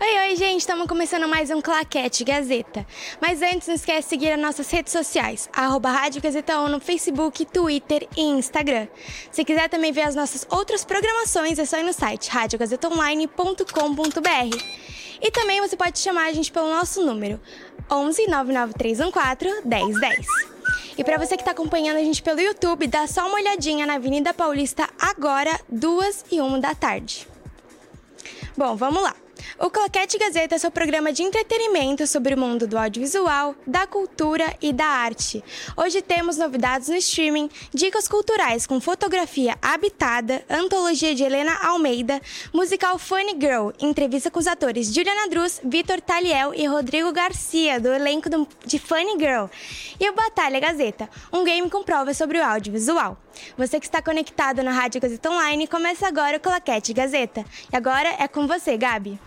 Oi, 0.00 0.28
oi, 0.28 0.36
gente, 0.36 0.60
estamos 0.60 0.86
começando 0.86 1.26
mais 1.26 1.50
um 1.50 1.60
Claquete 1.60 2.24
Gazeta. 2.24 2.86
Mas 3.20 3.40
antes, 3.40 3.68
não 3.68 3.74
esquece 3.74 4.02
de 4.02 4.08
seguir 4.10 4.32
as 4.32 4.38
nossas 4.38 4.70
redes 4.70 4.92
sociais, 4.92 5.48
arroba 5.52 5.90
Rádio 5.90 6.20
Gazeta 6.20 6.58
ONU 6.58 6.72
no 6.72 6.80
Facebook, 6.80 7.46
Twitter 7.46 8.06
e 8.16 8.20
Instagram. 8.20 8.86
Se 9.30 9.44
quiser 9.44 9.70
também 9.70 9.90
ver 9.90 10.02
as 10.02 10.14
nossas 10.14 10.46
outras 10.50 10.84
programações, 10.84 11.58
é 11.58 11.64
só 11.64 11.78
ir 11.78 11.84
no 11.84 11.92
site 11.92 12.28
radiogazetaonline.com.br. 12.28 14.56
E 15.22 15.30
também 15.30 15.60
você 15.60 15.76
pode 15.76 15.98
chamar 15.98 16.26
a 16.26 16.32
gente 16.32 16.52
pelo 16.52 16.68
nosso 16.68 17.02
número, 17.02 17.40
11 17.90 18.26
99314 18.26 19.62
1010. 19.64 20.26
E 20.98 21.04
para 21.04 21.16
você 21.16 21.36
que 21.36 21.42
está 21.42 21.52
acompanhando 21.52 21.96
a 21.96 22.04
gente 22.04 22.22
pelo 22.22 22.40
YouTube, 22.40 22.88
dá 22.88 23.06
só 23.06 23.26
uma 23.26 23.36
olhadinha 23.36 23.86
na 23.86 23.94
Avenida 23.94 24.34
Paulista 24.34 24.86
agora, 25.00 25.58
2 25.70 26.26
e 26.30 26.42
1 26.42 26.60
da 26.60 26.74
tarde. 26.74 27.26
Bom, 28.56 28.76
vamos 28.76 29.02
lá. 29.02 29.21
O 29.58 29.70
Claquete 29.70 30.18
Gazeta 30.18 30.54
é 30.54 30.58
seu 30.58 30.70
programa 30.70 31.12
de 31.12 31.22
entretenimento 31.22 32.06
sobre 32.06 32.34
o 32.34 32.38
mundo 32.38 32.66
do 32.66 32.78
audiovisual, 32.78 33.54
da 33.66 33.86
cultura 33.86 34.54
e 34.60 34.72
da 34.72 34.86
arte. 34.86 35.42
Hoje 35.76 36.02
temos 36.02 36.36
novidades 36.36 36.88
no 36.88 36.96
streaming, 36.96 37.48
dicas 37.72 38.08
culturais 38.08 38.66
com 38.66 38.80
fotografia 38.80 39.56
habitada, 39.60 40.44
antologia 40.48 41.14
de 41.14 41.22
Helena 41.22 41.56
Almeida, 41.62 42.20
musical 42.52 42.98
Funny 42.98 43.36
Girl, 43.40 43.70
entrevista 43.80 44.30
com 44.30 44.38
os 44.38 44.46
atores 44.46 44.92
Juliana 44.92 45.28
Druz, 45.28 45.60
Vitor 45.64 46.00
Taliel 46.00 46.54
e 46.54 46.66
Rodrigo 46.66 47.12
Garcia, 47.12 47.80
do 47.80 47.92
elenco 47.92 48.28
de 48.66 48.78
Funny 48.78 49.18
Girl. 49.18 49.46
E 49.98 50.08
o 50.08 50.14
Batalha 50.14 50.60
Gazeta, 50.60 51.08
um 51.32 51.44
game 51.44 51.68
com 51.70 51.82
provas 51.82 52.16
sobre 52.16 52.38
o 52.38 52.44
audiovisual. 52.44 53.16
Você 53.56 53.78
que 53.80 53.86
está 53.86 54.02
conectado 54.02 54.62
na 54.62 54.72
Rádio 54.72 55.00
Gazeta 55.00 55.30
Online, 55.30 55.66
começa 55.66 56.06
agora 56.06 56.36
o 56.36 56.40
Claquete 56.40 56.92
Gazeta. 56.92 57.44
E 57.72 57.76
agora 57.76 58.16
é 58.18 58.28
com 58.28 58.46
você, 58.46 58.76
Gabi. 58.76 59.18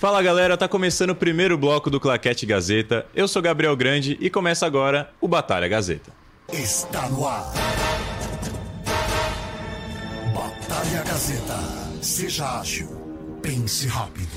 Fala 0.00 0.22
galera, 0.22 0.56
tá 0.56 0.66
começando 0.66 1.10
o 1.10 1.14
primeiro 1.14 1.58
bloco 1.58 1.90
do 1.90 2.00
Claquete 2.00 2.46
Gazeta. 2.46 3.04
Eu 3.14 3.28
sou 3.28 3.42
Gabriel 3.42 3.76
Grande 3.76 4.16
e 4.18 4.30
começa 4.30 4.64
agora 4.64 5.10
o 5.20 5.28
Batalha 5.28 5.68
Gazeta. 5.68 6.10
Está 6.50 7.06
no 7.10 7.28
ar. 7.28 7.52
Batalha 10.34 11.02
Gazeta. 11.04 11.54
Seja 12.00 12.60
ágil. 12.60 12.88
Pense 13.42 13.86
rápido. 13.88 14.30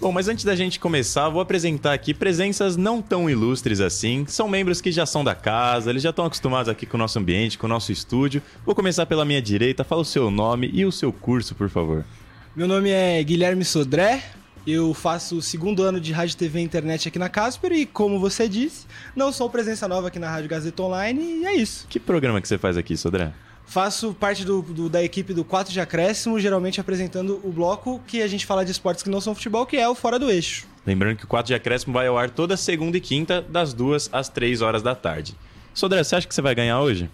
Bom, 0.00 0.12
mas 0.12 0.28
antes 0.28 0.46
da 0.46 0.56
gente 0.56 0.80
começar, 0.80 1.28
vou 1.28 1.42
apresentar 1.42 1.92
aqui 1.92 2.14
presenças 2.14 2.74
não 2.74 3.02
tão 3.02 3.28
ilustres 3.28 3.82
assim. 3.82 4.24
São 4.26 4.48
membros 4.48 4.80
que 4.80 4.90
já 4.90 5.04
são 5.04 5.22
da 5.22 5.34
casa, 5.34 5.90
eles 5.90 6.02
já 6.02 6.08
estão 6.08 6.24
acostumados 6.24 6.70
aqui 6.70 6.86
com 6.86 6.96
o 6.96 7.00
nosso 7.00 7.18
ambiente, 7.18 7.58
com 7.58 7.66
o 7.66 7.68
nosso 7.68 7.92
estúdio. 7.92 8.40
Vou 8.64 8.74
começar 8.74 9.04
pela 9.04 9.26
minha 9.26 9.42
direita, 9.42 9.84
fala 9.84 10.00
o 10.00 10.06
seu 10.06 10.30
nome 10.30 10.70
e 10.72 10.86
o 10.86 10.90
seu 10.90 11.12
curso, 11.12 11.54
por 11.54 11.68
favor. 11.68 12.02
Meu 12.56 12.66
nome 12.66 12.88
é 12.88 13.22
Guilherme 13.22 13.62
Sodré, 13.62 14.24
eu 14.66 14.92
faço 14.94 15.36
o 15.38 15.42
segundo 15.42 15.82
ano 15.82 16.00
de 16.00 16.12
Rádio 16.12 16.36
TV 16.36 16.60
e 16.60 16.62
Internet 16.62 17.08
aqui 17.08 17.18
na 17.18 17.28
Casper 17.28 17.72
e, 17.72 17.86
como 17.86 18.18
você 18.20 18.48
disse, 18.48 18.86
não 19.16 19.32
sou 19.32 19.48
presença 19.50 19.88
nova 19.88 20.08
aqui 20.08 20.18
na 20.18 20.28
Rádio 20.30 20.48
Gazeta 20.48 20.82
Online 20.82 21.40
e 21.42 21.46
é 21.46 21.54
isso. 21.54 21.86
Que 21.88 21.98
programa 21.98 22.40
que 22.40 22.48
você 22.48 22.58
faz 22.58 22.76
aqui, 22.76 22.96
Sodré? 22.96 23.32
Faço 23.66 24.12
parte 24.12 24.44
do, 24.44 24.62
do- 24.62 24.88
da 24.88 25.02
equipe 25.02 25.32
do 25.32 25.44
4 25.44 25.72
de 25.72 25.80
Acréscimo, 25.80 26.40
geralmente 26.40 26.80
apresentando 26.80 27.40
o 27.44 27.52
bloco 27.52 28.00
que 28.06 28.20
a 28.20 28.26
gente 28.26 28.44
fala 28.44 28.64
de 28.64 28.72
esportes 28.72 29.02
que 29.02 29.08
não 29.10 29.20
são 29.20 29.34
futebol, 29.34 29.64
que 29.64 29.76
é 29.76 29.88
o 29.88 29.94
Fora 29.94 30.18
do 30.18 30.28
Eixo. 30.30 30.66
Lembrando 30.84 31.16
que 31.18 31.24
o 31.24 31.28
4 31.28 31.46
de 31.48 31.54
Acréscimo 31.54 31.92
vai 31.92 32.08
ao 32.08 32.18
ar 32.18 32.30
toda 32.30 32.56
segunda 32.56 32.96
e 32.96 33.00
quinta, 33.00 33.40
das 33.42 33.72
2 33.72 34.10
às 34.12 34.28
3 34.28 34.60
horas 34.60 34.82
da 34.82 34.94
tarde. 34.94 35.36
Sodré, 35.72 36.02
você 36.02 36.16
acha 36.16 36.26
que 36.26 36.34
você 36.34 36.42
vai 36.42 36.54
ganhar 36.54 36.80
hoje? 36.80 37.08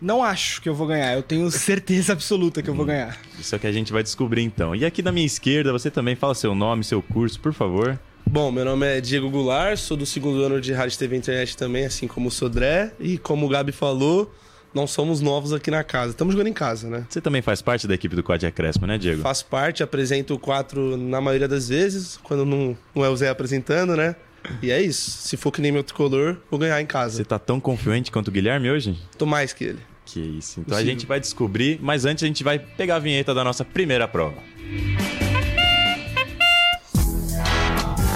Não 0.00 0.22
acho 0.22 0.60
que 0.60 0.68
eu 0.68 0.74
vou 0.74 0.86
ganhar, 0.86 1.14
eu 1.14 1.22
tenho 1.22 1.50
certeza 1.50 2.12
absoluta 2.12 2.62
que 2.62 2.68
eu 2.68 2.74
vou 2.74 2.84
ganhar. 2.84 3.18
Isso 3.38 3.54
é 3.54 3.56
o 3.56 3.60
que 3.60 3.66
a 3.66 3.72
gente 3.72 3.92
vai 3.92 4.02
descobrir 4.02 4.42
então. 4.42 4.74
E 4.74 4.84
aqui 4.84 5.00
da 5.00 5.10
minha 5.10 5.26
esquerda, 5.26 5.72
você 5.72 5.90
também 5.90 6.14
fala 6.14 6.34
seu 6.34 6.54
nome, 6.54 6.84
seu 6.84 7.00
curso, 7.00 7.40
por 7.40 7.52
favor. 7.52 7.98
Bom, 8.28 8.50
meu 8.50 8.64
nome 8.64 8.84
é 8.86 9.00
Diego 9.00 9.30
Goulart, 9.30 9.78
sou 9.78 9.96
do 9.96 10.04
segundo 10.04 10.42
ano 10.42 10.60
de 10.60 10.72
Rádio 10.72 10.98
TV 10.98 11.14
e 11.14 11.18
Internet 11.18 11.56
também, 11.56 11.86
assim 11.86 12.06
como 12.08 12.28
o 12.28 12.30
Sodré. 12.30 12.92
E 12.98 13.16
como 13.16 13.46
o 13.46 13.48
Gabi 13.48 13.72
falou, 13.72 14.34
não 14.74 14.86
somos 14.86 15.20
novos 15.20 15.52
aqui 15.52 15.70
na 15.70 15.82
casa. 15.82 16.10
Estamos 16.10 16.34
jogando 16.34 16.48
em 16.48 16.52
casa, 16.52 16.90
né? 16.90 17.06
Você 17.08 17.20
também 17.20 17.40
faz 17.40 17.62
parte 17.62 17.86
da 17.86 17.94
equipe 17.94 18.14
do 18.14 18.22
4 18.22 18.40
de 18.40 18.46
Acréscimo, 18.46 18.86
né, 18.86 18.98
Diego? 18.98 19.22
Faço 19.22 19.46
parte, 19.46 19.82
apresento 19.82 20.34
o 20.34 20.38
4 20.38 20.96
na 20.96 21.20
maioria 21.20 21.48
das 21.48 21.68
vezes, 21.68 22.18
quando 22.22 22.44
não, 22.44 22.76
não 22.94 23.04
é 23.04 23.08
o 23.08 23.16
Zé 23.16 23.28
apresentando, 23.28 23.96
né? 23.96 24.16
E 24.62 24.70
é 24.70 24.80
isso. 24.80 25.10
Se 25.10 25.36
for 25.36 25.50
que 25.52 25.60
nem 25.60 25.72
meu 25.72 25.82
tricolor, 25.84 26.36
vou 26.50 26.58
ganhar 26.58 26.80
em 26.80 26.86
casa. 26.86 27.16
Você 27.16 27.24
tá 27.24 27.38
tão 27.38 27.58
confiante 27.60 28.10
quanto 28.10 28.28
o 28.28 28.30
Guilherme 28.30 28.70
hoje? 28.70 28.96
Tô 29.18 29.26
mais 29.26 29.52
que 29.52 29.64
ele. 29.64 29.78
Que 30.04 30.20
isso. 30.20 30.60
Então 30.60 30.74
a 30.74 30.78
Possível. 30.78 30.92
gente 30.94 31.06
vai 31.06 31.18
descobrir, 31.20 31.78
mas 31.82 32.04
antes 32.04 32.22
a 32.22 32.26
gente 32.26 32.44
vai 32.44 32.58
pegar 32.58 32.96
a 32.96 32.98
vinheta 33.00 33.34
da 33.34 33.42
nossa 33.42 33.64
primeira 33.64 34.06
prova. 34.06 34.36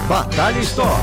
Batalha 0.09 0.59
Stop. 0.61 1.01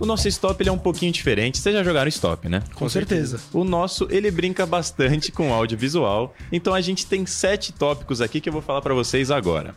O 0.00 0.06
nosso 0.06 0.28
stop 0.28 0.62
ele 0.62 0.68
é 0.70 0.72
um 0.72 0.78
pouquinho 0.78 1.10
diferente. 1.10 1.58
Vocês 1.58 1.74
já 1.74 1.82
jogaram 1.82 2.08
stop, 2.08 2.48
né? 2.48 2.62
Com 2.74 2.88
certeza. 2.88 3.40
O 3.52 3.64
nosso, 3.64 4.06
ele 4.10 4.30
brinca 4.30 4.64
bastante 4.64 5.32
com 5.32 5.52
audiovisual. 5.52 6.34
Então 6.52 6.72
a 6.72 6.80
gente 6.80 7.04
tem 7.04 7.26
sete 7.26 7.72
tópicos 7.72 8.20
aqui 8.20 8.40
que 8.40 8.48
eu 8.48 8.52
vou 8.52 8.62
falar 8.62 8.80
pra 8.80 8.94
vocês 8.94 9.28
agora. 9.30 9.74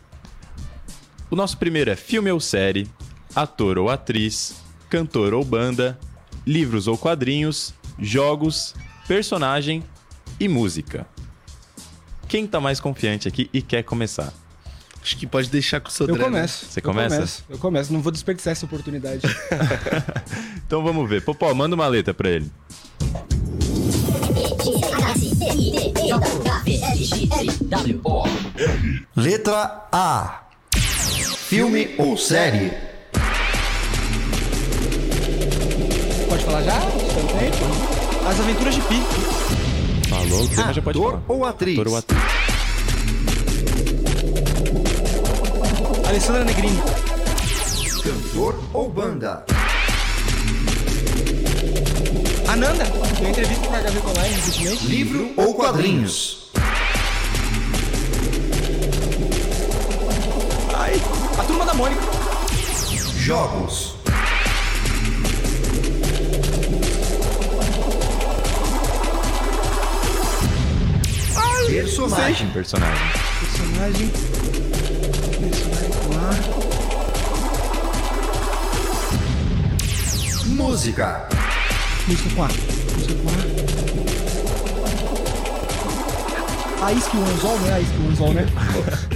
O 1.28 1.34
nosso 1.34 1.58
primeiro 1.58 1.90
é 1.90 1.96
filme 1.96 2.30
ou 2.30 2.38
série, 2.38 2.88
ator 3.34 3.78
ou 3.78 3.88
atriz, 3.90 4.54
cantor 4.90 5.34
ou 5.34 5.44
banda, 5.44 5.98
livros 6.46 6.86
ou 6.86 6.96
quadrinhos, 6.98 7.74
jogos, 7.98 8.74
personagem 9.06 9.82
e 10.38 10.48
música. 10.48 11.06
Quem 12.28 12.46
tá 12.46 12.60
mais 12.60 12.80
confiante 12.80 13.28
aqui 13.28 13.48
e 13.52 13.60
quer 13.60 13.82
começar? 13.82 14.32
Acho 15.02 15.16
que 15.16 15.26
pode 15.26 15.50
deixar 15.50 15.80
com 15.80 15.88
o 15.88 15.92
Sodré. 15.92 16.16
Eu 16.16 16.24
começo. 16.24 16.66
Você 16.66 16.78
Eu 16.78 16.84
começa? 16.84 17.16
começo, 17.16 17.44
Eu 17.50 17.58
começo, 17.58 17.92
não 17.92 18.00
vou 18.00 18.12
desperdiçar 18.12 18.52
essa 18.52 18.64
oportunidade. 18.66 19.22
Então 20.64 20.82
vamos 20.82 21.06
ver. 21.06 21.22
Popó, 21.22 21.52
manda 21.52 21.74
uma 21.74 21.86
letra 21.86 22.14
pra 22.14 22.30
ele. 22.30 22.50
Letra 29.16 29.86
A. 29.92 30.42
Filme 30.74 31.94
ou 31.98 32.16
série? 32.16 32.72
Pode 36.32 36.44
falar 36.46 36.62
já? 36.62 36.78
As 38.26 38.40
Aventuras 38.40 38.74
de 38.74 38.80
Pi. 38.80 39.02
Falou, 40.08 40.48
tema 40.48 40.72
já 40.72 40.80
pode 40.80 40.98
Ator 40.98 41.10
falar. 41.10 41.22
ou 41.28 41.44
atriz? 41.44 41.78
Ator 41.78 41.88
ou 41.88 41.96
atriz. 41.98 42.22
Alessandra 46.08 46.44
Negrini. 46.44 46.82
Cantor 48.02 48.58
ou 48.72 48.88
banda? 48.88 49.44
Ananda. 52.48 52.84
Deu 53.20 53.28
entrevista 53.28 53.66
pra 53.66 53.80
Gazeta 53.82 54.08
Online 54.08 54.34
recentemente. 54.34 54.86
Livro 54.86 55.30
ou 55.36 55.52
quadrinhos? 55.52 56.50
Ai, 60.78 60.94
a 61.38 61.44
Turma 61.44 61.66
da 61.66 61.74
Mônica. 61.74 62.00
Jogos. 63.18 64.01
Personagem. 71.72 72.50
Personagem. 72.50 73.06
Personagem. 73.40 74.08
Personagem 75.40 75.90
com 75.90 76.12
A. 76.18 76.30
Música. 80.48 81.28
Música 82.06 82.30
com 82.34 82.42
A. 82.42 82.48
Música 82.48 83.14
com 83.14 83.28
A. 86.82 86.86
A 86.86 86.92
Isque 86.92 87.16
o 87.16 87.24
Anzol, 87.24 87.58
né? 87.60 87.72
A 87.72 87.78
o 87.78 88.08
Anzol, 88.10 88.34
né? 88.34 88.46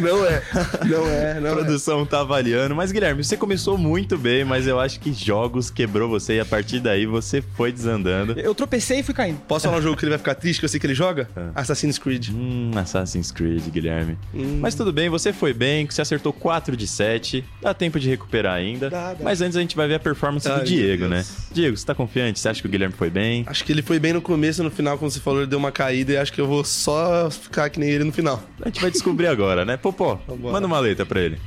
Não 0.00 0.24
é. 0.26 0.42
Não 0.86 1.06
é, 1.06 1.32
A 1.36 1.40
não 1.40 1.50
é. 1.50 1.52
produção 1.54 2.04
tá 2.06 2.20
avaliando. 2.20 2.74
Mas, 2.74 2.92
Guilherme, 2.92 3.22
você 3.24 3.36
começou 3.36 3.76
muito 3.78 4.16
bem, 4.18 4.44
mas 4.44 4.66
eu 4.66 4.78
acho 4.80 5.00
que 5.00 5.12
jogos 5.12 5.70
quebrou 5.70 6.08
você 6.08 6.36
e 6.36 6.40
a 6.40 6.44
partir 6.44 6.80
daí 6.80 7.06
você 7.06 7.42
foi 7.42 7.72
desandando. 7.72 8.38
Eu 8.38 8.54
tropecei 8.54 9.00
e 9.00 9.02
fui 9.02 9.14
caindo. 9.14 9.38
Posso 9.48 9.66
falar 9.66 9.78
um 9.78 9.82
jogo 9.82 9.96
que 9.96 10.04
ele 10.04 10.10
vai 10.10 10.18
ficar 10.18 10.34
triste, 10.34 10.58
que 10.58 10.64
eu 10.64 10.68
sei 10.68 10.78
que 10.80 10.86
ele 10.86 10.94
joga? 10.94 11.28
É. 11.36 11.48
Assassin's 11.54 11.98
Creed. 11.98 12.28
Hum, 12.30 12.70
Assassin's 12.76 13.30
Creed, 13.30 13.62
Guilherme. 13.68 14.18
Mas 14.60 14.74
tudo 14.74 14.92
bem, 14.92 15.08
você 15.08 15.32
foi 15.32 15.52
bem, 15.52 15.86
você 15.86 16.02
acertou 16.02 16.32
4 16.32 16.76
de 16.76 16.86
7. 16.86 17.44
Dá 17.62 17.72
tempo 17.74 17.98
de 17.98 18.08
recuperar 18.08 18.54
ainda. 18.54 18.90
Dá, 18.90 19.14
dá. 19.14 19.24
Mas 19.24 19.40
antes 19.40 19.56
a 19.56 19.60
gente 19.60 19.76
vai 19.76 19.86
ver 19.88 19.94
a 19.94 20.00
performance 20.00 20.48
Ai, 20.48 20.60
do 20.60 20.64
Diego, 20.64 21.06
né? 21.06 21.24
Diego, 21.52 21.76
você 21.76 21.86
tá 21.86 21.94
confiante? 21.94 22.38
Você 22.38 22.48
acha 22.48 22.60
que 22.60 22.66
o 22.66 22.70
Guilherme 22.70 22.94
foi 22.94 23.10
bem? 23.10 23.44
Acho 23.46 23.64
que 23.64 23.72
ele 23.72 23.82
foi 23.82 23.98
bem 23.98 24.12
no 24.12 24.20
começo, 24.20 24.62
no 24.62 24.70
final, 24.70 24.98
como 24.98 25.10
você 25.10 25.20
falou, 25.20 25.40
ele 25.40 25.50
deu 25.50 25.58
uma 25.58 25.72
caída 25.72 26.12
e 26.12 26.16
acho 26.16 26.32
que 26.32 26.40
eu 26.40 26.46
vou 26.46 26.64
só 26.64 27.30
ficar 27.30 27.68
que 27.70 27.78
nem 27.80 27.88
ele 27.90 28.04
no 28.04 28.12
final. 28.12 28.42
A 28.62 28.68
gente 28.68 28.80
vai 28.80 28.90
descobrir 28.90 29.26
agora, 29.26 29.63
né? 29.64 29.76
Popó, 29.76 30.20
Vambora. 30.26 30.52
manda 30.52 30.66
uma 30.66 30.78
letra 30.78 31.04
pra 31.06 31.20
ele. 31.20 31.40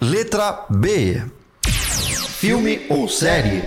Letra 0.00 0.66
B. 0.70 1.22
Filme 2.38 2.86
ou 2.88 3.08
série? 3.08 3.62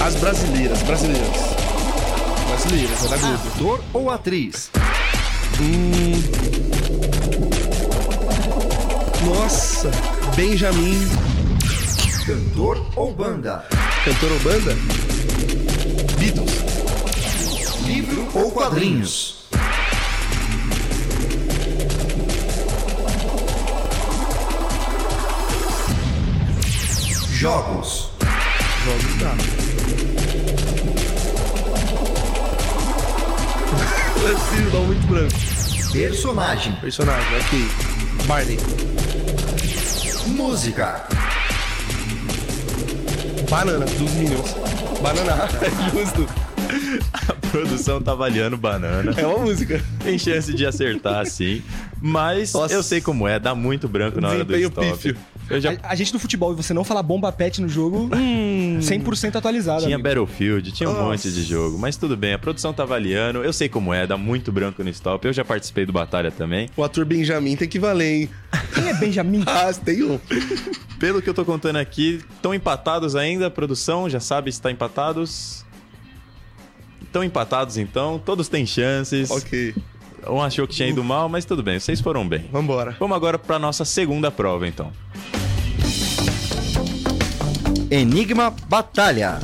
As 0.00 0.14
brasileiras, 0.16 0.82
brasileiras. 0.82 1.28
Brasileiras, 2.48 3.04
é 3.04 3.08
da 3.08 3.16
Globo. 3.16 3.48
Ator 3.48 3.84
ou 3.92 4.10
atriz? 4.10 4.70
Nossa, 9.24 9.90
Benjamin, 10.34 11.06
Cantor 12.24 12.86
ou 12.96 13.12
banda? 13.12 13.64
Cantor 14.04 14.32
ou 14.32 14.40
banda? 14.40 14.74
Beatles. 16.18 16.52
Livro 17.86 18.28
ou 18.34 18.50
quadrinhos? 18.50 19.36
Jogos. 27.30 28.10
Jogos 28.84 29.14
dá. 29.18 29.34
Brasil, 34.20 34.70
dá 34.70 34.78
muito 34.78 35.06
branco. 35.06 35.34
Personagem. 35.92 36.72
Personagem, 36.76 37.36
ok. 37.38 37.68
Barney. 38.26 38.58
Música. 40.26 41.19
Banana, 43.50 43.84
dos 43.84 44.12
Minions. 44.14 44.54
Banana, 45.02 45.48
justo. 45.92 46.26
A 47.28 47.32
produção 47.50 48.00
tá 48.00 48.12
avaliando 48.12 48.56
banana. 48.56 49.12
É 49.16 49.26
uma 49.26 49.38
música. 49.38 49.82
Tem 50.04 50.16
chance 50.18 50.54
de 50.54 50.64
acertar, 50.64 51.26
sim. 51.26 51.60
Mas 52.00 52.52
Nossa. 52.52 52.72
eu 52.72 52.82
sei 52.82 53.00
como 53.00 53.26
é, 53.26 53.38
dá 53.40 53.54
muito 53.54 53.88
branco 53.88 54.20
na 54.20 54.28
hora 54.28 54.44
do 54.44 54.56
stop. 54.56 54.86
pífio. 54.92 55.16
Eu 55.48 55.60
já 55.60 55.72
A, 55.82 55.90
a 55.90 55.94
gente 55.96 56.12
no 56.12 56.20
futebol 56.20 56.52
e 56.52 56.56
você 56.56 56.72
não 56.72 56.84
falar 56.84 57.02
bomba 57.02 57.32
pet 57.32 57.60
no 57.60 57.68
jogo, 57.68 58.08
100% 58.08 59.34
atualizado. 59.34 59.82
tinha 59.82 59.96
amigo. 59.96 60.08
Battlefield, 60.08 60.70
tinha 60.70 60.88
um 60.88 60.92
Nossa. 60.92 61.04
monte 61.06 61.30
de 61.32 61.42
jogo. 61.42 61.76
Mas 61.76 61.96
tudo 61.96 62.16
bem, 62.16 62.32
a 62.34 62.38
produção 62.38 62.72
tá 62.72 62.84
avaliando. 62.84 63.42
Eu 63.42 63.52
sei 63.52 63.68
como 63.68 63.92
é, 63.92 64.06
dá 64.06 64.16
muito 64.16 64.52
branco 64.52 64.82
no 64.84 64.90
stop. 64.90 65.26
Eu 65.26 65.32
já 65.32 65.44
participei 65.44 65.84
do 65.84 65.92
Batalha 65.92 66.30
também. 66.30 66.68
O 66.76 66.84
ator 66.84 67.04
Benjamin 67.04 67.56
tem 67.56 67.66
que 67.68 67.80
valer, 67.80 68.12
hein? 68.22 68.30
Quem 68.74 68.88
é 68.88 68.94
Benjamin? 68.94 69.42
Ah, 69.50 69.72
tem 69.72 70.04
um. 70.04 70.20
Pelo 71.00 71.22
que 71.22 71.30
eu 71.30 71.34
tô 71.34 71.46
contando 71.46 71.76
aqui, 71.76 72.20
estão 72.36 72.52
empatados 72.52 73.16
ainda, 73.16 73.46
a 73.46 73.50
produção 73.50 74.08
já 74.08 74.20
sabe 74.20 74.52
se 74.52 74.60
tá 74.60 74.70
empatados. 74.70 75.64
Estão 77.02 77.24
empatados 77.24 77.78
então, 77.78 78.20
todos 78.24 78.48
têm 78.48 78.66
chances. 78.66 79.30
Ok, 79.30 79.74
Um 80.28 80.42
achou 80.42 80.68
que 80.68 80.74
tinha 80.74 80.88
ido 80.90 81.02
mal, 81.02 81.26
mas 81.26 81.46
tudo 81.46 81.62
bem, 81.62 81.80
vocês 81.80 82.02
foram 82.02 82.28
bem. 82.28 82.44
vambora. 82.52 82.94
Vamos 83.00 83.16
agora 83.16 83.38
pra 83.38 83.58
nossa 83.58 83.82
segunda 83.86 84.30
prova 84.30 84.68
então. 84.68 84.92
Enigma 87.90 88.54
Batalha. 88.68 89.40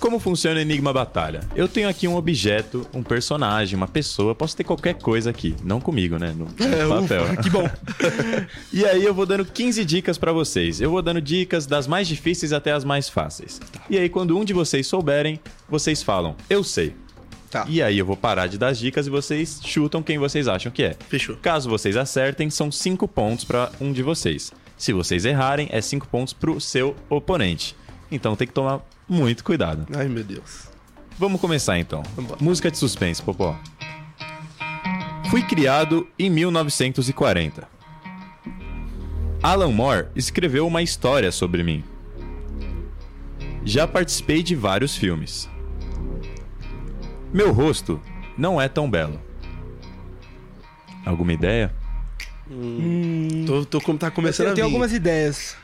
Como 0.00 0.18
funciona 0.18 0.56
o 0.56 0.62
Enigma 0.62 0.94
Batalha? 0.94 1.40
Eu 1.54 1.68
tenho 1.68 1.86
aqui 1.86 2.08
um 2.08 2.16
objeto, 2.16 2.86
um 2.94 3.02
personagem, 3.02 3.76
uma 3.76 3.86
pessoa, 3.86 4.34
posso 4.34 4.56
ter 4.56 4.64
qualquer 4.64 4.94
coisa 4.94 5.28
aqui, 5.28 5.54
não 5.62 5.78
comigo, 5.78 6.18
né? 6.18 6.34
No 6.34 6.46
papel. 6.46 7.24
que 7.42 7.50
bom. 7.50 7.68
E 8.72 8.84
aí 8.86 9.04
eu 9.04 9.12
vou 9.12 9.26
dando 9.26 9.44
15 9.44 9.84
dicas 9.84 10.16
pra 10.16 10.32
vocês. 10.32 10.80
Eu 10.80 10.90
vou 10.90 11.02
dando 11.02 11.20
dicas 11.20 11.66
das 11.66 11.86
mais 11.86 12.08
difíceis 12.08 12.52
até 12.52 12.72
as 12.72 12.82
mais 12.82 13.10
fáceis. 13.10 13.60
E 13.90 13.98
aí 13.98 14.08
quando 14.08 14.38
um 14.38 14.44
de 14.44 14.54
vocês 14.54 14.86
souberem, 14.86 15.38
vocês 15.68 16.02
falam: 16.02 16.34
"Eu 16.48 16.64
sei". 16.64 16.94
Tá. 17.50 17.66
E 17.68 17.82
aí 17.82 17.98
eu 17.98 18.06
vou 18.06 18.16
parar 18.16 18.46
de 18.46 18.56
dar 18.56 18.68
as 18.68 18.78
dicas 18.78 19.06
e 19.06 19.10
vocês 19.10 19.60
chutam 19.62 20.02
quem 20.02 20.18
vocês 20.18 20.48
acham 20.48 20.72
que 20.72 20.82
é. 20.82 20.96
Fechou. 21.08 21.36
Caso 21.36 21.68
vocês 21.68 21.96
acertem, 21.96 22.48
são 22.48 22.72
5 22.72 23.06
pontos 23.06 23.44
pra 23.44 23.70
um 23.80 23.92
de 23.92 24.02
vocês. 24.02 24.50
Se 24.78 24.94
vocês 24.94 25.26
errarem, 25.26 25.68
é 25.70 25.80
5 25.80 26.08
pontos 26.08 26.32
pro 26.32 26.58
seu 26.58 26.96
oponente. 27.10 27.76
Então 28.10 28.34
tem 28.34 28.46
que 28.46 28.54
tomar 28.54 28.80
muito 29.10 29.42
cuidado. 29.44 29.86
Ai, 29.94 30.08
meu 30.08 30.22
Deus. 30.24 30.68
Vamos 31.18 31.40
começar 31.40 31.78
então. 31.78 32.02
Vambora. 32.16 32.38
Música 32.42 32.70
de 32.70 32.78
suspense, 32.78 33.20
Popó. 33.22 33.58
Fui 35.28 35.42
criado 35.42 36.08
em 36.18 36.30
1940. 36.30 37.68
Alan 39.42 39.70
Moore 39.72 40.06
escreveu 40.14 40.66
uma 40.66 40.82
história 40.82 41.30
sobre 41.32 41.62
mim. 41.62 41.84
Já 43.64 43.86
participei 43.86 44.42
de 44.42 44.54
vários 44.54 44.96
filmes. 44.96 45.48
Meu 47.32 47.52
rosto 47.52 48.00
não 48.36 48.60
é 48.60 48.68
tão 48.68 48.90
belo. 48.90 49.20
Alguma 51.04 51.32
ideia? 51.32 51.72
Tô, 53.46 53.64
tô, 53.64 53.80
com- 53.80 53.96
tá 53.96 54.10
começando 54.10 54.46
Eu 54.48 54.52
a 54.52 54.54
tenho 54.54 54.66
vir. 54.66 54.72
algumas 54.72 54.92
ideias. 54.92 55.56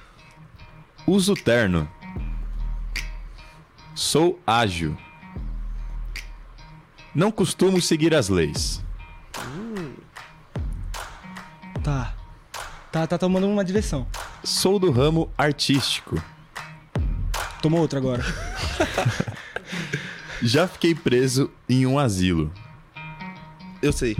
Uso 1.07 1.35
terno. 1.35 1.89
Sou 3.97 4.39
ágil. 4.47 4.95
Não 7.15 7.33
costumo 7.33 7.81
seguir 7.81 8.15
as 8.15 8.29
leis. 8.29 8.85
Tá. 11.83 12.15
Tá, 12.93 13.07
tá 13.07 13.17
tomando 13.17 13.47
uma 13.49 13.65
direção. 13.65 14.07
Sou 14.45 14.79
do 14.79 14.91
ramo 14.91 15.33
artístico. 15.37 16.23
Tomou 17.63 17.81
outra 17.81 17.99
agora. 17.99 18.23
Já 20.43 20.69
fiquei 20.69 20.95
preso 20.95 21.51
em 21.67 21.87
um 21.87 21.99
asilo. 21.99 22.53
Eu 23.81 23.95
sei. 23.95 24.15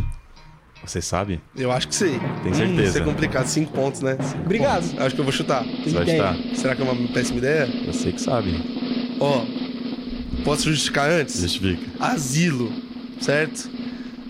Você 0.83 1.03
sabe? 1.03 1.39
Eu 1.55 1.71
acho 1.71 1.89
que 1.89 1.95
sei. 1.95 2.19
Tem 2.43 2.53
Isso 2.53 2.61
certeza? 2.61 3.01
é 3.01 3.05
complicado. 3.05 3.47
Cinco 3.47 3.73
pontos, 3.73 4.01
né? 4.01 4.17
Cinco 4.23 4.45
Obrigado. 4.45 4.89
pontos. 4.89 5.01
Acho 5.01 5.15
que 5.15 5.21
eu 5.21 5.25
vou 5.25 5.33
chutar. 5.33 5.65
Você 5.65 5.91
vai 5.91 6.07
chutar? 6.07 6.35
Será 6.55 6.75
que 6.75 6.81
é 6.81 6.85
uma 6.91 7.09
péssima 7.13 7.39
ideia? 7.39 7.67
Você 7.87 8.11
que 8.13 8.21
sabe. 8.23 8.55
Ó, 9.21 9.45
posso 10.47 10.71
justificar 10.71 11.11
antes? 11.11 11.41
Justifica. 11.41 11.83
Asilo, 11.99 12.73
certo? 13.21 13.69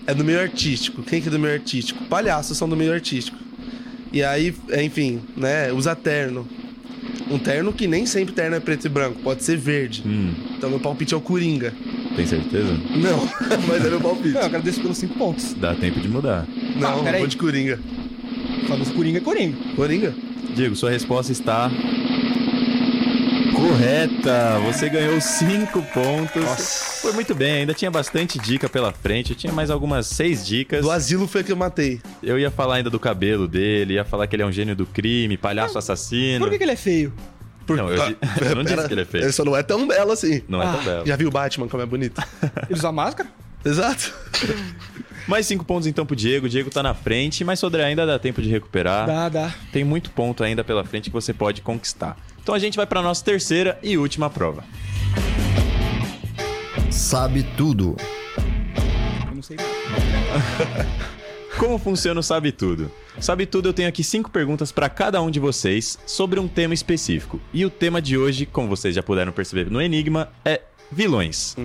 É 0.07 0.13
do 0.13 0.23
meio 0.23 0.39
artístico. 0.41 1.03
Quem 1.03 1.21
que 1.21 1.27
é 1.27 1.31
do 1.31 1.37
meio 1.39 1.53
artístico? 1.53 2.03
Palhaços 2.05 2.57
são 2.57 2.67
do 2.67 2.75
meio 2.75 2.91
artístico. 2.91 3.37
E 4.11 4.23
aí, 4.23 4.53
é, 4.69 4.83
enfim, 4.83 5.19
né? 5.35 5.71
Usa 5.71 5.95
terno. 5.95 6.47
Um 7.29 7.37
terno 7.37 7.71
que 7.73 7.87
nem 7.87 8.05
sempre 8.05 8.33
terno 8.33 8.55
é 8.55 8.59
preto 8.59 8.85
e 8.85 8.89
branco, 8.89 9.19
pode 9.21 9.43
ser 9.43 9.57
verde. 9.57 10.01
Hum, 10.05 10.33
Então 10.57 10.69
meu 10.69 10.79
palpite 10.79 11.13
é 11.13 11.17
o 11.17 11.21
Coringa. 11.21 11.73
tem 12.15 12.25
certeza? 12.25 12.73
Não, 12.95 13.29
mas 13.67 13.85
é 13.85 13.89
meu 13.89 13.99
palpite. 13.99 14.29
Não, 14.33 14.39
eu 14.41 14.45
agradeço 14.47 14.81
pelos 14.81 14.97
5 14.97 15.13
pontos. 15.15 15.53
Dá 15.53 15.75
tempo 15.75 15.99
de 15.99 16.07
mudar. 16.07 16.47
Não, 16.77 17.05
Ah, 17.07 17.17
vou 17.17 17.27
de 17.27 17.37
Coringa. 17.37 17.79
Falou 18.67 18.85
Coringa 18.85 19.17
é 19.17 19.21
Coringa. 19.21 19.57
Coringa? 19.75 20.15
Diego, 20.55 20.75
sua 20.75 20.89
resposta 20.89 21.31
está. 21.31 21.69
Correta! 23.67 24.59
Você 24.65 24.87
ganhou 24.89 25.19
5 25.19 25.81
pontos. 25.93 26.41
Nossa. 26.41 27.01
Foi 27.01 27.11
muito 27.11 27.35
bem, 27.35 27.51
ainda 27.59 27.73
tinha 27.73 27.91
bastante 27.91 28.39
dica 28.39 28.69
pela 28.69 28.93
frente. 28.93 29.31
Eu 29.31 29.35
tinha 29.37 29.51
mais 29.51 29.69
algumas 29.69 30.07
6 30.07 30.45
dicas. 30.45 30.81
Do 30.81 30.89
asilo 30.89 31.27
foi 31.27 31.43
que 31.43 31.51
eu 31.51 31.55
matei. 31.57 32.01
Eu 32.23 32.39
ia 32.39 32.49
falar 32.49 32.75
ainda 32.75 32.89
do 32.89 32.99
cabelo 32.99 33.45
dele, 33.47 33.95
ia 33.95 34.05
falar 34.05 34.25
que 34.27 34.35
ele 34.35 34.43
é 34.43 34.45
um 34.45 34.51
gênio 34.51 34.75
do 34.75 34.85
crime, 34.85 35.35
palhaço 35.37 35.77
assassino. 35.77 36.39
Por 36.45 36.49
que, 36.49 36.57
que 36.57 36.63
ele 36.63 36.71
é 36.71 36.75
feio? 36.77 37.13
Por... 37.65 37.75
Não, 37.75 37.89
eu 37.89 38.05
di- 38.07 38.17
eu 38.49 38.55
não 38.55 38.63
disse 38.65 38.87
que 38.87 38.93
ele 38.93 39.01
é 39.01 39.05
feio. 39.05 39.23
Ele 39.25 39.31
só 39.33 39.43
não 39.43 39.55
é 39.55 39.61
tão 39.61 39.85
belo 39.85 40.13
assim. 40.13 40.41
Não 40.47 40.61
é 40.61 40.65
tão 40.65 40.79
Ah, 40.79 40.83
belo. 40.83 41.05
Já 41.05 41.15
viu 41.17 41.27
o 41.27 41.31
Batman 41.31 41.67
como 41.67 41.83
é 41.83 41.85
bonito? 41.85 42.21
Ele 42.69 42.73
usa 42.79 42.91
máscara? 42.91 43.29
Exato. 43.65 44.13
Mais 45.27 45.45
5 45.45 45.65
pontos 45.65 45.87
então 45.87 46.05
pro 46.05 46.15
Diego. 46.15 46.45
O 46.45 46.49
Diego 46.49 46.69
tá 46.69 46.81
na 46.81 46.93
frente, 46.93 47.43
mas 47.43 47.59
Sodré 47.59 47.83
ainda 47.83 48.05
dá 48.05 48.17
tempo 48.17 48.41
de 48.41 48.49
recuperar. 48.49 49.05
Dá, 49.05 49.29
dá. 49.29 49.53
Tem 49.71 49.83
muito 49.83 50.09
ponto 50.11 50.43
ainda 50.43 50.63
pela 50.63 50.83
frente 50.85 51.09
que 51.09 51.13
você 51.13 51.33
pode 51.33 51.61
conquistar. 51.61 52.17
Então 52.41 52.55
a 52.55 52.59
gente 52.59 52.77
vai 52.77 52.87
pra 52.87 53.01
nossa 53.01 53.23
terceira 53.23 53.77
e 53.83 53.97
última 53.97 54.29
prova. 54.29 54.63
Sabe 56.89 57.43
tudo. 57.57 57.97
Eu 59.27 59.35
não 59.35 59.43
sei. 59.43 59.57
Como 61.57 61.79
funciona 61.79 62.19
o 62.19 62.23
Sabe 62.23 62.51
Tudo? 62.51 62.91
Sabe 63.19 63.47
tudo, 63.47 63.69
eu 63.69 63.73
tenho 63.73 63.89
aqui 63.89 64.03
cinco 64.03 64.29
perguntas 64.29 64.71
para 64.71 64.87
cada 64.89 65.19
um 65.23 65.31
de 65.31 65.39
vocês 65.39 65.97
sobre 66.05 66.39
um 66.39 66.47
tema 66.47 66.75
específico. 66.75 67.41
E 67.51 67.65
o 67.65 67.69
tema 67.69 67.99
de 67.99 68.15
hoje, 68.15 68.45
como 68.45 68.67
vocês 68.67 68.93
já 68.93 69.01
puderam 69.01 69.31
perceber 69.31 69.71
no 69.71 69.81
Enigma, 69.81 70.29
é 70.45 70.61
vilões. 70.91 71.55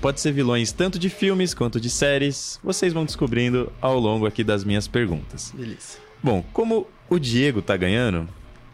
Pode 0.00 0.20
ser 0.20 0.32
vilões 0.32 0.72
tanto 0.72 0.98
de 0.98 1.08
filmes 1.08 1.54
quanto 1.54 1.80
de 1.80 1.90
séries. 1.90 2.58
Vocês 2.62 2.92
vão 2.92 3.04
descobrindo 3.04 3.72
ao 3.80 3.98
longo 3.98 4.26
aqui 4.26 4.44
das 4.44 4.64
minhas 4.64 4.86
perguntas. 4.86 5.52
Beleza. 5.54 5.98
Bom, 6.22 6.44
como 6.52 6.86
o 7.08 7.18
Diego 7.18 7.62
tá 7.62 7.76
ganhando, 7.76 8.28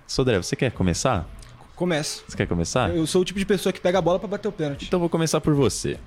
Sodré, 0.06 0.36
você 0.36 0.56
quer 0.56 0.72
começar? 0.72 1.28
Começo. 1.74 2.24
Você 2.28 2.36
quer 2.36 2.46
começar? 2.46 2.94
Eu 2.94 3.06
sou 3.06 3.22
o 3.22 3.24
tipo 3.24 3.38
de 3.38 3.44
pessoa 3.44 3.72
que 3.72 3.80
pega 3.80 3.98
a 3.98 4.02
bola 4.02 4.18
pra 4.18 4.28
bater 4.28 4.48
o 4.48 4.52
pênalti. 4.52 4.86
Então 4.86 5.00
vou 5.00 5.08
começar 5.08 5.40
por 5.40 5.54
você. 5.54 5.98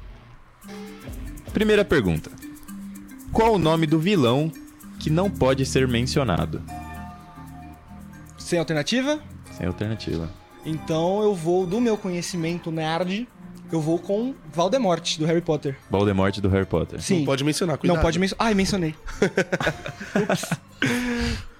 Primeira 1.53 1.83
pergunta. 1.83 2.31
Qual 3.33 3.55
o 3.55 3.59
nome 3.59 3.85
do 3.85 3.99
vilão 3.99 4.51
que 4.99 5.09
não 5.09 5.29
pode 5.29 5.65
ser 5.65 5.87
mencionado? 5.87 6.61
Sem 8.37 8.57
alternativa? 8.57 9.19
Sem 9.51 9.67
alternativa. 9.67 10.29
Então 10.69 11.21
eu 11.23 11.33
vou, 11.33 11.65
do 11.65 11.79
meu 11.79 11.97
conhecimento 11.97 12.69
nerd, 12.71 13.25
eu 13.71 13.79
vou 13.79 13.97
com 13.97 14.35
Voldemort, 14.53 15.17
do 15.17 15.25
Harry 15.25 15.39
Potter. 15.41 15.77
Voldemort 15.89 16.37
do 16.39 16.49
Harry 16.49 16.65
Potter. 16.65 17.01
Sim. 17.01 17.19
Não 17.19 17.25
pode 17.25 17.43
mencionar, 17.43 17.77
cuidado. 17.77 17.95
Não 17.95 18.03
pode 18.03 18.19
mencionar. 18.19 18.47
Ai, 18.47 18.53
mencionei. 18.53 18.93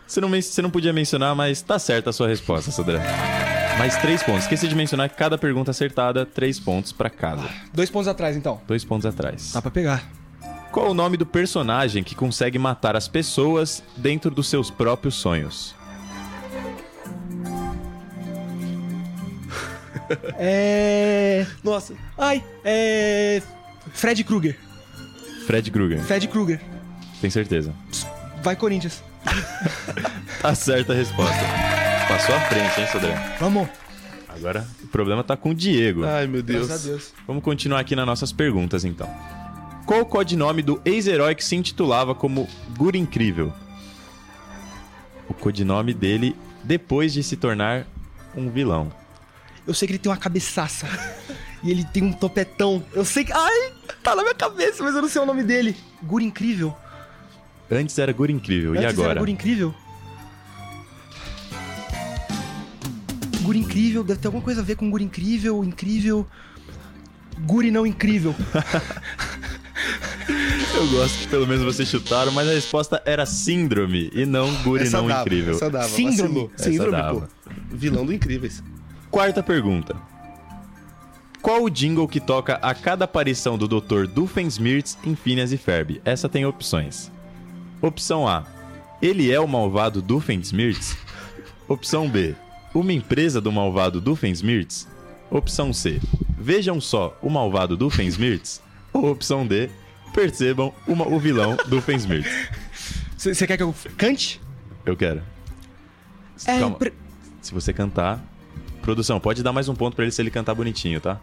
Você 0.08 0.22
não, 0.22 0.30
men- 0.30 0.42
você 0.42 0.62
não 0.62 0.70
podia 0.70 0.94
mencionar, 0.94 1.36
mas 1.36 1.62
tá 1.62 1.78
certa 1.78 2.12
a 2.12 2.14
sua 2.14 2.30
resposta, 2.30 2.72
Sodré. 2.72 2.98
Mais 3.78 3.98
três 3.98 4.24
pontos. 4.24 4.44
Esqueci 4.44 4.66
de 4.68 4.74
mencionar 4.76 5.10
que 5.10 5.18
cada 5.18 5.38
pergunta 5.38 5.72
acertada, 5.72 6.26
três 6.26 6.58
pontos 6.60 6.94
pra 6.94 7.10
cada. 7.10 7.44
Dois 7.74 7.90
pontos 7.90 8.08
atrás, 8.08 8.38
então. 8.38 8.62
Dois 8.66 8.86
pontos 8.86 9.06
atrás. 9.06 9.52
Dá 9.54 9.62
pra 9.62 9.70
pegar. 9.70 10.10
Qual 10.72 10.92
o 10.92 10.94
nome 10.94 11.18
do 11.18 11.26
personagem 11.26 12.04
que 12.06 12.16
consegue 12.16 12.58
matar 12.58 12.96
as 12.96 13.10
pessoas 13.10 13.84
dentro 13.98 14.32
dos 14.32 14.48
seus 14.48 14.70
próprios 14.72 15.16
sonhos? 15.16 15.76
É. 20.38 21.46
Nossa. 21.64 21.94
Ai, 22.18 22.44
é. 22.64 23.42
Fred 23.94 24.24
Krueger. 24.24 24.58
Fred 25.46 25.72
Krueger. 25.72 26.00
Fred 26.02 26.28
Krueger. 26.28 26.62
Tem 27.22 27.30
certeza. 27.30 27.74
Vai, 28.42 28.56
Corinthians. 28.56 29.04
Tá 30.42 30.54
certa 30.54 30.94
a 30.94 30.96
resposta. 30.96 31.34
Passou 32.08 32.36
à 32.36 32.40
frente, 32.42 32.80
hein, 32.80 32.88
Sodré? 32.92 33.36
Vamos. 33.40 33.68
Agora 34.30 34.68
o 34.84 34.88
problema 34.88 35.24
tá 35.24 35.36
com 35.36 35.50
o 35.50 35.56
Diego. 35.56 36.06
Ai, 36.06 36.28
meu 36.28 36.44
Deus. 36.44 36.68
Graças 36.68 36.86
a 36.86 36.90
Deus. 36.90 37.14
Vamos 37.26 37.44
continuar 37.44 37.80
aqui 37.80 37.96
nas 37.96 38.06
nossas 38.06 38.32
perguntas, 38.32 38.86
então. 38.86 39.10
Qual 39.86 40.02
o 40.02 40.06
codinome 40.06 40.62
do 40.62 40.80
ex-herói 40.86 41.34
que 41.34 41.44
se 41.44 41.56
intitulava 41.56 42.14
como 42.14 42.48
Guri 42.78 43.00
Incrível? 43.00 43.52
O 45.28 45.34
codinome 45.34 45.94
dele 45.94 46.36
depois 46.64 47.14
de 47.14 47.24
se 47.24 47.36
tornar 47.36 47.88
um 48.36 48.50
vilão. 48.50 48.92
Eu 49.68 49.74
sei 49.74 49.88
que 49.88 49.92
ele 49.94 50.00
tem 50.00 50.10
uma 50.12 50.18
cabeçaça. 50.18 50.88
e 51.62 51.70
ele 51.70 51.84
tem 51.84 52.04
um 52.04 52.14
topetão. 52.14 52.84
Eu 52.94 53.04
sei 53.06 53.26
que. 53.26 53.34
Ai, 53.34 53.74
tá 54.02 54.16
na 54.16 54.24
minha 54.24 54.36
cabeça, 54.36 54.84
mas 54.84 54.96
eu 54.96 55.02
não 55.02 55.10
sei 55.10 55.22
o 55.22 55.26
nome 55.26 55.44
dele. 55.44 55.76
Guri 56.02 56.26
Incrível. 56.26 56.76
Antes 57.70 58.00
era 58.00 58.14
Guri 58.14 58.32
Incrível, 58.32 58.74
e 58.76 58.78
Antes 58.78 58.92
agora? 58.92 59.12
Era 59.12 59.20
Guri 59.20 59.32
Incrível. 59.34 59.76
Guri 63.42 63.60
Incrível, 63.60 64.04
deve 64.04 64.20
ter 64.22 64.28
alguma 64.28 64.44
coisa 64.44 64.62
a 64.62 64.64
ver 64.64 64.76
com 64.76 64.90
Guri 64.90 65.04
Incrível, 65.04 65.64
Incrível. 65.64 66.26
Guri 67.46 67.70
não 67.70 67.86
incrível. 67.86 68.34
Eu 70.76 70.88
gosto 70.90 71.18
que 71.20 71.28
pelo 71.28 71.48
menos 71.48 71.64
vocês 71.64 71.88
chutaram, 71.88 72.32
mas 72.32 72.48
a 72.48 72.52
resposta 72.52 73.02
era 73.06 73.26
Síndrome 73.26 74.10
e 74.14 74.26
não 74.26 74.54
Guri 74.64 74.84
Essa 74.84 74.98
não 74.98 75.08
dava, 75.08 75.22
Incrível. 75.22 75.56
Essa 75.56 75.70
dava. 75.70 75.88
Síndrome. 75.88 76.30
vacilou. 76.30 76.52
Essa 76.56 76.70
Síndrome, 76.72 76.92
dava. 76.92 77.22
pô. 77.22 77.28
Vilão 77.72 78.06
do 78.06 78.14
Incríveis. 78.14 78.64
Quarta 79.10 79.42
pergunta. 79.42 79.96
Qual 81.42 81.64
o 81.64 81.70
jingle 81.70 82.08
que 82.08 82.20
toca 82.20 82.56
a 82.56 82.74
cada 82.74 83.06
aparição 83.06 83.58
do 83.58 83.68
Dr. 83.68 84.06
Doofenshmirtz 84.08 84.98
em 85.04 85.16
Phineas 85.16 85.52
e 85.52 85.58
Ferb? 85.58 86.02
Essa 86.04 86.28
tem 86.28 86.46
opções. 86.46 87.12
Opção 87.82 88.28
A. 88.28 88.46
Ele 89.02 89.32
é 89.32 89.40
o 89.40 89.48
malvado 89.48 90.02
Doofenshmirtz? 90.02 90.98
Opção 91.68 92.10
B. 92.10 92.36
Uma 92.74 92.92
empresa 92.92 93.40
do 93.40 93.52
malvado 93.52 94.02
Doofenshmirtz? 94.02 94.88
Opção 95.30 95.72
C. 95.72 96.02
Vejam 96.38 96.82
só 96.82 97.18
o 97.22 97.30
malvado 97.30 97.78
Doofenshmirtz? 97.78 98.62
Ou 98.92 99.12
opção 99.12 99.46
D. 99.46 99.70
Percebam 100.14 100.74
uma- 100.88 101.08
o 101.08 101.20
vilão 101.20 101.56
Doofenshmirtz? 101.68 102.30
Você 103.18 103.46
quer 103.48 103.58
que 103.58 103.64
eu 103.64 103.74
cante? 103.98 104.42
Eu 104.86 104.96
quero. 104.98 105.22
É, 106.46 106.60
Calma. 106.60 106.78
Se 107.42 107.54
você 107.54 107.72
cantar. 107.74 108.24
Produção, 108.88 109.20
pode 109.20 109.44
dar 109.44 109.52
mais 109.52 109.68
um 109.68 109.76
ponto 109.76 109.96
pra 109.98 110.06
ele 110.06 110.14
se 110.14 110.22
ele 110.22 110.32
cantar 110.32 110.56
bonitinho, 110.56 111.02
tá? 111.02 111.20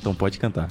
Então 0.00 0.12
pode 0.12 0.36
cantar. 0.36 0.68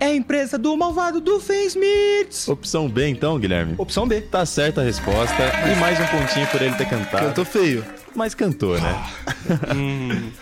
é 0.00 0.06
a 0.06 0.14
empresa 0.16 0.58
do 0.58 0.76
malvado 0.76 1.20
do 1.20 1.38
Smiths. 1.38 2.48
Opção 2.48 2.88
B, 2.88 3.06
então, 3.06 3.38
Guilherme. 3.38 3.76
Opção 3.78 4.04
B. 4.08 4.20
Tá 4.22 4.44
certa 4.44 4.80
a 4.80 4.84
resposta. 4.84 5.44
E 5.72 5.78
mais 5.78 6.00
um 6.00 6.06
pontinho 6.08 6.48
por 6.48 6.60
ele 6.60 6.74
ter 6.74 6.88
cantado. 6.88 7.24
Cantou 7.24 7.44
feio. 7.44 7.84
Mas 8.16 8.34
cantou, 8.34 8.76
né? 8.80 9.06
Hum. 9.76 10.32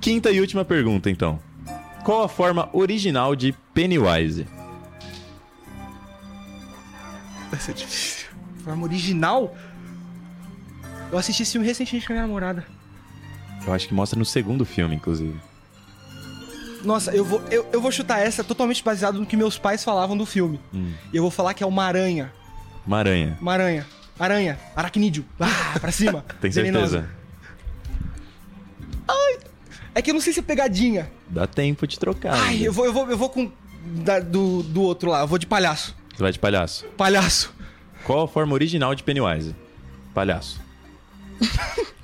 Quinta 0.00 0.30
e 0.30 0.40
última 0.40 0.64
pergunta, 0.64 1.10
então. 1.10 1.40
Qual 2.04 2.22
a 2.22 2.28
forma 2.28 2.70
original 2.72 3.34
de 3.34 3.50
Pennywise? 3.74 4.46
Vai 7.50 7.58
ser 7.58 7.74
difícil. 7.74 8.28
Forma 8.62 8.84
original? 8.84 9.56
Eu 11.10 11.18
assisti 11.18 11.42
esse 11.42 11.50
filme 11.50 11.66
recentemente 11.66 12.06
com 12.06 12.12
a 12.12 12.14
minha 12.14 12.26
namorada. 12.28 12.75
Eu 13.66 13.72
acho 13.72 13.88
que 13.88 13.94
mostra 13.94 14.18
no 14.18 14.24
segundo 14.24 14.64
filme, 14.64 14.94
inclusive. 14.94 15.38
Nossa, 16.84 17.10
eu 17.14 17.24
vou, 17.24 17.42
eu, 17.50 17.66
eu 17.72 17.80
vou 17.80 17.90
chutar 17.90 18.20
essa 18.20 18.44
totalmente 18.44 18.82
baseado 18.82 19.18
no 19.18 19.26
que 19.26 19.36
meus 19.36 19.58
pais 19.58 19.82
falavam 19.82 20.16
do 20.16 20.24
filme. 20.24 20.60
Hum. 20.72 20.92
E 21.12 21.16
eu 21.16 21.22
vou 21.22 21.30
falar 21.30 21.52
que 21.54 21.64
é 21.64 21.66
uma 21.66 21.84
aranha. 21.84 22.32
Uma 22.86 22.98
aranha. 22.98 23.36
Uma 23.40 23.52
aranha. 23.52 23.86
Aranha. 24.18 24.58
Aracnídeo. 24.74 25.24
Ah, 25.40 25.78
pra 25.80 25.90
cima. 25.90 26.24
Tem 26.40 26.50
certeza? 26.52 27.08
É 29.96 30.02
que 30.02 30.10
eu 30.10 30.14
não 30.14 30.20
sei 30.20 30.30
se 30.34 30.40
é 30.40 30.42
pegadinha. 30.42 31.10
Dá 31.26 31.46
tempo 31.46 31.86
de 31.86 31.98
trocar. 31.98 32.34
Ai, 32.34 32.48
ainda. 32.56 32.64
eu 32.66 32.72
vou, 32.72 32.84
eu 32.84 32.92
vou, 32.92 33.10
eu 33.10 33.16
vou 33.16 33.30
com. 33.30 33.50
da- 34.04 34.20
do, 34.20 34.62
do 34.62 34.82
outro 34.82 35.08
lá. 35.10 35.22
Eu 35.22 35.26
vou 35.26 35.38
de 35.38 35.46
palhaço. 35.46 35.96
Você 36.14 36.22
vai 36.22 36.30
de 36.30 36.38
palhaço. 36.38 36.84
Palhaço. 36.98 37.54
Qual 38.04 38.22
a 38.24 38.28
forma 38.28 38.52
original 38.52 38.94
de 38.94 39.02
Pennywise? 39.02 39.56
Palhaço. 40.12 40.60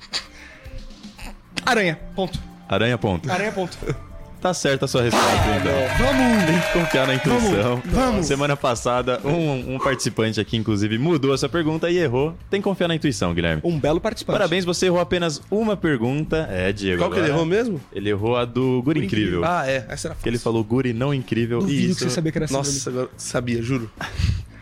Aranha. 1.65 1.99
Ponto. 2.15 2.39
Aranha, 2.67 2.97
ponto. 2.97 3.31
Aranha, 3.31 3.51
ponto. 3.51 3.77
Tá 4.43 4.53
certa 4.53 4.83
a 4.83 4.87
sua 4.89 5.03
resposta, 5.03 5.37
então. 5.57 6.05
Vamos! 6.05 6.43
Tem 6.43 6.59
que 6.59 6.73
confiar 6.73 7.07
na 7.07 7.15
intuição. 7.15 7.77
Vamos, 7.77 7.89
vamos. 7.89 8.25
Semana 8.25 8.57
passada, 8.57 9.21
um, 9.23 9.75
um 9.75 9.79
participante 9.79 10.37
aqui, 10.37 10.57
inclusive, 10.57 10.97
mudou 10.97 11.33
essa 11.33 11.47
pergunta 11.47 11.89
e 11.89 11.97
errou. 11.97 12.35
Tem 12.49 12.59
que 12.59 12.65
confiar 12.65 12.89
na 12.89 12.95
intuição, 12.95 13.33
Guilherme. 13.33 13.61
Um 13.63 13.79
belo 13.79 14.01
participante. 14.01 14.37
Parabéns, 14.37 14.65
você 14.65 14.87
errou 14.87 14.99
apenas 14.99 15.41
uma 15.49 15.77
pergunta. 15.77 16.45
É, 16.51 16.73
Diego. 16.73 17.01
Qual 17.01 17.09
que 17.09 17.19
ele 17.19 17.27
agora. 17.27 17.37
errou 17.37 17.45
mesmo? 17.45 17.79
Ele 17.93 18.09
errou 18.09 18.35
a 18.35 18.43
do 18.43 18.81
Guri 18.83 19.05
Incrível. 19.05 19.45
Ah, 19.45 19.63
é. 19.65 19.85
Essa 19.87 20.09
era 20.09 20.15
Que 20.15 20.27
ele 20.27 20.37
falou 20.37 20.61
Guri 20.61 20.91
não 20.91 21.13
incrível. 21.13 21.59
Duvido 21.59 21.79
e 21.79 21.85
que 21.85 21.91
isso... 21.91 21.99
você 22.01 22.09
sabia 22.09 22.33
que 22.33 22.37
era 22.39 22.47
síndrome. 22.47 22.67
Nossa, 22.67 22.89
agora 22.89 23.09
sabia, 23.15 23.61
juro. 23.61 23.89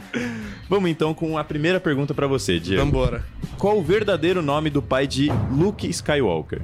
Vamos 0.72 0.90
então 0.90 1.14
com 1.14 1.38
a 1.38 1.44
primeira 1.44 1.82
pergunta 1.82 2.14
pra 2.14 2.28
você, 2.28 2.58
Diego. 2.58 2.82
Vambora. 2.82 3.26
Qual 3.58 3.78
o 3.78 3.84
verdadeiro 3.84 4.42
nome 4.42 4.70
do 4.70 4.82
pai 4.82 5.06
de 5.06 5.28
Luke 5.52 5.86
Skywalker? 5.90 6.62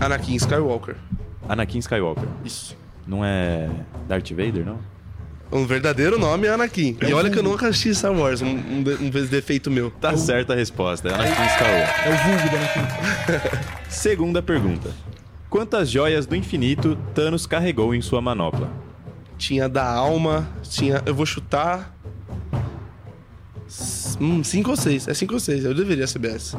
Anakin 0.00 0.34
Skywalker. 0.36 0.96
Anakin 1.46 1.78
Skywalker. 1.80 2.24
Isso. 2.42 2.74
Não 3.06 3.22
é 3.22 3.68
Darth 4.08 4.30
Vader, 4.30 4.64
não? 4.64 4.78
Um 5.52 5.66
verdadeiro 5.66 6.18
nome 6.18 6.46
é 6.46 6.50
Anakin. 6.50 6.96
E 7.06 7.12
olha 7.12 7.28
que 7.28 7.38
eu 7.38 7.42
nunca 7.42 7.68
assisti 7.68 7.94
Star 7.94 8.12
Wars, 8.14 8.40
um, 8.40 8.46
um, 8.48 8.82
de- 8.82 8.94
um 8.94 9.10
defeito 9.10 9.70
meu. 9.70 9.90
Tá 9.90 10.16
certa 10.16 10.54
a 10.54 10.56
resposta, 10.56 11.10
é 11.10 11.12
Anakin 11.12 11.46
Skywalker. 11.46 12.06
É 12.06 12.08
o 12.08 12.16
vulgo 12.16 12.50
da 12.50 12.56
Anakin. 12.56 13.58
Segunda 13.90 14.40
pergunta. 14.42 14.90
Quantas 15.50 15.90
joias 15.90 16.24
do 16.24 16.34
infinito 16.34 16.96
Thanos 17.14 17.44
carregou 17.44 17.94
em 17.94 18.00
sua 18.00 18.22
manopla? 18.22 18.70
Tinha 19.36 19.68
da 19.68 19.84
alma, 19.84 20.48
tinha. 20.62 21.02
Eu 21.04 21.14
vou 21.14 21.26
chutar. 21.26 21.94
Hum, 24.20 24.42
cinco 24.44 24.70
ou 24.70 24.76
seis. 24.76 25.06
É 25.08 25.14
cinco 25.14 25.34
ou 25.34 25.40
seis, 25.40 25.64
eu 25.64 25.74
deveria 25.74 26.06
saber 26.06 26.36
essa. 26.36 26.58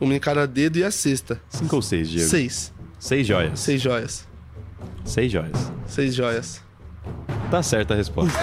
Uma 0.00 0.14
em 0.14 0.20
cada 0.20 0.46
dedo 0.46 0.76
e 0.78 0.84
a 0.84 0.90
sexta. 0.90 1.40
Cinco 1.48 1.76
ou 1.76 1.82
seis, 1.82 2.08
Diego? 2.08 2.28
Seis. 2.28 2.72
Seis 2.98 3.26
joias. 3.26 3.58
Seis 3.60 3.80
joias. 3.82 4.28
Seis 5.04 5.32
joias. 5.32 5.72
Seis 5.86 6.14
joias. 6.14 6.62
Tá 7.50 7.62
certa 7.62 7.94
a 7.94 7.96
resposta. 7.96 8.38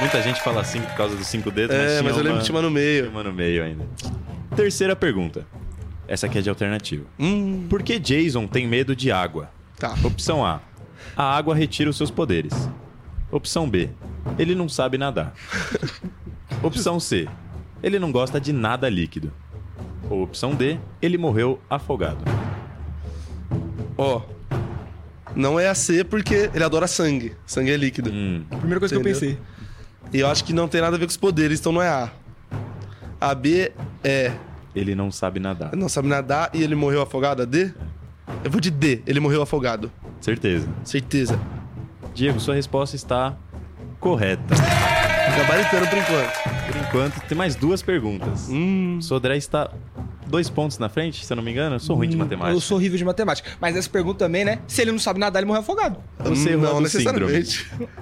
Muita 0.00 0.20
gente 0.22 0.42
fala 0.42 0.60
assim 0.60 0.80
por 0.80 0.94
causa 0.94 1.16
dos 1.16 1.26
cinco 1.26 1.50
dedos, 1.50 1.74
mas 1.76 1.84
É, 1.86 1.88
tinha 2.00 2.02
mas 2.02 2.16
eu 2.16 2.22
lembro 2.22 2.38
que 2.40 2.44
tinha 2.44 2.54
uma 2.56 2.62
no 2.62 2.70
meio. 2.70 3.08
uma 3.10 3.22
no 3.22 3.32
meio 3.32 3.62
ainda. 3.64 3.84
Terceira 4.54 4.94
pergunta. 4.96 5.46
Essa 6.08 6.26
aqui 6.26 6.38
é 6.38 6.42
de 6.42 6.48
alternativa. 6.48 7.04
Hum, 7.18 7.66
Por 7.68 7.82
que 7.82 7.98
Jason 7.98 8.46
tem 8.46 8.66
medo 8.66 8.94
de 8.94 9.10
água? 9.10 9.50
tá. 9.78 9.94
Opção 10.04 10.44
A. 10.44 10.60
A 11.16 11.36
água 11.36 11.54
retira 11.54 11.90
os 11.90 11.96
seus 11.96 12.10
poderes. 12.10 12.52
Opção 13.30 13.68
B. 13.68 13.90
Ele 14.38 14.54
não 14.54 14.68
sabe 14.68 14.96
nadar. 14.98 15.34
Opção 16.66 16.98
C. 17.00 17.28
ele 17.82 17.98
não 17.98 18.10
gosta 18.12 18.40
de 18.40 18.52
nada 18.52 18.88
líquido. 18.88 19.32
Ou 20.10 20.22
opção 20.22 20.54
D, 20.54 20.78
ele 21.02 21.18
morreu 21.18 21.60
afogado. 21.68 22.24
Ó. 23.98 24.22
Não 25.34 25.58
é 25.60 25.68
a 25.68 25.74
C 25.74 26.02
porque 26.04 26.50
ele 26.54 26.64
adora 26.64 26.86
sangue. 26.86 27.34
Sangue 27.44 27.70
é 27.72 27.76
líquido. 27.76 28.10
Hum, 28.10 28.44
A 28.50 28.56
primeira 28.56 28.78
coisa 28.80 28.94
que 28.94 28.98
eu 28.98 29.02
Entendeu? 29.10 29.20
pensei. 29.36 29.38
E 30.12 30.20
eu 30.20 30.28
acho 30.28 30.44
que 30.44 30.52
não 30.52 30.68
tem 30.68 30.80
nada 30.80 30.96
a 30.96 30.98
ver 30.98 31.04
com 31.06 31.10
os 31.10 31.16
poderes, 31.16 31.60
então 31.60 31.72
não 31.72 31.82
é 31.82 31.88
A. 31.88 32.10
A 33.20 33.34
B 33.34 33.72
é. 34.04 34.32
ele 34.74 34.94
não 34.94 35.10
sabe 35.10 35.40
nadar. 35.40 35.74
Não 35.76 35.88
sabe 35.88 36.08
nadar 36.08 36.50
e 36.54 36.62
ele 36.62 36.74
morreu 36.74 37.02
afogado. 37.02 37.42
A 37.42 37.44
D? 37.44 37.72
Eu 38.44 38.50
vou 38.50 38.60
de 38.60 38.70
D. 38.70 39.02
Ele 39.06 39.20
morreu 39.20 39.42
afogado. 39.42 39.90
Certeza. 40.20 40.68
Certeza. 40.84 41.38
Diego, 42.14 42.38
sua 42.40 42.54
resposta 42.54 42.96
está 42.96 43.36
correta. 44.00 44.54
Gabaritando 45.36 45.86
por 45.88 45.98
enquanto. 45.98 46.66
Por 46.66 46.76
enquanto, 46.76 47.20
tem 47.28 47.36
mais 47.36 47.54
duas 47.54 47.82
perguntas. 47.82 48.48
Hum. 48.50 48.98
Sodré 49.00 49.36
está 49.36 49.70
dois 50.26 50.48
pontos 50.50 50.78
na 50.78 50.88
frente, 50.88 51.24
se 51.24 51.32
eu 51.32 51.36
não 51.36 51.42
me 51.42 51.50
engano. 51.52 51.76
Eu 51.76 51.80
sou 51.80 51.94
ruim 51.96 52.08
de 52.08 52.16
matemática. 52.16 52.56
Eu 52.56 52.60
sou 52.60 52.76
horrível 52.78 52.98
de 52.98 53.04
matemática. 53.04 53.50
Mas 53.60 53.76
essa 53.76 53.88
pergunta 53.88 54.20
também, 54.20 54.44
né? 54.44 54.58
Se 54.66 54.82
ele 54.82 54.92
não 54.92 54.98
sabe 54.98 55.20
nadar, 55.20 55.40
ele 55.40 55.46
morre 55.46 55.60
afogado. 55.60 55.98
Você 56.20 56.50
errou 56.50 56.66
a 56.70 56.72
não 56.74 56.82
do 56.82 56.88
síndrome. 56.88 57.44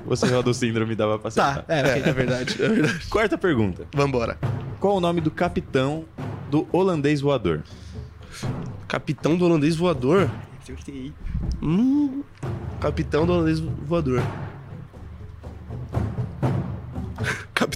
Você 0.06 0.26
errou 0.26 0.42
do 0.42 0.54
síndrome, 0.54 0.94
dava 0.94 1.18
pra 1.18 1.30
Tá, 1.30 1.50
acertar. 1.50 1.64
é, 1.68 1.80
É, 1.80 1.82
ok. 1.98 2.02
é 2.10 2.12
verdade, 2.12 2.62
é 2.62 2.68
verdade. 2.68 3.06
Quarta 3.10 3.36
pergunta. 3.36 3.86
Vambora. 3.94 4.38
Qual 4.80 4.96
o 4.96 5.00
nome 5.00 5.20
do 5.20 5.30
capitão 5.30 6.04
do 6.50 6.66
holandês 6.72 7.20
voador? 7.20 7.62
Capitão 8.88 9.36
do 9.36 9.44
holandês 9.44 9.76
voador. 9.76 10.30
Hum. 11.62 12.22
Capitão 12.80 13.26
do 13.26 13.32
holandês 13.32 13.60
voador. 13.60 14.22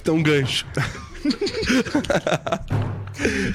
Capitão 0.09 0.23
Gancho. 0.23 0.65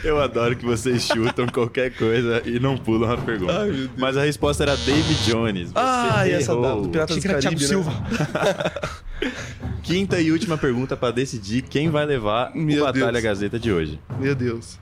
Eu 0.04 0.20
adoro 0.20 0.54
que 0.54 0.64
vocês 0.64 1.06
chutam 1.06 1.46
qualquer 1.46 1.90
coisa 1.96 2.42
e 2.44 2.60
não 2.60 2.76
pulam 2.76 3.10
a 3.12 3.16
pergunta. 3.16 3.62
Ai. 3.62 3.88
Mas 3.96 4.16
a 4.16 4.22
resposta 4.22 4.62
era 4.62 4.76
David 4.76 5.24
Jones. 5.24 5.68
Você 5.70 5.74
Ah, 5.76 6.28
e 6.28 6.32
essa 6.32 6.54
da, 6.54 6.74
do 6.74 6.88
Pirata 6.90 7.14
Achei 7.14 7.22
do 7.30 7.42
Caribe, 7.42 7.62
né? 7.62 7.66
Silva. 7.68 7.92
Quinta 9.82 10.20
e 10.20 10.30
última 10.30 10.58
pergunta 10.58 10.96
pra 10.96 11.10
decidir 11.10 11.62
quem 11.62 11.88
vai 11.88 12.04
levar 12.04 12.54
Meu 12.54 12.82
o 12.82 12.86
Batalha 12.86 13.12
Deus. 13.12 13.24
Gazeta 13.24 13.58
de 13.58 13.72
hoje. 13.72 13.98
Meu 14.20 14.34
Deus. 14.34 14.78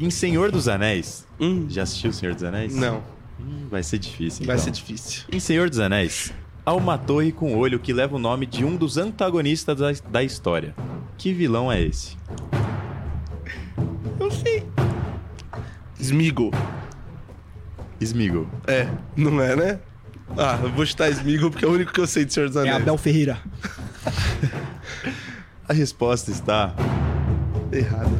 Em 0.00 0.10
Senhor 0.10 0.50
dos 0.50 0.66
Anéis. 0.66 1.26
Hum. 1.38 1.66
Já 1.68 1.82
assistiu 1.82 2.10
o 2.10 2.14
Senhor 2.14 2.34
dos 2.34 2.44
Anéis? 2.44 2.74
Não, 2.74 3.02
Hum, 3.40 3.66
vai 3.70 3.82
ser 3.82 3.98
difícil. 3.98 4.46
vai 4.46 4.54
então. 4.56 4.64
ser 4.64 4.70
difícil. 4.70 5.24
Em 5.30 5.40
Senhor 5.40 5.68
dos 5.68 5.78
Anéis, 5.80 6.32
há 6.64 6.72
uma 6.74 6.98
torre 6.98 7.32
com 7.32 7.56
olho 7.56 7.78
que 7.78 7.92
leva 7.92 8.16
o 8.16 8.18
nome 8.18 8.46
de 8.46 8.64
um 8.64 8.76
dos 8.76 8.96
antagonistas 8.96 9.78
da, 9.78 9.92
da 10.10 10.22
história. 10.22 10.74
Que 11.18 11.32
vilão 11.32 11.70
é 11.70 11.80
esse? 11.80 12.16
Eu 14.18 14.30
sei. 14.30 14.64
Smeagol. 15.98 16.50
Smeagol. 18.00 18.46
É, 18.66 18.88
não 19.16 19.40
é, 19.40 19.54
né? 19.56 19.80
Ah, 20.36 20.58
eu 20.62 20.70
vou 20.72 20.84
chutar 20.86 21.10
Smeagol 21.10 21.50
porque 21.50 21.64
é 21.64 21.68
o 21.68 21.72
único 21.72 21.92
que 21.92 22.00
eu 22.00 22.06
sei 22.06 22.24
de 22.24 22.32
Senhor 22.32 22.48
dos 22.48 22.56
É 22.56 22.60
Anéis. 22.60 22.76
Abel 22.76 22.98
Ferreira. 22.98 23.38
A 25.68 25.72
resposta 25.72 26.30
está 26.30 26.74
Errado. 27.70 28.10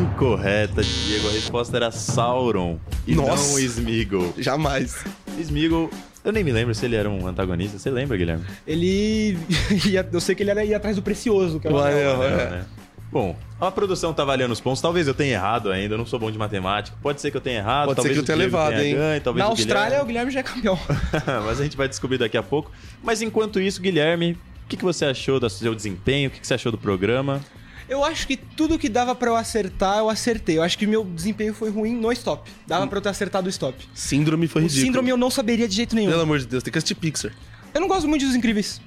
incorreta, 0.00 0.82
Diego. 0.82 1.28
A 1.28 1.32
resposta 1.32 1.76
era 1.76 1.90
Sauron 1.90 2.78
e 3.06 3.14
Nossa. 3.14 3.50
não 3.52 3.58
Smeagol. 3.58 4.32
Jamais. 4.38 5.04
Smeagol, 5.40 5.90
eu 6.24 6.32
nem 6.32 6.42
me 6.44 6.52
lembro 6.52 6.74
se 6.74 6.84
ele 6.84 6.96
era 6.96 7.08
um 7.08 7.26
antagonista. 7.26 7.78
Você 7.78 7.90
lembra, 7.90 8.16
Guilherme? 8.16 8.44
Ele. 8.66 9.38
eu 10.12 10.20
sei 10.20 10.34
que 10.34 10.42
ele 10.42 10.50
era, 10.50 10.64
ia 10.64 10.76
atrás 10.76 10.96
do 10.96 11.02
precioso, 11.02 11.58
que 11.60 11.66
era 11.66 11.76
O 11.76 11.78
o 11.78 11.82
anel. 11.82 12.14
anel, 12.14 12.18
Não, 12.18 12.40
é. 12.40 12.50
né? 12.50 12.64
Bom, 13.10 13.34
a 13.58 13.70
produção 13.70 14.12
tá 14.12 14.22
valendo 14.22 14.50
os 14.52 14.60
pontos. 14.60 14.82
Talvez 14.82 15.08
eu 15.08 15.14
tenha 15.14 15.32
errado 15.32 15.70
ainda, 15.72 15.94
eu 15.94 15.98
não 15.98 16.04
sou 16.04 16.18
bom 16.18 16.30
de 16.30 16.36
matemática. 16.36 16.94
Pode 17.02 17.22
ser 17.22 17.30
que 17.30 17.36
eu 17.38 17.40
tenha 17.40 17.58
errado. 17.58 17.86
Pode 17.86 18.02
ser 18.02 18.08
talvez 18.08 18.16
que 18.16 18.20
eu 18.20 18.26
tenha 18.26 18.38
levado, 18.38 18.78
hein? 18.80 18.94
ganho, 18.94 19.20
talvez 19.22 19.42
Na 19.42 19.48
o 19.48 19.52
Austrália, 19.52 19.84
Guilherme. 19.84 20.02
o 20.02 20.06
Guilherme 20.06 20.30
já 20.30 20.40
é 20.40 20.42
campeão. 20.42 20.78
Mas 21.46 21.58
a 21.58 21.62
gente 21.62 21.74
vai 21.76 21.88
descobrir 21.88 22.18
daqui 22.18 22.36
a 22.36 22.42
pouco. 22.42 22.70
Mas 23.02 23.22
enquanto 23.22 23.58
isso, 23.60 23.80
Guilherme, 23.80 24.32
o 24.32 24.68
que, 24.68 24.76
que 24.76 24.84
você 24.84 25.06
achou 25.06 25.40
do 25.40 25.48
seu 25.48 25.74
desempenho? 25.74 26.28
O 26.28 26.32
que, 26.32 26.40
que 26.40 26.46
você 26.46 26.52
achou 26.52 26.70
do 26.70 26.76
programa? 26.76 27.40
Eu 27.88 28.04
acho 28.04 28.26
que 28.26 28.36
tudo 28.36 28.78
que 28.78 28.88
dava 28.88 29.14
pra 29.14 29.30
eu 29.30 29.36
acertar, 29.36 29.98
eu 29.98 30.10
acertei. 30.10 30.58
Eu 30.58 30.62
acho 30.62 30.76
que 30.76 30.86
meu 30.86 31.04
desempenho 31.04 31.54
foi 31.54 31.70
ruim 31.70 31.94
no 31.96 32.12
stop. 32.12 32.50
Dava 32.66 32.86
pra 32.86 32.98
eu 32.98 33.02
ter 33.02 33.08
acertado 33.08 33.46
o 33.46 33.50
stop. 33.50 33.76
Síndrome 33.94 34.46
foi 34.46 34.62
O 34.62 34.64
ridículo. 34.64 34.86
síndrome 34.86 35.10
eu 35.10 35.16
não 35.16 35.30
saberia 35.30 35.66
de 35.66 35.74
jeito 35.74 35.94
nenhum. 35.96 36.10
Pelo 36.10 36.22
amor 36.22 36.38
de 36.38 36.46
Deus, 36.46 36.62
tem 36.62 36.70
que 36.70 36.78
assistir 36.78 36.94
Pixar. 36.94 37.32
Eu 37.72 37.80
não 37.80 37.88
gosto 37.88 38.08
muito 38.08 38.24
dos 38.26 38.34
incríveis. 38.34 38.80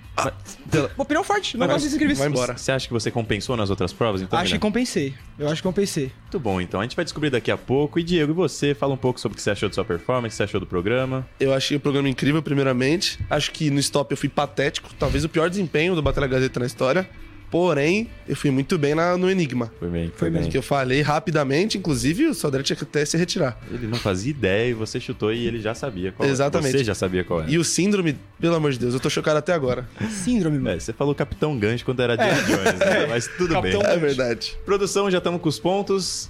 Pela- 0.70 0.91
Opinião 0.98 1.24
forte, 1.24 1.55
não 1.58 1.65
gosto 1.65 1.86
dos 1.86 1.93
incríveis. 1.93 2.20
vai 2.20 2.27
embora. 2.27 2.58
Você 2.58 2.72
acha 2.72 2.86
que 2.88 2.93
você 2.93 3.10
compensou 3.10 3.55
nas 3.55 3.70
outras 3.70 3.93
provas? 3.93 4.22
Então, 4.22 4.38
acho 4.38 4.53
que 4.53 4.60
compensei. 4.60 5.13
Eu 5.40 5.48
acho 5.48 5.57
que 5.61 5.68
compensei. 5.68 6.11
Muito 6.24 6.40
bom, 6.40 6.59
então. 6.59 6.79
A 6.79 6.83
gente 6.83 6.96
vai 6.96 7.05
descobrir 7.05 7.29
daqui 7.29 7.50
a 7.50 7.57
pouco. 7.57 7.98
E 8.00 8.03
Diego, 8.03 8.31
e 8.31 8.35
você? 8.35 8.74
Fala 8.75 8.94
um 8.94 8.98
pouco 8.98 9.20
sobre 9.20 9.33
o 9.33 9.37
que 9.37 9.42
você 9.42 9.51
achou 9.51 9.70
de 9.70 9.75
sua 9.75 9.85
performance, 9.85 10.27
o 10.27 10.29
que 10.31 10.35
você 10.37 10.44
achou 10.44 10.59
do 10.59 10.66
programa. 10.68 11.27
Eu 11.40 11.53
achei 11.53 11.77
o 11.77 11.79
programa 11.79 12.09
incrível, 12.09 12.42
primeiramente. 12.44 13.20
Acho 13.29 13.51
que 13.51 13.70
no 13.70 13.79
stop 13.79 14.11
eu 14.11 14.18
fui 14.18 14.29
patético. 14.29 14.90
Talvez 15.00 15.24
o 15.24 15.29
pior 15.29 15.50
desempenho 15.50 15.96
do 15.96 16.01
Batalha 16.01 16.27
Gazeta 16.27 16.59
na 16.59 16.66
história. 16.66 17.09
Porém, 17.51 18.09
eu 18.27 18.35
fui 18.35 18.50
muito 18.50 18.77
bem 18.77 18.96
na- 18.96 19.18
no 19.18 19.29
Enigma. 19.29 19.70
Foi 19.77 19.90
bem, 19.90 20.07
foi, 20.07 20.14
Foi 20.18 20.29
bem. 20.29 20.37
mesmo. 20.40 20.51
Que 20.51 20.57
eu 20.57 20.64
falei 20.64 21.01
rapidamente, 21.01 21.77
inclusive 21.77 22.25
o 22.27 22.33
Sodré 22.33 22.64
tinha 22.64 22.77
que 22.77 22.83
até 22.85 23.03
se 23.03 23.18
retirar. 23.18 23.59
Ele 23.70 23.87
não 23.87 23.98
fazia 23.98 24.31
ideia 24.31 24.70
e 24.70 24.74
você 24.74 25.01
chutou 25.01 25.33
e 25.33 25.46
ele 25.46 25.59
já 25.59 25.75
sabia 25.75 26.14
qual 26.14 26.27
Exatamente. 26.29 26.77
Você 26.77 26.83
já 26.85 26.96
sabia 26.96 27.25
qual 27.25 27.42
era. 27.42 27.51
E 27.51 27.57
o 27.57 27.64
síndrome, 27.66 28.18
pelo 28.40 28.55
amor 28.55 28.72
de 28.72 28.79
Deus, 28.79 28.94
eu 28.94 29.01
tô 29.01 29.09
chocado 29.09 29.37
até 29.37 29.51
agora. 29.53 29.85
Síndrome, 30.09 30.57
mano. 30.59 30.77
É, 30.77 30.79
você 30.79 30.94
falou 30.94 31.14
Capitão 31.14 31.57
Gancho 31.59 31.83
quando 31.83 32.00
era 32.01 32.16
Diego 32.16 32.42
Jones, 32.48 32.79
né? 32.79 33.05
Mas 33.11 33.27
tudo 33.37 33.53
Capitão 33.53 33.81
bem. 33.81 33.92
É 33.92 33.98
verdade. 33.98 34.55
Produção, 34.66 35.11
já 35.11 35.18
estamos 35.18 35.42
com 35.42 35.50
os 35.50 35.59
pontos. 35.59 36.29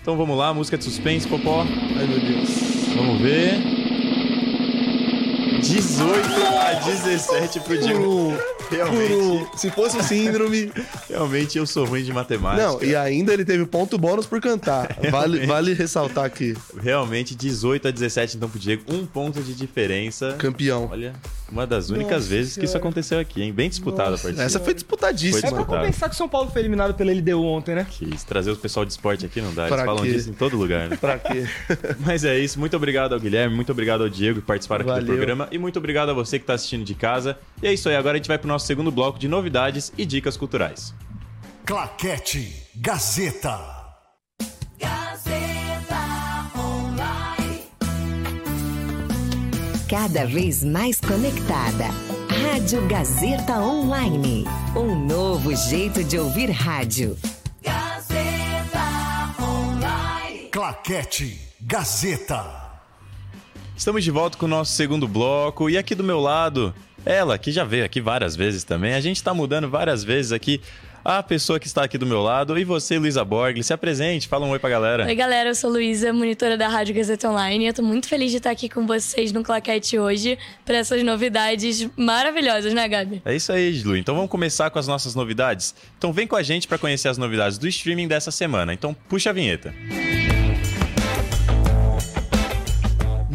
Então 0.00 0.16
vamos 0.16 0.38
lá, 0.38 0.54
música 0.54 0.78
de 0.78 0.84
suspense, 0.84 1.28
Popó. 1.28 1.66
Ai, 1.98 2.06
meu 2.06 2.18
Deus. 2.18 2.48
Vamos 2.96 3.20
ver. 3.20 3.75
18 5.60 6.08
a 6.60 6.74
17 6.84 7.60
pro 7.60 7.78
Diego. 7.78 8.32
Realmente. 8.70 9.58
Se 9.58 9.70
fosse 9.70 9.96
o 9.96 10.02
síndrome. 10.02 10.72
realmente 11.08 11.56
eu 11.56 11.66
sou 11.66 11.84
ruim 11.86 12.02
de 12.02 12.12
matemática. 12.12 12.62
Não, 12.66 12.82
e 12.82 12.94
ainda 12.96 13.32
ele 13.32 13.44
teve 13.44 13.64
ponto 13.64 13.96
bônus 13.96 14.26
por 14.26 14.40
cantar. 14.40 14.96
Vale, 15.10 15.46
vale 15.46 15.72
ressaltar 15.72 16.24
aqui. 16.24 16.56
Realmente 16.80 17.34
18 17.34 17.88
a 17.88 17.90
17 17.90 18.36
então 18.36 18.48
pro 18.48 18.58
Diego, 18.58 18.82
um 18.92 19.06
ponto 19.06 19.40
de 19.42 19.54
diferença. 19.54 20.34
Campeão. 20.38 20.88
Olha, 20.90 21.12
uma 21.50 21.66
das 21.66 21.90
únicas 21.90 22.24
Nossa 22.24 22.28
vezes 22.28 22.56
que 22.56 22.64
isso 22.64 22.76
aconteceu 22.76 23.20
aqui, 23.20 23.40
hein? 23.42 23.52
Bem 23.52 23.68
disputada 23.68 24.16
a 24.16 24.18
partida. 24.18 24.42
Essa 24.42 24.58
foi 24.58 24.74
disputadíssima. 24.74 25.46
É 25.46 25.50
pra 25.50 25.64
compensar 25.64 26.08
que 26.08 26.14
o 26.14 26.18
São 26.18 26.28
Paulo 26.28 26.50
foi 26.50 26.60
eliminado 26.62 26.94
pela 26.94 27.12
LDU 27.12 27.44
ontem, 27.44 27.74
né? 27.74 27.86
Quis 27.88 28.24
trazer 28.24 28.50
o 28.50 28.56
pessoal 28.56 28.84
de 28.84 28.92
esporte 28.92 29.24
aqui 29.24 29.40
não 29.40 29.54
dá, 29.54 29.66
eles 29.66 29.76
Pra 29.76 29.84
falam 29.84 30.02
quê? 30.02 30.10
disso 30.12 30.30
em 30.30 30.32
todo 30.32 30.56
lugar, 30.56 30.88
né? 30.88 30.96
Pra 30.96 31.18
quê? 31.18 31.46
Mas 32.00 32.24
é 32.24 32.36
isso, 32.38 32.58
muito 32.58 32.76
obrigado 32.76 33.12
ao 33.12 33.20
Guilherme, 33.20 33.54
muito 33.54 33.70
obrigado 33.70 34.02
ao 34.02 34.08
Diego 34.08 34.40
que 34.40 34.46
participaram 34.46 34.90
aqui 34.90 35.04
do 35.04 35.06
Valeu. 35.06 35.45
Programa 35.46 35.48
e 35.50 35.58
muito 35.58 35.78
obrigado 35.78 36.10
a 36.10 36.12
você 36.12 36.38
que 36.38 36.42
está 36.42 36.54
assistindo 36.54 36.84
de 36.84 36.94
casa. 36.94 37.38
E 37.62 37.66
é 37.66 37.72
isso 37.72 37.88
aí, 37.88 37.96
agora 37.96 38.14
a 38.14 38.18
gente 38.18 38.28
vai 38.28 38.38
pro 38.38 38.48
nosso 38.48 38.66
segundo 38.66 38.90
bloco 38.90 39.18
de 39.18 39.28
novidades 39.28 39.92
e 39.96 40.04
dicas 40.04 40.36
culturais. 40.36 40.94
Claquete 41.64 42.52
Gazeta. 42.76 43.76
Cada 49.88 50.26
vez 50.26 50.64
mais 50.64 51.00
conectada. 51.00 51.84
Rádio 52.28 52.86
Gazeta 52.86 53.60
Online. 53.60 54.44
Um 54.74 55.06
novo 55.06 55.54
jeito 55.54 56.02
de 56.02 56.18
ouvir 56.18 56.50
rádio. 56.50 57.16
Claquete 60.50 61.40
Gazeta. 61.60 62.65
Estamos 63.76 64.02
de 64.02 64.10
volta 64.10 64.38
com 64.38 64.46
o 64.46 64.48
nosso 64.48 64.72
segundo 64.72 65.06
bloco 65.06 65.68
e 65.68 65.76
aqui 65.76 65.94
do 65.94 66.02
meu 66.02 66.18
lado, 66.18 66.74
ela 67.04 67.36
que 67.36 67.52
já 67.52 67.62
veio 67.62 67.84
aqui 67.84 68.00
várias 68.00 68.34
vezes 68.34 68.64
também. 68.64 68.94
A 68.94 69.00
gente 69.00 69.16
está 69.16 69.34
mudando 69.34 69.68
várias 69.68 70.02
vezes 70.02 70.32
aqui 70.32 70.62
a 71.04 71.22
pessoa 71.22 71.60
que 71.60 71.66
está 71.66 71.84
aqui 71.84 71.98
do 71.98 72.06
meu 72.06 72.22
lado 72.22 72.58
e 72.58 72.64
você, 72.64 72.98
Luísa 72.98 73.22
Borgli, 73.22 73.62
se 73.62 73.74
apresente, 73.74 74.26
fala 74.26 74.46
um 74.46 74.50
oi 74.50 74.58
pra 74.58 74.70
galera. 74.70 75.04
Oi, 75.04 75.14
galera, 75.14 75.50
eu 75.50 75.54
sou 75.54 75.70
Luísa, 75.70 76.10
monitora 76.10 76.56
da 76.56 76.68
Rádio 76.68 76.94
Gazeta 76.94 77.30
Online. 77.30 77.66
Eu 77.66 77.74
tô 77.74 77.82
muito 77.82 78.08
feliz 78.08 78.30
de 78.30 78.38
estar 78.38 78.50
aqui 78.50 78.68
com 78.68 78.86
vocês 78.86 79.30
no 79.30 79.44
Claquete 79.44 79.98
hoje 79.98 80.38
para 80.64 80.78
essas 80.78 81.04
novidades 81.04 81.86
maravilhosas, 81.96 82.72
né, 82.72 82.88
Gabi? 82.88 83.20
É 83.26 83.36
isso 83.36 83.52
aí, 83.52 83.82
Lu. 83.82 83.94
Então 83.94 84.14
vamos 84.14 84.30
começar 84.30 84.70
com 84.70 84.78
as 84.78 84.88
nossas 84.88 85.14
novidades. 85.14 85.74
Então 85.98 86.14
vem 86.14 86.26
com 86.26 86.34
a 86.34 86.42
gente 86.42 86.66
para 86.66 86.78
conhecer 86.78 87.08
as 87.08 87.18
novidades 87.18 87.58
do 87.58 87.68
streaming 87.68 88.08
dessa 88.08 88.30
semana. 88.30 88.72
Então 88.72 88.96
puxa 89.08 89.30
a 89.30 89.32
vinheta. 89.34 89.72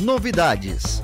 Novidades. 0.02 1.04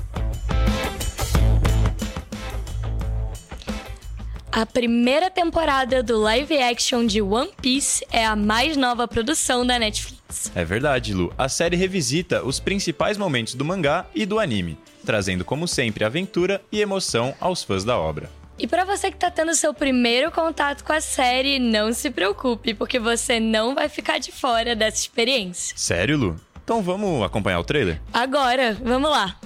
A 4.50 4.66
primeira 4.66 5.30
temporada 5.30 6.02
do 6.02 6.18
live 6.18 6.58
action 6.58 7.06
de 7.06 7.22
One 7.22 7.52
Piece 7.62 8.04
é 8.10 8.26
a 8.26 8.34
mais 8.34 8.76
nova 8.76 9.06
produção 9.06 9.64
da 9.64 9.78
Netflix. 9.78 10.50
É 10.52 10.64
verdade, 10.64 11.14
Lu. 11.14 11.32
A 11.38 11.48
série 11.48 11.76
revisita 11.76 12.42
os 12.42 12.58
principais 12.58 13.16
momentos 13.16 13.54
do 13.54 13.64
mangá 13.64 14.04
e 14.12 14.26
do 14.26 14.40
anime, 14.40 14.76
trazendo 15.06 15.44
como 15.44 15.68
sempre 15.68 16.04
aventura 16.04 16.60
e 16.72 16.80
emoção 16.80 17.32
aos 17.38 17.62
fãs 17.62 17.84
da 17.84 17.96
obra. 17.96 18.28
E 18.58 18.66
pra 18.66 18.84
você 18.84 19.12
que 19.12 19.16
tá 19.16 19.30
tendo 19.30 19.54
seu 19.54 19.72
primeiro 19.72 20.32
contato 20.32 20.82
com 20.82 20.92
a 20.92 21.00
série, 21.00 21.60
não 21.60 21.92
se 21.92 22.10
preocupe, 22.10 22.74
porque 22.74 22.98
você 22.98 23.38
não 23.38 23.76
vai 23.76 23.88
ficar 23.88 24.18
de 24.18 24.32
fora 24.32 24.74
dessa 24.74 24.96
experiência. 24.96 25.76
Sério, 25.78 26.18
Lu? 26.18 26.36
Então 26.68 26.82
vamos 26.82 27.24
acompanhar 27.24 27.58
o 27.60 27.64
trailer? 27.64 27.98
Agora, 28.12 28.74
vamos 28.84 29.10
lá. 29.10 29.36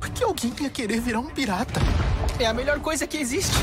Por 0.00 0.08
que 0.08 0.24
alguém 0.24 0.54
ia 0.58 0.70
querer 0.70 0.98
virar 0.98 1.20
um 1.20 1.28
pirata? 1.28 1.78
É 2.38 2.46
a 2.46 2.54
melhor 2.54 2.80
coisa 2.80 3.06
que 3.06 3.18
existe. 3.18 3.54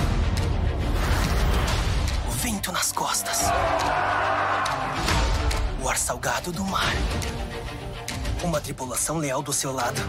O 2.27 2.31
vento 2.33 2.71
nas 2.71 2.91
costas. 2.91 3.45
O 5.81 5.89
ar 5.89 5.97
salgado 5.97 6.51
do 6.51 6.63
mar. 6.65 6.93
Uma 8.43 8.61
tripulação 8.61 9.17
leal 9.17 9.41
do 9.41 9.51
seu 9.51 9.71
lado. 9.71 9.99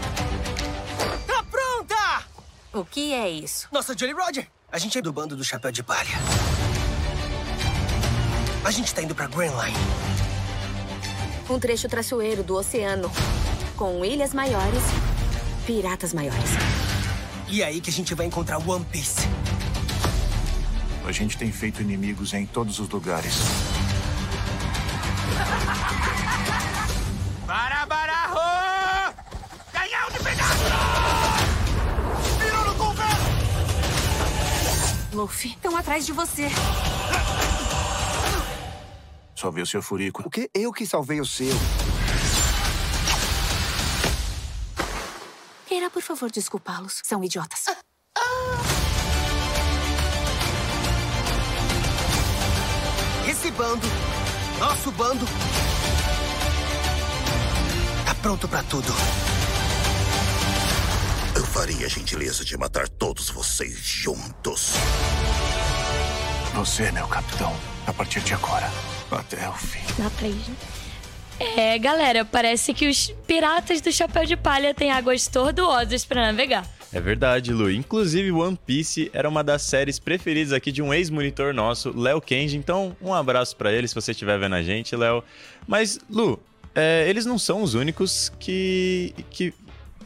Tá 1.25 1.43
pronta! 1.49 2.23
O 2.71 2.85
que 2.85 3.15
é 3.15 3.27
isso? 3.27 3.67
Nossa 3.71 3.97
Jolly 3.97 4.13
Roger! 4.13 4.47
A 4.71 4.77
gente 4.77 4.95
é 4.95 5.01
do 5.01 5.11
bando 5.11 5.35
do 5.35 5.43
Chapéu 5.43 5.71
de 5.71 5.81
Palha. 5.81 6.19
A 8.63 8.69
gente 8.69 8.93
tá 8.93 9.01
indo 9.01 9.15
pra 9.15 9.25
Grand 9.25 9.53
Line. 9.59 10.08
Um 11.49 11.59
trecho 11.59 11.89
traiçoeiro 11.89 12.43
do 12.43 12.55
oceano. 12.55 13.11
Com 13.75 14.05
ilhas 14.05 14.35
maiores, 14.35 14.83
piratas 15.65 16.13
maiores. 16.13 16.51
E 17.47 17.63
é 17.63 17.65
aí 17.65 17.81
que 17.81 17.89
a 17.89 17.93
gente 17.93 18.13
vai 18.13 18.27
encontrar 18.27 18.59
One 18.59 18.85
Piece. 18.85 19.27
A 21.03 21.11
gente 21.11 21.35
tem 21.37 21.51
feito 21.51 21.81
inimigos 21.81 22.35
em 22.35 22.45
todos 22.45 22.77
os 22.77 22.87
lugares. 22.89 23.33
Para, 27.47 27.83
barajo! 27.87 29.15
Canhão 29.73 30.11
de 30.11 30.19
pedaço! 30.19 30.63
Virou 32.39 32.65
no 32.65 32.75
confesso! 32.75 33.21
Luffy, 35.13 35.53
estão 35.53 35.75
atrás 35.75 36.05
de 36.05 36.11
você. 36.11 36.47
Salvei 39.39 39.63
o 39.63 39.65
seu 39.65 39.81
furico. 39.81 40.21
O 40.25 40.29
que? 40.29 40.49
Eu 40.53 40.73
que 40.73 40.85
salvei 40.85 41.21
o 41.21 41.25
seu. 41.25 41.55
Queira, 45.65 45.89
por 45.89 46.01
favor, 46.01 46.29
desculpá-los. 46.29 47.01
São 47.05 47.23
idiotas. 47.23 47.63
Esse 53.29 53.49
bando, 53.51 53.87
nosso 54.59 54.91
bando, 54.91 55.25
tá 58.05 58.15
pronto 58.15 58.45
pra 58.45 58.61
tudo. 58.63 58.93
Eu 61.33 61.45
faria 61.45 61.85
a 61.85 61.89
gentileza 61.89 62.43
de 62.43 62.57
matar 62.57 62.89
todos 62.89 63.29
vocês 63.29 63.77
juntos. 63.77 64.73
Você 66.55 66.91
meu 66.91 67.07
capitão. 67.07 67.55
A 67.87 67.93
partir 67.93 68.19
de 68.19 68.33
agora, 68.33 68.69
até 69.15 69.47
o 69.49 69.53
fim. 69.53 69.79
Dá 70.01 70.09
pra 70.09 70.27
ir. 70.27 70.39
É, 71.39 71.77
galera, 71.79 72.25
parece 72.25 72.73
que 72.73 72.87
os 72.87 73.13
piratas 73.25 73.79
do 73.79 73.91
Chapéu 73.91 74.25
de 74.25 74.35
Palha 74.35 74.73
têm 74.73 74.91
águas 74.91 75.27
tortuosas 75.27 76.03
pra 76.03 76.21
navegar. 76.21 76.67
É 76.91 76.99
verdade, 76.99 77.53
Lu. 77.53 77.71
Inclusive, 77.71 78.31
One 78.31 78.57
Piece 78.65 79.09
era 79.13 79.29
uma 79.29 79.43
das 79.43 79.61
séries 79.61 79.99
preferidas 79.99 80.51
aqui 80.51 80.71
de 80.71 80.81
um 80.81 80.93
ex-monitor 80.93 81.53
nosso, 81.53 81.97
Léo 81.97 82.19
Kenji. 82.19 82.57
Então, 82.57 82.95
um 83.01 83.13
abraço 83.13 83.55
pra 83.55 83.71
ele 83.71 83.87
se 83.87 83.95
você 83.95 84.11
estiver 84.11 84.37
vendo 84.39 84.55
a 84.55 84.63
gente, 84.63 84.95
Léo. 84.95 85.23
Mas, 85.67 85.99
Lu, 86.09 86.39
é, 86.73 87.05
eles 87.07 87.25
não 87.25 87.37
são 87.37 87.61
os 87.61 87.75
únicos 87.75 88.31
que, 88.39 89.13
que, 89.29 89.53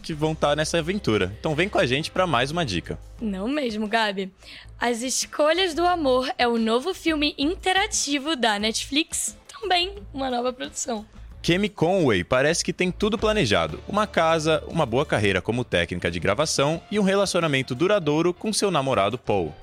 que 0.04 0.14
vão 0.14 0.34
estar 0.34 0.56
nessa 0.56 0.78
aventura. 0.78 1.36
Então, 1.40 1.56
vem 1.56 1.70
com 1.70 1.80
a 1.80 1.86
gente 1.86 2.12
pra 2.12 2.28
mais 2.28 2.52
uma 2.52 2.66
dica. 2.66 3.00
Não 3.22 3.48
mesmo, 3.48 3.88
Gabi. 3.88 4.32
As 4.80 5.02
Escolhas 5.02 5.74
do 5.74 5.86
Amor 5.86 6.30
é 6.38 6.48
o 6.48 6.60
novo 6.60 6.94
filme 6.94 7.34
interativo 7.38 8.36
da 8.36 8.60
Netflix, 8.60 9.38
também 9.48 9.96
uma 10.14 10.30
nova 10.30 10.52
produção. 10.52 11.06
Kemi 11.42 11.68
Conway 11.68 12.24
parece 12.24 12.64
que 12.64 12.72
tem 12.72 12.92
tudo 12.92 13.18
planejado: 13.18 13.80
uma 13.88 14.06
casa, 14.06 14.64
uma 14.68 14.86
boa 14.86 15.06
carreira 15.06 15.42
como 15.42 15.64
técnica 15.66 16.12
de 16.12 16.20
gravação 16.20 16.82
e 16.92 17.00
um 17.00 17.04
relacionamento 17.04 17.74
duradouro 17.74 18.34
com 18.34 18.54
seu 18.54 18.70
namorado 18.70 19.18
Paul. 19.18 19.54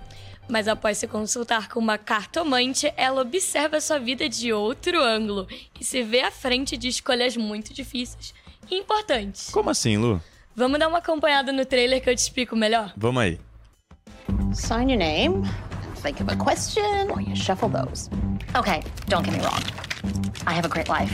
Mas 0.49 0.69
após 0.69 0.99
se 0.99 1.07
consultar 1.07 1.69
com 1.69 1.79
uma 1.79 1.97
cartomante, 1.97 2.93
ela 2.97 3.23
observa 3.23 3.81
sua 3.81 3.99
vida 3.99 4.29
de 4.29 4.53
outro 4.53 5.01
ângulo 5.03 5.47
e 5.81 5.85
se 5.85 6.03
vê 6.03 6.23
à 6.23 6.31
frente 6.31 6.77
de 6.77 6.89
escolhas 6.89 7.37
muito 7.37 7.73
difíceis 7.73 8.35
e 8.71 8.77
importantes. 8.77 9.49
Como 9.51 9.71
assim, 9.71 9.97
Lu? 9.97 10.21
Vamos 10.57 10.79
dar 10.79 10.89
uma 10.89 10.99
acompanhada 10.99 11.53
no 11.53 11.65
trailer 11.65 12.01
que 12.01 12.11
eu 12.11 12.15
te 12.15 12.21
explico 12.23 12.57
melhor? 12.57 12.93
Vamos 12.97 13.23
aí. 13.23 13.39
Sign 14.53 14.89
your 14.91 14.99
name, 14.99 15.45
think 16.03 16.21
of 16.21 16.29
a 16.31 16.37
question, 16.37 17.11
or 17.11 17.21
you 17.21 17.35
shuffle 17.37 17.69
those. 17.69 18.11
Okay, 18.57 18.83
don't 19.07 19.25
get 19.25 19.33
me 19.37 19.41
wrong. 19.45 19.63
I 20.47 20.53
have 20.55 20.65
a 20.65 20.69
great 20.69 20.89
life. 20.89 21.13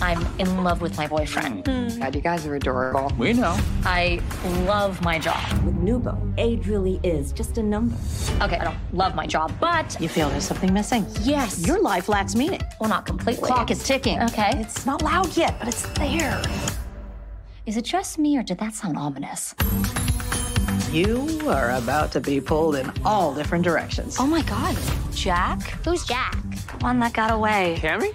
I'm 0.00 0.24
in 0.38 0.62
love 0.62 0.80
with 0.80 0.96
my 0.96 1.08
boyfriend. 1.08 1.64
God, 1.98 2.14
you 2.14 2.20
guys 2.20 2.46
are 2.46 2.54
adorable. 2.54 3.10
We 3.18 3.32
know. 3.32 3.56
I 3.84 4.20
love 4.66 5.00
my 5.02 5.18
job. 5.18 5.40
With 5.64 5.74
Nubo, 5.82 6.16
age 6.38 6.66
really 6.68 7.00
is 7.02 7.32
just 7.32 7.58
a 7.58 7.62
number. 7.62 7.96
Okay, 8.42 8.58
I 8.58 8.64
don't 8.64 8.78
love 8.92 9.14
my 9.16 9.26
job, 9.26 9.50
but 9.58 9.96
You 10.00 10.08
feel 10.08 10.28
there's 10.28 10.44
something 10.44 10.72
missing? 10.72 11.04
yes. 11.22 11.66
Your 11.66 11.80
life 11.80 12.08
lacks 12.08 12.34
meaning. 12.36 12.60
Well, 12.78 12.90
not 12.90 13.06
completely. 13.06 13.46
Clock 13.48 13.70
is 13.72 13.82
ticking. 13.82 14.20
Okay. 14.24 14.52
It's 14.60 14.84
not 14.86 15.02
loud 15.02 15.36
yet, 15.36 15.58
but 15.58 15.68
it's 15.68 15.82
there. 15.98 16.40
Is 17.68 17.76
it 17.76 17.84
just 17.84 18.18
me 18.18 18.38
or 18.38 18.42
did 18.42 18.56
that 18.60 18.72
sound 18.72 18.96
ominous? 18.96 19.54
You 20.90 21.42
are 21.46 21.72
about 21.72 22.10
to 22.12 22.20
be 22.20 22.40
pulled 22.40 22.76
in 22.76 22.90
all 23.04 23.34
different 23.34 23.62
directions. 23.62 24.16
Oh 24.18 24.26
my 24.26 24.40
god. 24.40 24.74
Jack? 25.12 25.60
Who's 25.84 26.02
Jack? 26.06 26.32
The 26.32 26.78
one 26.78 26.98
that 27.00 27.12
got 27.12 27.30
away. 27.30 27.76
Cammy? 27.78 28.14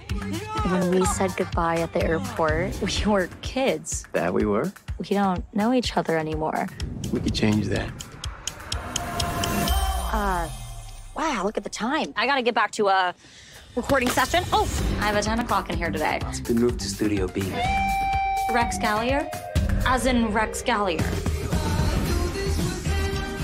When 0.71 0.89
we 0.89 1.05
said 1.05 1.35
goodbye 1.37 1.75
at 1.75 1.93
the 1.93 2.03
airport, 2.03 2.81
we 3.05 3.11
were 3.11 3.29
kids. 3.43 4.07
That 4.13 4.33
we 4.33 4.43
were. 4.43 4.73
We 4.97 5.05
don't 5.09 5.45
know 5.53 5.71
each 5.71 5.95
other 5.97 6.17
anymore. 6.17 6.67
We 7.11 7.19
could 7.19 7.35
change 7.35 7.67
that. 7.67 7.91
Uh, 10.11 10.49
wow, 11.15 11.43
look 11.43 11.57
at 11.57 11.63
the 11.63 11.69
time. 11.69 12.11
I 12.15 12.25
gotta 12.25 12.41
get 12.41 12.55
back 12.55 12.71
to 12.71 12.87
a 12.87 13.13
recording 13.75 14.09
session. 14.09 14.43
Oh, 14.51 14.67
I 14.99 15.05
have 15.05 15.15
a 15.15 15.21
10 15.21 15.41
o'clock 15.41 15.69
in 15.69 15.77
here 15.77 15.91
today. 15.91 16.21
It's 16.23 16.39
been 16.39 16.57
moved 16.57 16.79
to 16.79 16.89
Studio 16.89 17.27
B. 17.27 17.53
Rex 18.51 18.77
Gallier? 18.77 19.27
As 19.85 20.05
in 20.05 20.31
Rex 20.31 20.61
Gallier. 20.61 21.03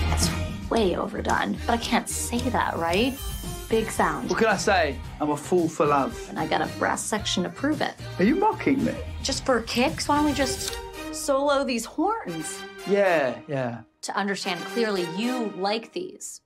That's 0.10 0.30
way 0.70 0.96
overdone, 0.96 1.58
but 1.66 1.74
I 1.74 1.78
can't 1.78 2.08
say 2.10 2.40
that, 2.50 2.78
right? 2.78 3.18
Big 3.70 3.90
sound. 3.90 4.30
What 4.30 4.40
can 4.40 4.48
I 4.48 4.58
say? 4.58 4.96
I'm 5.22 5.30
a 5.32 5.38
fool 5.38 5.70
for 5.70 5.86
love. 5.86 6.20
And 6.30 6.40
I 6.40 6.48
got 6.48 6.62
a 6.62 6.68
brass 6.80 7.04
section 7.04 7.44
to 7.44 7.50
prove 7.50 7.82
it. 7.82 7.94
Are 8.18 8.24
you 8.24 8.36
mocking 8.36 8.84
me? 8.84 8.96
Just 9.24 9.46
for 9.46 9.62
kicks, 9.62 10.08
why 10.08 10.18
don't 10.18 10.26
we 10.26 10.34
just 10.34 10.78
solo 11.12 11.64
these 11.64 11.86
horns? 11.86 12.60
Yeah, 12.88 13.38
yeah. 13.48 13.82
To 14.04 14.16
understand 14.16 14.60
clearly, 14.62 15.08
you 15.18 15.54
like 15.58 15.92
these. 15.94 16.42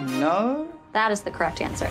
No? 0.00 0.68
That 0.92 1.12
is 1.12 1.20
the 1.20 1.30
correct 1.30 1.60
answer. 1.60 1.88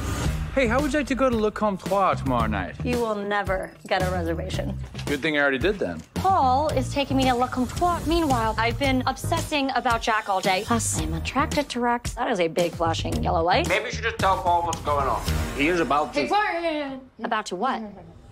Hey, 0.53 0.67
how 0.67 0.81
would 0.81 0.91
you 0.91 0.99
like 0.99 1.07
to 1.07 1.15
go 1.15 1.29
to 1.29 1.37
Le 1.37 1.49
Comptoir 1.49 2.21
tomorrow 2.21 2.45
night? 2.45 2.75
You 2.83 2.97
will 2.97 3.15
never 3.15 3.71
get 3.87 4.01
a 4.01 4.11
reservation. 4.11 4.77
Good 5.05 5.21
thing 5.21 5.37
I 5.37 5.39
already 5.39 5.57
did 5.57 5.79
then. 5.79 6.01
Paul 6.13 6.67
is 6.67 6.91
taking 6.93 7.15
me 7.15 7.23
to 7.23 7.33
Le 7.33 7.47
Comptoir. 7.47 8.05
Meanwhile, 8.05 8.55
I've 8.57 8.77
been 8.77 9.01
obsessing 9.07 9.71
about 9.75 10.01
Jack 10.01 10.27
all 10.27 10.41
day. 10.41 10.63
Plus, 10.65 10.99
I'm 10.99 11.13
attracted 11.13 11.69
to 11.69 11.79
Rex. 11.79 12.15
That 12.15 12.29
is 12.29 12.41
a 12.41 12.49
big 12.49 12.73
flashing 12.73 13.23
yellow 13.23 13.41
light. 13.41 13.69
Maybe 13.69 13.85
you 13.85 13.91
should 13.91 14.03
just 14.03 14.17
tell 14.17 14.41
Paul 14.43 14.63
what's 14.63 14.81
going 14.81 15.07
on. 15.07 15.21
He 15.55 15.69
is 15.69 15.79
about 15.79 16.13
to. 16.15 16.23
He's 16.23 17.25
about 17.25 17.45
to 17.45 17.55
what? 17.55 17.81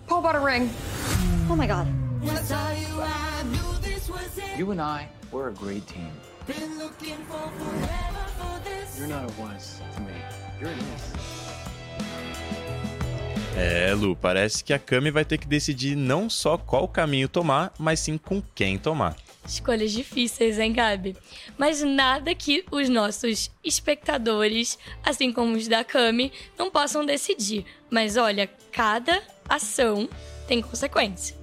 Paul 0.06 0.20
bought 0.20 0.36
a 0.36 0.40
ring. 0.40 0.68
Oh 1.48 1.56
my 1.56 1.66
god. 1.66 1.88
You 4.58 4.72
and 4.72 4.82
I, 4.82 5.08
we're 5.32 5.48
a 5.48 5.52
great 5.52 5.86
team. 5.86 6.10
You're 8.98 9.08
not 9.08 9.24
a 9.24 9.40
was 9.40 9.80
to 9.94 10.00
me. 10.02 10.12
You're 10.60 10.68
an 10.68 10.78
is. 10.78 11.49
É, 13.56 13.92
Lu, 13.94 14.16
parece 14.16 14.64
que 14.64 14.72
a 14.72 14.78
Kami 14.78 15.10
vai 15.10 15.24
ter 15.24 15.36
que 15.36 15.46
decidir 15.46 15.94
não 15.94 16.30
só 16.30 16.56
qual 16.56 16.88
caminho 16.88 17.28
tomar, 17.28 17.72
mas 17.78 18.00
sim 18.00 18.16
com 18.16 18.42
quem 18.54 18.78
tomar. 18.78 19.16
Escolhas 19.46 19.92
difíceis, 19.92 20.58
hein, 20.58 20.72
Gabi? 20.72 21.16
Mas 21.58 21.82
nada 21.82 22.34
que 22.34 22.64
os 22.70 22.88
nossos 22.88 23.50
espectadores, 23.64 24.78
assim 25.02 25.32
como 25.32 25.56
os 25.56 25.68
da 25.68 25.82
Kami, 25.84 26.32
não 26.58 26.70
possam 26.70 27.04
decidir. 27.04 27.66
Mas 27.90 28.16
olha, 28.16 28.48
cada 28.70 29.22
ação 29.48 30.08
tem 30.46 30.62
consequência. 30.62 31.36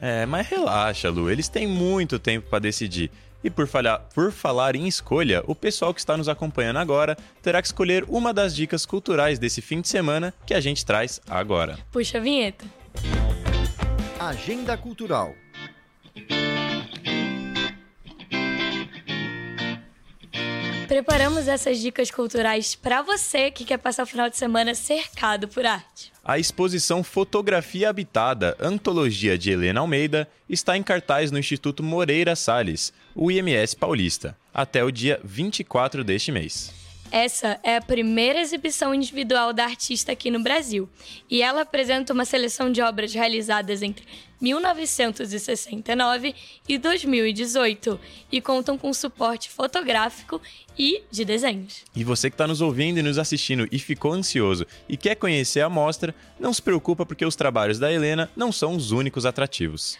É, 0.00 0.24
mas 0.24 0.46
relaxa, 0.46 1.10
Lu, 1.10 1.28
eles 1.28 1.48
têm 1.48 1.66
muito 1.66 2.18
tempo 2.18 2.48
para 2.48 2.60
decidir. 2.60 3.10
E 3.42 3.48
por, 3.50 3.66
falhar, 3.66 4.00
por 4.14 4.32
falar 4.32 4.74
em 4.74 4.86
escolha, 4.86 5.42
o 5.46 5.54
pessoal 5.54 5.94
que 5.94 6.00
está 6.00 6.16
nos 6.16 6.28
acompanhando 6.28 6.78
agora 6.78 7.16
terá 7.40 7.62
que 7.62 7.68
escolher 7.68 8.04
uma 8.08 8.34
das 8.34 8.54
dicas 8.54 8.84
culturais 8.84 9.38
desse 9.38 9.60
fim 9.62 9.80
de 9.80 9.88
semana 9.88 10.34
que 10.44 10.54
a 10.54 10.60
gente 10.60 10.84
traz 10.84 11.20
agora. 11.28 11.78
Puxa 11.92 12.18
a 12.18 12.20
vinheta. 12.20 12.64
Agenda 14.18 14.76
Cultural. 14.76 15.32
Preparamos 20.88 21.46
essas 21.48 21.78
dicas 21.80 22.10
culturais 22.10 22.74
para 22.74 23.02
você 23.02 23.50
que 23.50 23.62
quer 23.62 23.76
passar 23.76 24.04
o 24.04 24.06
final 24.06 24.30
de 24.30 24.38
semana 24.38 24.74
cercado 24.74 25.46
por 25.46 25.66
arte. 25.66 26.10
A 26.24 26.38
exposição 26.38 27.04
Fotografia 27.04 27.90
Habitada, 27.90 28.56
Antologia 28.58 29.36
de 29.36 29.50
Helena 29.50 29.80
Almeida, 29.80 30.26
está 30.48 30.78
em 30.78 30.82
cartaz 30.82 31.30
no 31.30 31.38
Instituto 31.38 31.82
Moreira 31.82 32.34
Salles, 32.34 32.90
o 33.14 33.30
IMS 33.30 33.74
Paulista, 33.74 34.34
até 34.52 34.82
o 34.82 34.90
dia 34.90 35.20
24 35.22 36.02
deste 36.02 36.32
mês. 36.32 36.72
Essa 37.10 37.58
é 37.62 37.76
a 37.76 37.80
primeira 37.80 38.38
exibição 38.40 38.94
individual 38.94 39.54
da 39.54 39.64
artista 39.64 40.12
aqui 40.12 40.30
no 40.30 40.40
Brasil, 40.40 40.88
e 41.30 41.40
ela 41.42 41.62
apresenta 41.62 42.12
uma 42.12 42.26
seleção 42.26 42.70
de 42.70 42.82
obras 42.82 43.14
realizadas 43.14 43.82
entre 43.82 44.04
1969 44.40 46.34
e 46.68 46.78
2018 46.78 47.98
e 48.30 48.40
contam 48.40 48.78
com 48.78 48.92
suporte 48.92 49.48
fotográfico 49.48 50.40
e 50.78 51.02
de 51.10 51.24
desenhos. 51.24 51.84
E 51.96 52.04
você 52.04 52.30
que 52.30 52.34
está 52.34 52.46
nos 52.46 52.60
ouvindo 52.60 52.98
e 52.98 53.02
nos 53.02 53.18
assistindo 53.18 53.66
e 53.72 53.78
ficou 53.78 54.12
ansioso 54.12 54.66
e 54.88 54.96
quer 54.96 55.16
conhecer 55.16 55.62
a 55.62 55.68
mostra, 55.68 56.14
não 56.38 56.52
se 56.52 56.62
preocupa 56.62 57.04
porque 57.06 57.24
os 57.24 57.34
trabalhos 57.34 57.78
da 57.78 57.92
Helena 57.92 58.30
não 58.36 58.52
são 58.52 58.76
os 58.76 58.92
únicos 58.92 59.26
atrativos. 59.26 59.98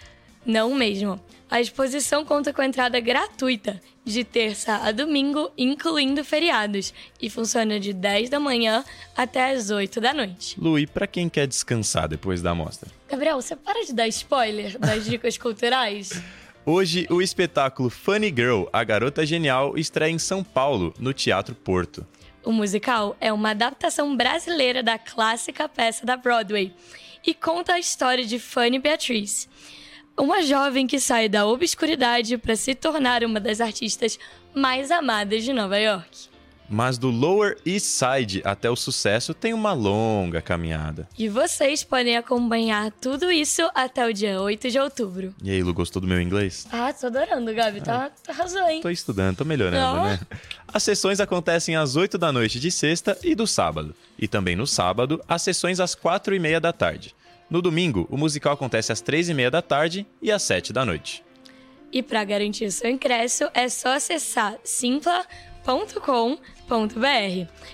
Não 0.49 0.75
mesmo. 0.75 1.21
A 1.51 1.61
exposição 1.61 2.25
conta 2.25 2.55
com 2.55 2.63
entrada 2.63 2.99
gratuita, 3.01 3.79
de 4.03 4.25
terça 4.25 4.77
a 4.77 4.91
domingo, 4.93 5.51
incluindo 5.59 6.25
feriados, 6.25 6.95
e 7.21 7.29
funciona 7.29 7.79
de 7.79 7.93
10 7.93 8.31
da 8.31 8.41
manhã 8.41 8.83
até 9.15 9.53
as 9.53 9.69
8 9.69 10.01
da 10.01 10.15
noite. 10.15 10.59
Lu, 10.59 10.79
e 10.79 10.87
para 10.87 11.07
quem 11.07 11.29
quer 11.29 11.47
descansar 11.47 12.09
depois 12.09 12.41
da 12.41 12.55
mostra? 12.55 12.91
Gabriel, 13.11 13.43
você 13.43 13.55
para 13.55 13.85
de 13.85 13.93
dar 13.93 14.09
spoiler 14.09 14.79
das 14.79 15.05
dicas 15.09 15.37
culturais? 15.37 16.19
Hoje, 16.65 17.07
o 17.11 17.21
espetáculo 17.21 17.91
Funny 17.91 18.29
Girl, 18.35 18.65
A 18.73 18.83
Garota 18.85 19.27
Genial, 19.27 19.77
estreia 19.77 20.11
em 20.11 20.19
São 20.19 20.43
Paulo, 20.43 20.95
no 20.99 21.13
Teatro 21.13 21.55
Porto. 21.55 22.07
O 22.43 22.53
musical 22.53 23.15
é 23.21 23.31
uma 23.31 23.51
adaptação 23.51 24.17
brasileira 24.17 24.83
da 24.83 24.99
clássica 24.99 25.69
peça 25.69 26.07
da 26.07 26.17
Broadway 26.17 26.73
e 27.27 27.35
conta 27.35 27.75
a 27.75 27.79
história 27.79 28.25
de 28.25 28.39
Fanny 28.39 28.79
Beatriz, 28.79 29.47
uma 30.19 30.43
jovem 30.43 30.87
que 30.87 30.99
sai 31.01 31.29
da 31.29 31.47
obscuridade 31.47 32.37
para 32.37 32.57
se 32.57 32.75
tornar 32.75 33.23
uma 33.25 33.41
das 33.41 33.61
artistas 33.61 34.19
mais 34.55 34.91
amadas 34.91 35.45
de 35.45 35.53
Nova 35.53 35.79
York. 35.79 36.29
Mas 36.71 36.99
do 36.99 37.09
Lower 37.09 37.57
East 37.65 37.87
Side 37.87 38.43
até 38.45 38.69
o 38.69 38.77
sucesso 38.77 39.33
tem 39.33 39.55
uma 39.55 39.73
longa 39.73 40.43
caminhada. 40.43 41.09
E 41.19 41.27
vocês 41.27 41.83
podem 41.83 42.19
acompanhar 42.19 42.91
tudo 43.01 43.31
isso 43.31 43.63
até 43.75 44.07
o 44.07 44.13
dia 44.13 44.39
8 44.39 44.71
de 44.71 44.79
outubro. 44.79 45.35
E 45.43 45.51
aí, 45.51 45.63
Lu, 45.63 45.73
gostou 45.73 46.03
do 46.03 46.07
meu 46.07 46.21
inglês? 46.21 46.67
Ah, 46.71 46.93
tô 46.93 47.07
adorando, 47.07 47.55
Gabi. 47.55 47.81
Tá, 47.81 48.11
tá 48.11 48.33
arrasou, 48.33 48.69
hein? 48.69 48.83
Tô 48.83 48.91
estudando, 48.91 49.39
tô 49.39 49.47
melhorando, 49.47 49.97
Não. 49.97 50.05
né? 50.05 50.21
As 50.67 50.83
sessões 50.83 51.21
acontecem 51.21 51.75
às 51.75 51.97
8 51.97 52.19
da 52.19 52.31
noite 52.31 52.61
de 52.61 52.71
sexta 52.71 53.17
e 53.25 53.35
do 53.35 53.47
sábado. 53.47 53.95
E 54.19 54.29
também 54.29 54.55
no 54.55 54.67
sábado, 54.67 55.23
as 55.27 55.41
sessões 55.41 55.81
às 55.81 55.95
4 55.95 56.35
e 56.35 56.39
meia 56.39 56.61
da 56.61 56.71
tarde. 56.73 57.15
No 57.51 57.63
domingo, 57.63 58.07
o 58.11 58.17
musical 58.17 58.53
acontece 58.53 58.93
às 58.93 59.01
3 59.01 59.31
e 59.31 59.35
meia 59.35 59.51
da 59.51 59.63
tarde 59.63 60.07
e 60.21 60.31
às 60.31 60.43
7 60.43 60.73
da 60.73 60.85
noite. 60.85 61.25
E 61.91 62.03
para 62.03 62.23
garantir 62.25 62.67
o 62.67 62.71
seu 62.71 62.91
ingresso, 62.91 63.49
é 63.55 63.69
só 63.71 63.95
acessar 63.95 64.59
simpla.com.br. 64.63 66.39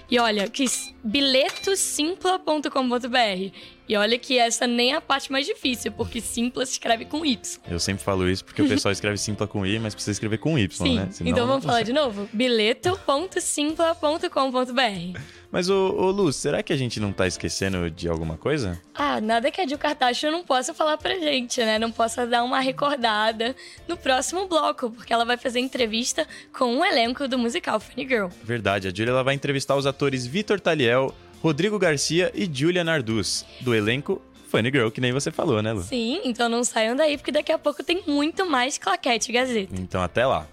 E 0.09 0.19
olha, 0.21 0.49
que 0.49 0.65
bilhetosimpla.com.br. 1.03 3.53
E 3.87 3.97
olha 3.97 4.19
que 4.19 4.39
essa 4.39 4.67
nem 4.67 4.93
é 4.93 4.97
a 4.97 5.01
parte 5.01 5.31
mais 5.31 5.45
difícil, 5.45 5.93
porque 5.93 6.19
Simpla 6.21 6.65
se 6.65 6.73
escreve 6.73 7.05
com 7.05 7.27
Y. 7.27 7.61
Eu 7.69 7.79
sempre 7.81 8.03
falo 8.03 8.29
isso 8.31 8.43
porque 8.45 8.63
o 8.63 8.69
pessoal 8.69 8.93
escreve 8.93 9.19
Simpla 9.19 9.47
com 9.47 9.67
I, 9.67 9.79
mas 9.81 9.95
precisa 9.95 10.13
escrever 10.13 10.39
com 10.39 10.59
Y, 10.59 10.71
Sim, 10.73 10.97
né? 10.97 11.09
Senão- 11.11 11.31
então 11.31 11.47
vamos 11.47 11.65
falar 11.65 11.83
de 11.83 11.93
novo? 11.93 12.27
bilheto.simpla.com.br. 12.33 15.19
Mas, 15.55 15.71
ô, 15.71 15.95
ô 15.97 16.11
Lu, 16.11 16.33
será 16.33 16.65
que 16.65 16.73
a 16.73 16.77
gente 16.77 16.99
não 16.99 17.13
tá 17.13 17.29
esquecendo 17.29 17.89
de 17.89 18.09
alguma 18.09 18.37
coisa? 18.37 18.77
Ah, 18.93 19.21
nada 19.21 19.53
que 19.53 19.61
a 19.61 19.67
Gil 19.69 19.79
Cartacho 19.79 20.29
não 20.29 20.43
possa 20.43 20.75
falar 20.75 20.99
pra 20.99 21.15
gente, 21.15 21.61
né? 21.61 21.79
Não 21.79 21.93
possa 21.93 22.27
dar 22.27 22.43
uma 22.43 22.59
recordada 22.59 23.55
no 23.87 23.97
próximo 23.97 24.49
bloco, 24.49 24.91
porque 24.91 25.13
ela 25.13 25.25
vai 25.25 25.37
fazer 25.37 25.61
entrevista 25.61 26.27
com 26.53 26.65
um 26.65 26.85
elenco 26.85 27.29
do 27.29 27.39
musical 27.39 27.79
Funny 27.79 28.05
Girl. 28.05 28.27
Verdade, 28.43 28.89
a 28.89 28.91
Julia 28.91 29.13
ela 29.13 29.23
vai 29.23 29.37
entrevistar 29.37 29.77
os 29.77 29.87
atores 29.87 30.27
Vitor 30.27 30.59
Taliel, 30.59 31.15
Rodrigo 31.41 31.79
Garcia 31.79 32.33
e 32.35 32.51
Julia 32.53 32.83
Narduz, 32.83 33.47
do 33.61 33.73
elenco 33.73 34.21
Funny 34.49 34.73
Girl, 34.73 34.89
que 34.89 35.01
nem 35.01 35.13
você 35.13 35.31
falou, 35.31 35.63
né, 35.63 35.73
Lu? 35.73 35.85
Sim, 35.85 36.21
então 36.25 36.49
não 36.49 36.65
saiam 36.65 36.97
daí, 36.97 37.17
porque 37.17 37.31
daqui 37.31 37.53
a 37.53 37.59
pouco 37.61 37.85
tem 37.85 38.03
muito 38.09 38.45
mais 38.45 38.77
Claquete 38.77 39.31
Gazeta. 39.31 39.73
Então 39.79 40.03
até 40.03 40.27
lá. 40.27 40.49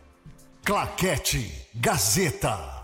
Claquete 0.63 1.51
Gazeta. 1.73 2.80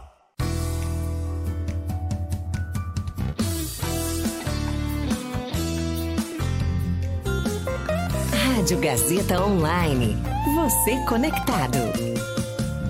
Rádio 8.67 8.81
Gazeta 8.81 9.45
Online. 9.45 10.17
Você 10.53 11.01
conectado. 11.05 11.77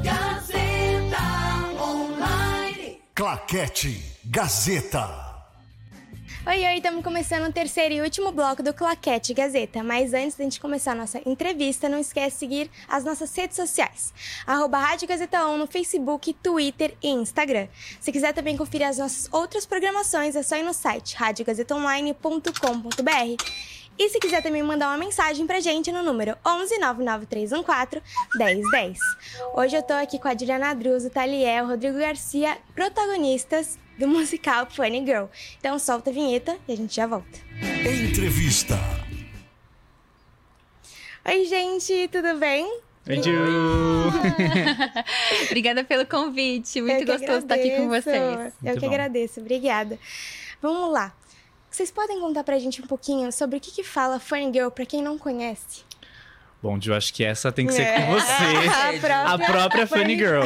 Gazeta 0.04 1.22
Online. 1.80 3.00
Claquete 3.14 4.04
Gazeta. 4.26 5.08
Oi, 6.48 6.66
oi, 6.66 6.78
estamos 6.78 7.04
começando 7.04 7.48
o 7.48 7.54
terceiro 7.54 7.94
e 7.94 8.02
último 8.02 8.32
bloco 8.32 8.64
do 8.64 8.74
Claquete 8.74 9.36
Gazeta. 9.36 9.84
Mas 9.84 10.16
antes 10.16 10.36
da 10.36 10.46
gente 10.46 10.60
começar 10.60 10.94
a 10.94 10.96
nossa 10.96 11.22
entrevista, 11.30 11.88
não 11.88 12.00
esquece 12.00 12.32
de 12.32 12.40
seguir 12.40 12.72
as 12.88 13.04
nossas 13.04 13.36
redes 13.36 13.56
sociais. 13.56 14.12
Arroba 14.48 14.80
Rádio 14.80 15.08
Gazeta 15.08 15.46
On 15.46 15.58
no 15.58 15.68
Facebook, 15.68 16.34
Twitter 16.34 16.98
e 17.04 17.10
Instagram. 17.10 17.68
Se 18.00 18.12
quiser 18.12 18.34
também 18.34 18.58
conferir 18.58 18.88
as 18.88 18.98
nossas 18.98 19.32
outras 19.32 19.68
programações, 19.68 20.36
é 20.36 20.42
só 20.42 20.56
ir 20.56 20.64
no 20.64 20.74
site 20.74 21.16
radiogazetaonline.com.br. 21.16 23.44
E 24.00 24.10
se 24.10 24.20
quiser 24.20 24.44
também 24.44 24.62
mandar 24.62 24.90
uma 24.90 24.98
mensagem 24.98 25.48
pra 25.48 25.60
gente 25.60 25.92
no 25.92 26.04
número 26.04 26.38
11 26.46 26.78
99314 26.78 28.04
1010. 28.36 29.00
Hoje 29.56 29.76
eu 29.76 29.82
tô 29.82 29.94
aqui 29.94 30.20
com 30.20 30.28
a 30.28 30.38
Juliana 30.38 30.76
Druz, 30.76 31.06
o 31.06 31.10
Taliel, 31.10 31.66
Rodrigo 31.66 31.98
Garcia, 31.98 32.60
protagonistas 32.76 33.80
do 33.98 34.08
musical 34.08 34.68
Funny 34.70 35.04
Girl. 35.04 35.26
Então 35.58 35.80
solta 35.80 36.12
a 36.12 36.14
vinheta 36.14 36.56
e 36.68 36.74
a 36.74 36.78
gente 36.78 36.96
já 36.96 37.08
volta. 37.08 37.40
Entrevista. 38.08 38.76
Oi, 41.26 41.46
gente, 41.46 42.08
tudo 42.10 42.38
bem? 42.38 42.66
Oi, 43.10 43.16
Ju! 43.24 43.32
Obrigada 45.48 45.84
pelo 45.84 46.06
convite. 46.06 46.82
Muito 46.82 47.06
gostoso 47.06 47.40
estar 47.40 47.56
aqui 47.56 47.72
com 47.72 47.92
agradeço. 47.92 48.04
vocês. 48.04 48.54
Eu 48.64 48.80
que 48.80 48.86
agradeço, 48.86 49.40
obrigada. 49.40 49.98
Vamos 50.62 50.94
lá. 50.94 51.14
Vocês 51.78 51.92
podem 51.92 52.20
contar 52.20 52.44
pra 52.44 52.58
gente 52.58 52.82
um 52.82 52.88
pouquinho 52.88 53.32
sobre 53.32 53.58
o 53.58 53.62
que, 53.62 53.70
que 53.70 53.84
fala 53.84 54.20
Funny 54.20 54.52
Girl 54.52 54.70
pra 54.70 54.84
quem 54.84 55.00
não 55.00 55.16
conhece? 55.16 55.84
Bom, 56.60 56.82
Ju, 56.82 56.92
acho 56.92 57.14
que 57.14 57.24
essa 57.24 57.52
tem 57.52 57.68
que 57.68 57.74
ser 57.74 57.84
É. 57.84 58.02
com 58.02 58.14
você. 58.14 58.32
A 58.34 59.00
própria 59.00 59.22
a 59.22 59.38
própria 59.38 59.86
Funny 59.86 60.02
Funny 60.02 60.18
Girl. 60.18 60.42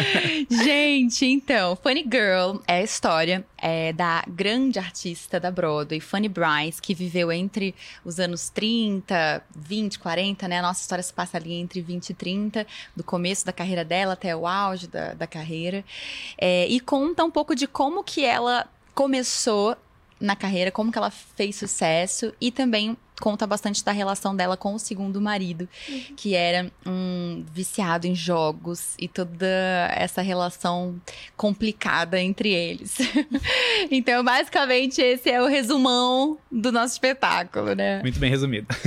Gente, 0.64 1.26
então, 1.26 1.76
Funny 1.76 2.02
Girl 2.10 2.62
é 2.66 2.78
a 2.78 2.82
história 2.82 3.44
é, 3.58 3.92
da 3.92 4.24
grande 4.26 4.78
artista 4.78 5.38
da 5.38 5.50
Broadway, 5.50 6.00
Funny 6.00 6.30
Bryce, 6.30 6.80
que 6.80 6.94
viveu 6.94 7.30
entre 7.30 7.74
os 8.02 8.18
anos 8.18 8.48
30, 8.48 9.44
20, 9.54 9.98
40, 9.98 10.48
né? 10.48 10.60
A 10.60 10.62
nossa 10.62 10.80
história 10.80 11.02
se 11.02 11.12
passa 11.12 11.36
ali 11.36 11.52
entre 11.52 11.82
20 11.82 12.08
e 12.08 12.14
30, 12.14 12.66
do 12.96 13.04
começo 13.04 13.44
da 13.44 13.52
carreira 13.52 13.84
dela 13.84 14.14
até 14.14 14.34
o 14.34 14.46
auge 14.46 14.86
da, 14.86 15.12
da 15.12 15.26
carreira. 15.26 15.84
É, 16.38 16.66
e 16.68 16.80
conta 16.80 17.22
um 17.22 17.30
pouco 17.30 17.54
de 17.54 17.66
como 17.66 18.02
que 18.02 18.24
ela 18.24 18.66
começou 18.94 19.76
na 20.20 20.36
carreira, 20.36 20.70
como 20.70 20.92
que 20.92 20.98
ela 20.98 21.10
fez 21.10 21.56
sucesso 21.56 22.32
e 22.40 22.50
também 22.52 22.96
conta 23.20 23.46
bastante 23.46 23.84
da 23.84 23.92
relação 23.92 24.34
dela 24.34 24.56
com 24.56 24.74
o 24.74 24.78
segundo 24.78 25.20
marido, 25.20 25.68
que 26.16 26.34
era 26.34 26.70
um 26.86 27.44
viciado 27.52 28.06
em 28.06 28.14
jogos 28.14 28.94
e 28.98 29.06
toda 29.06 29.46
essa 29.94 30.22
relação 30.22 31.00
complicada 31.36 32.18
entre 32.18 32.52
eles. 32.52 32.96
então, 33.90 34.24
basicamente, 34.24 35.00
esse 35.02 35.30
é 35.30 35.40
o 35.40 35.46
resumão 35.46 36.38
do 36.50 36.72
nosso 36.72 36.94
espetáculo, 36.94 37.74
né? 37.74 38.00
Muito 38.02 38.18
bem 38.18 38.30
resumido. 38.30 38.66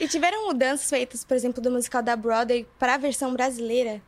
E 0.00 0.08
tiveram 0.08 0.46
mudanças 0.46 0.88
feitas, 0.88 1.24
por 1.24 1.36
exemplo, 1.36 1.62
do 1.62 1.70
musical 1.70 2.02
da 2.02 2.16
Broadway 2.16 2.66
pra 2.76 2.96
versão 2.96 3.32
brasileira? 3.32 4.02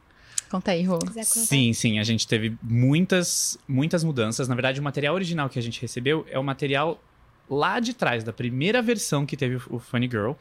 Conta 0.55 0.71
aí, 0.71 0.85
Rô. 0.85 1.01
Sim, 1.25 1.73
sim, 1.73 1.99
a 1.99 2.05
gente 2.05 2.29
teve 2.29 2.57
muitas, 2.63 3.59
muitas 3.67 4.05
mudanças. 4.05 4.47
Na 4.47 4.55
verdade, 4.55 4.79
o 4.79 4.85
material 4.85 5.13
original 5.13 5.49
que 5.49 5.59
a 5.59 5.63
gente 5.63 5.83
recebeu 5.83 6.25
é 6.31 6.39
o 6.39 6.45
material 6.45 7.03
lá 7.51 7.81
de 7.81 7.93
trás, 7.93 8.23
da 8.23 8.33
primeira 8.33 8.81
versão 8.81 9.27
que 9.27 9.37
teve 9.37 9.57
o 9.69 9.81
Funny 9.81 10.09
Girl. 10.09 10.35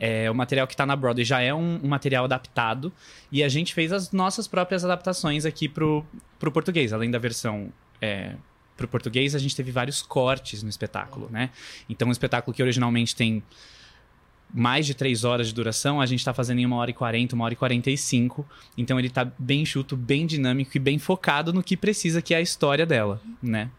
É, 0.00 0.30
o 0.30 0.34
material 0.34 0.66
que 0.66 0.74
tá 0.74 0.86
na 0.86 0.96
Broadway 0.96 1.22
já 1.22 1.42
é 1.42 1.52
um, 1.52 1.80
um 1.84 1.86
material 1.86 2.24
adaptado. 2.24 2.90
E 3.30 3.44
a 3.44 3.48
gente 3.50 3.74
fez 3.74 3.92
as 3.92 4.10
nossas 4.10 4.48
próprias 4.48 4.86
adaptações 4.86 5.44
aqui 5.44 5.68
pro, 5.68 6.02
pro 6.38 6.50
português. 6.50 6.94
Além 6.94 7.10
da 7.10 7.18
versão 7.18 7.70
é, 8.00 8.36
pro 8.74 8.88
português, 8.88 9.34
a 9.34 9.38
gente 9.38 9.54
teve 9.54 9.70
vários 9.70 10.00
cortes 10.00 10.62
no 10.62 10.70
espetáculo, 10.70 11.28
né? 11.30 11.50
Então, 11.90 12.08
um 12.08 12.12
espetáculo 12.12 12.54
que 12.54 12.62
originalmente 12.62 13.14
tem 13.14 13.42
mais 14.52 14.86
de 14.86 14.94
três 14.94 15.24
horas 15.24 15.48
de 15.48 15.54
duração, 15.54 16.00
a 16.00 16.06
gente 16.06 16.24
tá 16.24 16.32
fazendo 16.32 16.58
em 16.58 16.66
uma 16.66 16.76
hora 16.76 16.90
e 16.90 16.94
quarenta, 16.94 17.34
uma 17.34 17.44
hora 17.44 17.54
e 17.54 17.56
quarenta 17.56 17.90
e 17.90 17.98
cinco. 17.98 18.46
Então 18.76 18.98
ele 18.98 19.10
tá 19.10 19.30
bem 19.38 19.62
enxuto, 19.62 19.96
bem 19.96 20.26
dinâmico 20.26 20.76
e 20.76 20.80
bem 20.80 20.98
focado 20.98 21.52
no 21.52 21.62
que 21.62 21.76
precisa, 21.76 22.22
que 22.22 22.34
é 22.34 22.38
a 22.38 22.40
história 22.40 22.86
dela, 22.86 23.20
né? 23.42 23.70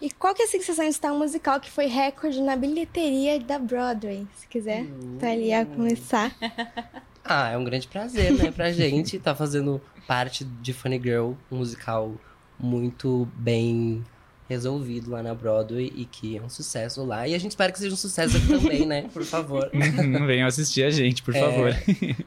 E 0.00 0.10
qual 0.10 0.34
que 0.34 0.42
é 0.42 0.46
a 0.46 0.48
sensação 0.48 0.84
de 0.84 0.90
estar 0.92 1.12
um 1.12 1.18
musical 1.18 1.60
que 1.60 1.70
foi 1.70 1.86
recorde 1.86 2.40
na 2.40 2.56
bilheteria 2.56 3.38
da 3.38 3.58
Broadway? 3.58 4.26
Se 4.34 4.46
quiser, 4.48 4.86
tá 5.18 5.30
ali 5.30 5.52
a 5.52 5.66
começar. 5.66 6.34
Ah, 7.22 7.50
é 7.50 7.56
um 7.56 7.62
grande 7.62 7.86
prazer, 7.86 8.32
né, 8.32 8.50
pra 8.50 8.72
gente 8.72 9.16
estar 9.16 9.32
tá 9.32 9.36
fazendo 9.36 9.80
parte 10.06 10.42
de 10.42 10.72
Funny 10.72 10.98
Girl, 11.00 11.32
um 11.52 11.58
musical 11.58 12.14
muito 12.58 13.28
bem 13.36 14.04
resolvido 14.50 15.12
lá 15.12 15.22
na 15.22 15.32
Broadway 15.32 15.92
e 15.94 16.04
que 16.04 16.36
é 16.36 16.42
um 16.42 16.48
sucesso 16.48 17.04
lá. 17.04 17.28
E 17.28 17.36
a 17.36 17.38
gente 17.38 17.52
espera 17.52 17.70
que 17.70 17.78
seja 17.78 17.94
um 17.94 17.96
sucesso 17.96 18.36
aqui 18.36 18.48
também, 18.48 18.84
né? 18.84 19.08
Por 19.12 19.24
favor. 19.24 19.70
Venham 20.26 20.48
assistir 20.48 20.82
a 20.82 20.90
gente, 20.90 21.22
por 21.22 21.36
é... 21.36 21.40
favor. 21.40 21.72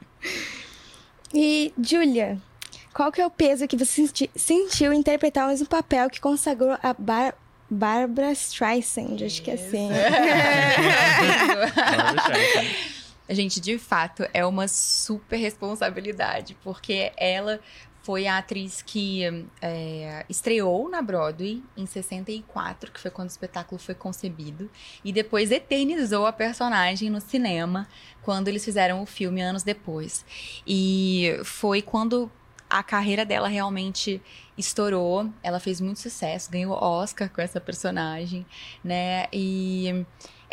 e, 1.34 1.70
Julia, 1.78 2.38
qual 2.94 3.12
que 3.12 3.20
é 3.20 3.26
o 3.26 3.30
peso 3.30 3.68
que 3.68 3.76
você 3.76 3.84
senti 3.84 4.30
sentiu 4.34 4.90
em 4.90 4.98
interpretar 4.98 5.44
o 5.44 5.50
mesmo 5.50 5.66
papel 5.66 6.08
que 6.08 6.18
consagrou 6.18 6.78
a 6.82 6.94
Bar 6.98 7.34
Barbara 7.70 8.32
Streisand? 8.32 9.22
Acho 9.22 9.42
que 9.42 9.50
é 9.50 9.54
assim. 9.54 9.90
Gente, 13.28 13.60
de 13.60 13.78
fato, 13.78 14.26
é 14.32 14.46
uma 14.46 14.66
super 14.66 15.36
responsabilidade, 15.36 16.56
porque 16.64 17.12
ela 17.18 17.60
foi 18.04 18.26
a 18.26 18.36
atriz 18.36 18.82
que 18.82 19.22
é, 19.62 20.26
estreou 20.28 20.90
na 20.90 21.00
Broadway 21.00 21.62
em 21.74 21.86
64, 21.86 22.92
que 22.92 23.00
foi 23.00 23.10
quando 23.10 23.28
o 23.28 23.32
espetáculo 23.32 23.80
foi 23.80 23.94
concebido, 23.94 24.70
e 25.02 25.10
depois 25.10 25.50
eternizou 25.50 26.26
a 26.26 26.32
personagem 26.32 27.08
no 27.08 27.18
cinema, 27.18 27.88
quando 28.20 28.48
eles 28.48 28.62
fizeram 28.62 29.02
o 29.02 29.06
filme 29.06 29.40
anos 29.40 29.62
depois. 29.62 30.22
E 30.66 31.40
foi 31.44 31.80
quando 31.80 32.30
a 32.68 32.82
carreira 32.82 33.24
dela 33.24 33.48
realmente 33.48 34.20
estourou, 34.56 35.30
ela 35.42 35.58
fez 35.58 35.80
muito 35.80 35.98
sucesso, 35.98 36.50
ganhou 36.50 36.74
Oscar 36.74 37.30
com 37.30 37.40
essa 37.40 37.58
personagem, 37.58 38.44
né? 38.82 39.28
E 39.32 40.04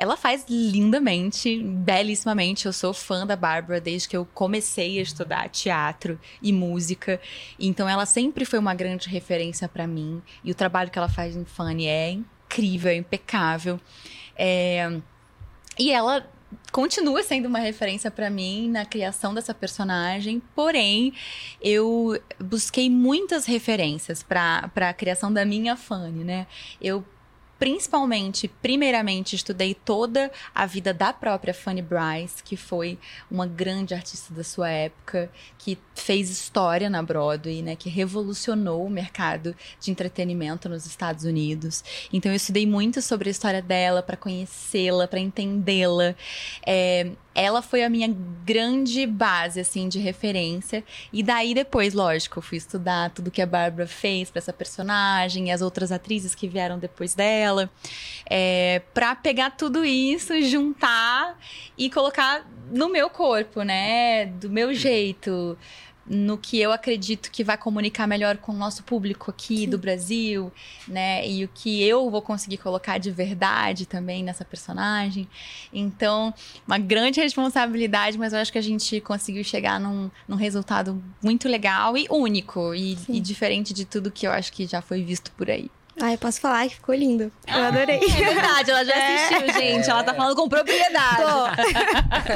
ela 0.01 0.17
faz 0.17 0.43
lindamente, 0.49 1.61
belíssimamente. 1.61 2.65
Eu 2.65 2.73
sou 2.73 2.91
fã 2.91 3.23
da 3.23 3.35
Bárbara 3.35 3.79
desde 3.79 4.09
que 4.09 4.17
eu 4.17 4.27
comecei 4.33 4.97
a 4.97 5.03
estudar 5.03 5.47
teatro 5.49 6.19
e 6.41 6.51
música. 6.51 7.21
Então 7.59 7.87
ela 7.87 8.07
sempre 8.07 8.43
foi 8.43 8.57
uma 8.57 8.73
grande 8.73 9.07
referência 9.07 9.69
para 9.69 9.85
mim. 9.85 10.19
E 10.43 10.49
o 10.49 10.55
trabalho 10.55 10.89
que 10.89 10.97
ela 10.97 11.07
faz 11.07 11.35
em 11.35 11.45
Fanny 11.45 11.85
é 11.85 12.09
incrível, 12.13 12.89
é 12.89 12.95
impecável. 12.95 13.79
É... 14.35 14.99
E 15.77 15.91
ela 15.91 16.27
continua 16.71 17.21
sendo 17.21 17.45
uma 17.45 17.59
referência 17.59 18.09
para 18.09 18.27
mim 18.27 18.71
na 18.71 18.85
criação 18.85 19.35
dessa 19.35 19.53
personagem, 19.53 20.41
porém 20.55 21.13
eu 21.61 22.19
busquei 22.39 22.89
muitas 22.89 23.45
referências 23.45 24.23
para 24.23 24.71
a 24.75 24.93
criação 24.93 25.31
da 25.31 25.45
minha 25.45 25.75
Fanny, 25.75 26.23
né? 26.23 26.47
Eu 26.81 27.05
principalmente, 27.61 28.47
primeiramente, 28.47 29.35
estudei 29.35 29.75
toda 29.75 30.31
a 30.55 30.65
vida 30.65 30.91
da 30.91 31.13
própria 31.13 31.53
Fanny 31.53 31.83
Bryce, 31.83 32.41
que 32.41 32.57
foi 32.57 32.97
uma 33.29 33.45
grande 33.45 33.93
artista 33.93 34.33
da 34.33 34.43
sua 34.43 34.67
época, 34.67 35.29
que 35.59 35.77
fez 35.93 36.31
história 36.31 36.89
na 36.89 37.03
Broadway, 37.03 37.61
né, 37.61 37.75
que 37.75 37.87
revolucionou 37.87 38.83
o 38.83 38.89
mercado 38.89 39.55
de 39.79 39.91
entretenimento 39.91 40.67
nos 40.67 40.87
Estados 40.87 41.23
Unidos. 41.23 41.83
Então 42.11 42.31
eu 42.31 42.35
estudei 42.35 42.65
muito 42.65 42.99
sobre 42.99 43.29
a 43.29 43.31
história 43.31 43.61
dela 43.61 44.01
para 44.01 44.17
conhecê-la, 44.17 45.07
para 45.07 45.19
entendê-la. 45.19 46.15
É, 46.65 47.11
ela 47.33 47.61
foi 47.61 47.83
a 47.83 47.89
minha 47.89 48.13
grande 48.43 49.05
base, 49.05 49.59
assim, 49.59 49.87
de 49.87 49.99
referência. 49.99 50.83
E 51.13 51.23
daí 51.23 51.53
depois, 51.53 51.93
lógico, 51.93 52.41
fui 52.41 52.57
estudar 52.57 53.11
tudo 53.11 53.31
que 53.31 53.41
a 53.41 53.45
Bárbara 53.45 53.87
fez 53.87 54.29
para 54.29 54.39
essa 54.39 54.51
personagem 54.51 55.47
e 55.47 55.51
as 55.51 55.61
outras 55.61 55.91
atrizes 55.91 56.35
que 56.35 56.47
vieram 56.47 56.77
depois 56.77 57.13
dela. 57.13 57.50
É, 58.29 58.81
pra 58.93 59.15
pegar 59.15 59.51
tudo 59.51 59.83
isso, 59.83 60.39
juntar 60.41 61.37
e 61.77 61.89
colocar 61.89 62.45
no 62.71 62.89
meu 62.89 63.09
corpo, 63.09 63.63
né? 63.63 64.25
Do 64.25 64.49
meu 64.49 64.73
jeito 64.73 65.57
no 66.05 66.37
que 66.37 66.59
eu 66.59 66.71
acredito 66.71 67.31
que 67.31 67.43
vai 67.43 67.57
comunicar 67.57 68.07
melhor 68.07 68.37
com 68.37 68.51
o 68.51 68.55
nosso 68.55 68.83
público 68.83 69.29
aqui 69.29 69.59
Sim. 69.59 69.69
do 69.69 69.77
Brasil, 69.77 70.51
né? 70.87 71.27
E 71.27 71.45
o 71.45 71.47
que 71.47 71.81
eu 71.83 72.09
vou 72.09 72.21
conseguir 72.21 72.57
colocar 72.57 72.97
de 72.97 73.11
verdade 73.11 73.85
também 73.85 74.23
nessa 74.23 74.43
personagem. 74.43 75.27
Então, 75.71 76.33
uma 76.67 76.77
grande 76.77 77.21
responsabilidade, 77.21 78.17
mas 78.17 78.33
eu 78.33 78.39
acho 78.39 78.51
que 78.51 78.57
a 78.57 78.63
gente 78.63 78.99
conseguiu 78.99 79.43
chegar 79.43 79.79
num, 79.79 80.09
num 80.27 80.35
resultado 80.35 81.01
muito 81.23 81.47
legal 81.47 81.97
e 81.97 82.07
único 82.09 82.73
e, 82.73 82.97
e 83.07 83.19
diferente 83.19 83.73
de 83.73 83.85
tudo 83.85 84.11
que 84.11 84.25
eu 84.25 84.31
acho 84.31 84.51
que 84.51 84.65
já 84.65 84.81
foi 84.81 85.03
visto 85.03 85.31
por 85.31 85.49
aí. 85.49 85.69
Ah, 85.99 86.11
eu 86.13 86.17
posso 86.17 86.39
falar 86.39 86.67
que 86.67 86.75
ficou 86.75 86.95
lindo. 86.95 87.23
Eu 87.23 87.31
ah, 87.47 87.67
adorei. 87.67 87.97
É 87.97 88.33
verdade, 88.33 88.71
ela 88.71 88.85
já 88.85 88.93
assistiu, 88.93 89.49
é. 89.49 89.53
gente. 89.53 89.89
Ela 89.89 90.03
tá 90.03 90.13
falando 90.13 90.35
com 90.35 90.49
propriedade. 90.49 91.23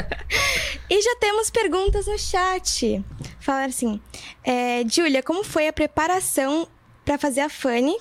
e 0.89 1.02
já 1.02 1.15
temos 1.20 1.50
perguntas 1.50 2.08
no 2.08 2.18
chat. 2.18 3.04
Falar 3.39 3.65
assim: 3.65 4.00
é, 4.44 4.84
Júlia, 4.88 5.24
como 5.24 5.44
foi 5.44 5.68
a 5.68 5.74
preparação 5.74 6.68
para 7.04 7.18
fazer 7.18 7.41
a 7.41 7.50
Fanny? 7.50 7.98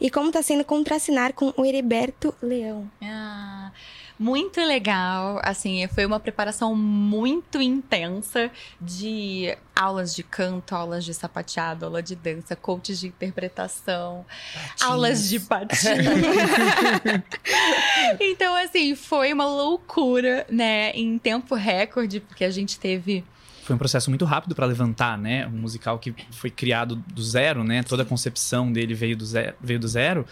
E 0.00 0.10
como 0.10 0.30
tá 0.30 0.42
sendo 0.42 0.64
contracenar 0.64 1.32
com 1.32 1.52
o 1.56 1.64
Heriberto 1.64 2.34
Leão? 2.42 2.90
Ah 3.02 3.17
muito 4.18 4.60
legal. 4.60 5.40
Assim, 5.42 5.86
foi 5.88 6.04
uma 6.04 6.18
preparação 6.18 6.74
muito 6.74 7.60
intensa 7.60 8.50
de 8.80 9.56
aulas 9.74 10.14
de 10.14 10.22
canto, 10.22 10.74
aulas 10.74 11.04
de 11.04 11.14
sapateado, 11.14 11.86
aula 11.86 12.02
de 12.02 12.16
dança, 12.16 12.56
coaches 12.56 12.98
de 12.98 13.06
interpretação, 13.06 14.26
patins. 14.52 14.82
aulas 14.82 15.28
de 15.28 15.40
patins. 15.40 15.78
então, 18.18 18.54
assim, 18.56 18.96
foi 18.96 19.32
uma 19.32 19.46
loucura, 19.46 20.44
né? 20.50 20.90
Em 20.90 21.16
tempo 21.16 21.54
recorde, 21.54 22.20
porque 22.20 22.44
a 22.44 22.50
gente 22.50 22.78
teve 22.78 23.24
foi 23.68 23.74
um 23.74 23.78
processo 23.78 24.10
muito 24.10 24.24
rápido 24.24 24.54
para 24.54 24.64
levantar, 24.64 25.18
né? 25.18 25.46
Um 25.46 25.58
musical 25.58 25.98
que 25.98 26.14
foi 26.30 26.50
criado 26.50 26.96
do 26.96 27.22
zero, 27.22 27.62
né? 27.62 27.82
Toda 27.82 28.02
a 28.02 28.06
concepção 28.06 28.72
dele 28.72 28.94
veio 28.94 29.14
do 29.14 29.26
zero. 29.26 29.54
Veio 29.60 29.78
do 29.78 29.86
zero. 29.86 30.24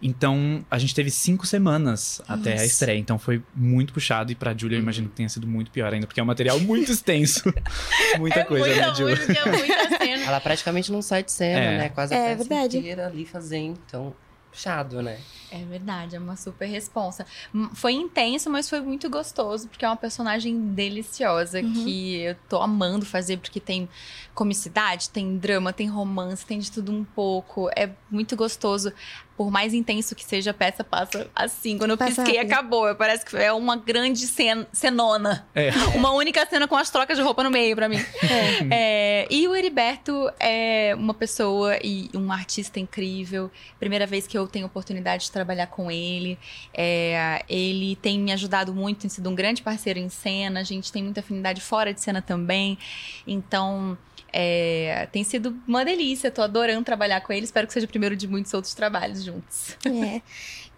Então, 0.00 0.64
a 0.70 0.78
gente 0.78 0.94
teve 0.94 1.10
cinco 1.10 1.44
semanas 1.44 2.20
Nossa. 2.20 2.40
até 2.40 2.52
a 2.60 2.64
estreia. 2.64 2.96
Então, 2.96 3.18
foi 3.18 3.42
muito 3.52 3.92
puxado. 3.92 4.30
E 4.30 4.36
pra 4.36 4.56
Julia, 4.56 4.78
eu 4.78 4.82
imagino 4.82 5.08
que 5.08 5.16
tenha 5.16 5.28
sido 5.28 5.44
muito 5.44 5.72
pior 5.72 5.92
ainda, 5.92 6.06
porque 6.06 6.20
é 6.20 6.22
um 6.22 6.26
material 6.26 6.60
muito 6.60 6.92
extenso. 6.92 7.52
muita 8.16 8.40
é 8.40 8.44
coisa, 8.44 8.66
muita 8.66 8.86
né, 8.86 8.94
Julia? 8.94 9.16
Música, 9.16 9.38
é 9.40 9.58
muita 9.58 9.98
cena. 9.98 10.24
Ela 10.24 10.40
praticamente 10.40 10.92
não 10.92 11.02
sai 11.02 11.24
de 11.24 11.32
cena, 11.32 11.58
é. 11.58 11.78
né? 11.78 11.88
Quase 11.88 12.14
a 12.14 12.16
é, 12.16 12.28
peça 12.28 12.48
verdade. 12.48 12.78
inteira 12.78 13.06
ali 13.08 13.26
fazendo. 13.26 13.76
Então, 13.88 14.14
puxado, 14.54 15.02
né? 15.02 15.18
É 15.50 15.64
verdade, 15.64 16.16
é 16.16 16.18
uma 16.18 16.36
super 16.36 16.66
responsa. 16.66 17.26
Foi 17.74 17.92
intenso, 17.92 18.48
mas 18.48 18.68
foi 18.68 18.80
muito 18.80 19.10
gostoso, 19.10 19.68
porque 19.68 19.84
é 19.84 19.88
uma 19.88 19.96
personagem 19.96 20.72
deliciosa 20.72 21.60
uhum. 21.60 21.72
que 21.72 22.16
eu 22.20 22.36
tô 22.48 22.60
amando 22.60 23.04
fazer, 23.04 23.36
porque 23.36 23.60
tem 23.60 23.88
comicidade, 24.34 25.10
tem 25.10 25.36
drama, 25.36 25.72
tem 25.72 25.88
romance, 25.88 26.46
tem 26.46 26.58
de 26.58 26.70
tudo 26.70 26.92
um 26.92 27.04
pouco. 27.04 27.68
É 27.76 27.90
muito 28.10 28.36
gostoso 28.36 28.92
por 29.36 29.50
mais 29.50 29.74
intenso 29.74 30.14
que 30.14 30.24
seja, 30.24 30.52
a 30.52 30.54
peça 30.54 30.84
passa 30.84 31.28
assim. 31.34 31.76
Quando 31.76 31.92
eu 31.92 31.98
passa 31.98 32.22
pisquei, 32.22 32.36
rápido. 32.36 32.52
acabou. 32.52 32.94
Parece 32.94 33.24
que 33.24 33.36
é 33.36 33.52
uma 33.52 33.76
grande 33.76 34.26
cen 34.26 34.66
cenona. 34.72 35.46
É. 35.54 35.70
Uma 35.94 36.12
única 36.12 36.44
cena 36.46 36.68
com 36.68 36.76
as 36.76 36.90
trocas 36.90 37.16
de 37.16 37.22
roupa 37.22 37.42
no 37.42 37.50
meio 37.50 37.74
para 37.74 37.88
mim. 37.88 37.96
É. 37.96 39.24
É, 39.24 39.26
e 39.30 39.46
o 39.48 39.54
Heriberto 39.54 40.30
é 40.38 40.94
uma 40.96 41.14
pessoa 41.14 41.78
e 41.82 42.10
um 42.14 42.30
artista 42.30 42.78
incrível. 42.78 43.50
Primeira 43.78 44.06
vez 44.06 44.26
que 44.26 44.36
eu 44.36 44.46
tenho 44.46 44.66
oportunidade 44.66 45.24
de 45.24 45.32
trabalhar 45.32 45.66
com 45.66 45.90
ele. 45.90 46.38
É, 46.72 47.44
ele 47.48 47.96
tem 47.96 48.18
me 48.18 48.32
ajudado 48.32 48.74
muito, 48.74 49.00
tem 49.00 49.10
sido 49.10 49.28
um 49.30 49.34
grande 49.34 49.62
parceiro 49.62 49.98
em 49.98 50.08
cena. 50.08 50.60
A 50.60 50.64
gente 50.64 50.92
tem 50.92 51.02
muita 51.02 51.20
afinidade 51.20 51.60
fora 51.60 51.92
de 51.92 52.00
cena 52.00 52.22
também. 52.22 52.78
Então... 53.26 53.96
É, 54.36 55.06
tem 55.12 55.22
sido 55.22 55.56
uma 55.64 55.84
delícia, 55.84 56.28
tô 56.28 56.42
adorando 56.42 56.82
trabalhar 56.82 57.20
com 57.20 57.32
ele. 57.32 57.44
Espero 57.44 57.68
que 57.68 57.72
seja 57.72 57.86
o 57.86 57.88
primeiro 57.88 58.16
de 58.16 58.26
muitos 58.26 58.52
outros 58.52 58.74
trabalhos 58.74 59.23
juntos. 59.24 59.76
É. 59.86 60.20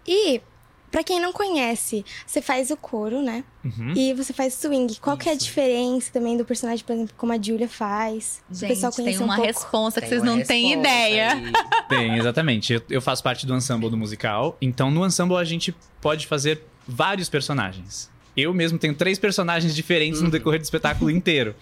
E, 0.07 0.41
para 0.89 1.03
quem 1.03 1.19
não 1.19 1.33
conhece, 1.33 2.05
você 2.25 2.41
faz 2.41 2.71
o 2.71 2.77
coro, 2.77 3.21
né? 3.21 3.43
Uhum. 3.63 3.93
E 3.95 4.13
você 4.13 4.31
faz 4.31 4.53
swing. 4.53 4.95
Qual 4.99 5.15
Isso. 5.15 5.23
que 5.23 5.29
é 5.29 5.31
a 5.33 5.35
diferença 5.35 6.11
também 6.11 6.37
do 6.37 6.45
personagem, 6.45 6.83
por 6.85 6.93
exemplo, 6.93 7.13
como 7.17 7.33
a 7.33 7.41
Julia 7.41 7.67
faz? 7.67 8.41
Gente, 8.49 8.65
o 8.65 8.67
pessoal 8.69 8.91
tem 8.91 9.17
uma 9.17 9.37
um 9.37 9.41
responsa 9.41 9.99
que 9.99 10.07
vocês 10.07 10.23
não 10.23 10.41
têm 10.41 10.73
ideia. 10.73 11.33
Aí. 11.33 11.51
Tem, 11.89 12.17
exatamente. 12.17 12.73
Eu, 12.73 12.81
eu 12.89 13.01
faço 13.01 13.23
parte 13.23 13.45
do 13.45 13.55
ensemble 13.55 13.89
do 13.89 13.95
musical. 13.95 14.57
Então, 14.61 14.91
no 14.91 15.05
ensemble, 15.05 15.37
a 15.37 15.43
gente 15.45 15.73
pode 16.01 16.27
fazer 16.27 16.61
vários 16.85 17.29
personagens. 17.29 18.09
Eu 18.35 18.53
mesmo 18.53 18.77
tenho 18.77 18.93
três 18.93 19.17
personagens 19.17 19.75
diferentes 19.75 20.19
uhum. 20.19 20.25
no 20.25 20.31
decorrer 20.31 20.59
do 20.59 20.63
espetáculo 20.63 21.09
inteiro. 21.09 21.55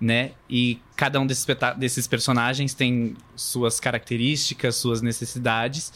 Né? 0.00 0.32
E 0.48 0.78
cada 0.96 1.20
um 1.20 1.26
desses, 1.26 1.46
desses 1.76 2.06
personagens 2.06 2.74
tem 2.74 3.16
suas 3.36 3.80
características, 3.80 4.76
suas 4.76 5.00
necessidades. 5.00 5.92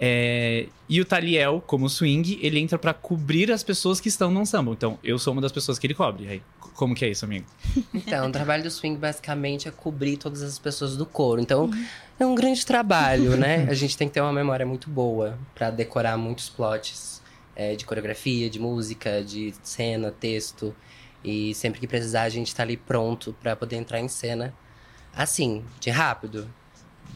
É, 0.00 0.66
e 0.88 1.00
o 1.00 1.04
Taliel, 1.04 1.62
como 1.66 1.88
swing, 1.88 2.38
ele 2.40 2.60
entra 2.60 2.78
pra 2.78 2.94
cobrir 2.94 3.50
as 3.50 3.64
pessoas 3.64 4.00
que 4.00 4.08
estão 4.08 4.30
num 4.30 4.46
samba. 4.46 4.70
Então, 4.72 4.98
eu 5.02 5.18
sou 5.18 5.32
uma 5.32 5.42
das 5.42 5.50
pessoas 5.50 5.78
que 5.78 5.86
ele 5.86 5.94
cobre. 5.94 6.28
Aí, 6.28 6.42
como 6.74 6.94
que 6.94 7.04
é 7.04 7.08
isso, 7.08 7.24
amigo? 7.24 7.46
Então, 7.92 8.28
o 8.28 8.32
trabalho 8.32 8.62
do 8.62 8.70
swing 8.70 8.96
basicamente 8.96 9.66
é 9.66 9.70
cobrir 9.72 10.16
todas 10.16 10.42
as 10.42 10.58
pessoas 10.58 10.96
do 10.96 11.04
coro. 11.04 11.40
Então, 11.40 11.68
é 12.18 12.24
um 12.24 12.34
grande 12.34 12.64
trabalho, 12.64 13.36
né? 13.36 13.66
A 13.68 13.74
gente 13.74 13.96
tem 13.96 14.06
que 14.06 14.14
ter 14.14 14.20
uma 14.20 14.32
memória 14.32 14.64
muito 14.64 14.88
boa 14.88 15.36
pra 15.54 15.70
decorar 15.70 16.16
muitos 16.16 16.48
plots 16.48 17.20
é, 17.56 17.74
de 17.74 17.84
coreografia, 17.84 18.48
de 18.48 18.60
música, 18.60 19.22
de 19.22 19.52
cena, 19.64 20.12
texto. 20.12 20.74
E 21.24 21.54
sempre 21.54 21.80
que 21.80 21.86
precisar, 21.86 22.22
a 22.22 22.28
gente 22.28 22.54
tá 22.54 22.62
ali 22.62 22.76
pronto 22.76 23.34
pra 23.40 23.56
poder 23.56 23.76
entrar 23.76 24.00
em 24.00 24.08
cena. 24.08 24.54
Assim, 25.14 25.64
de 25.80 25.90
rápido. 25.90 26.48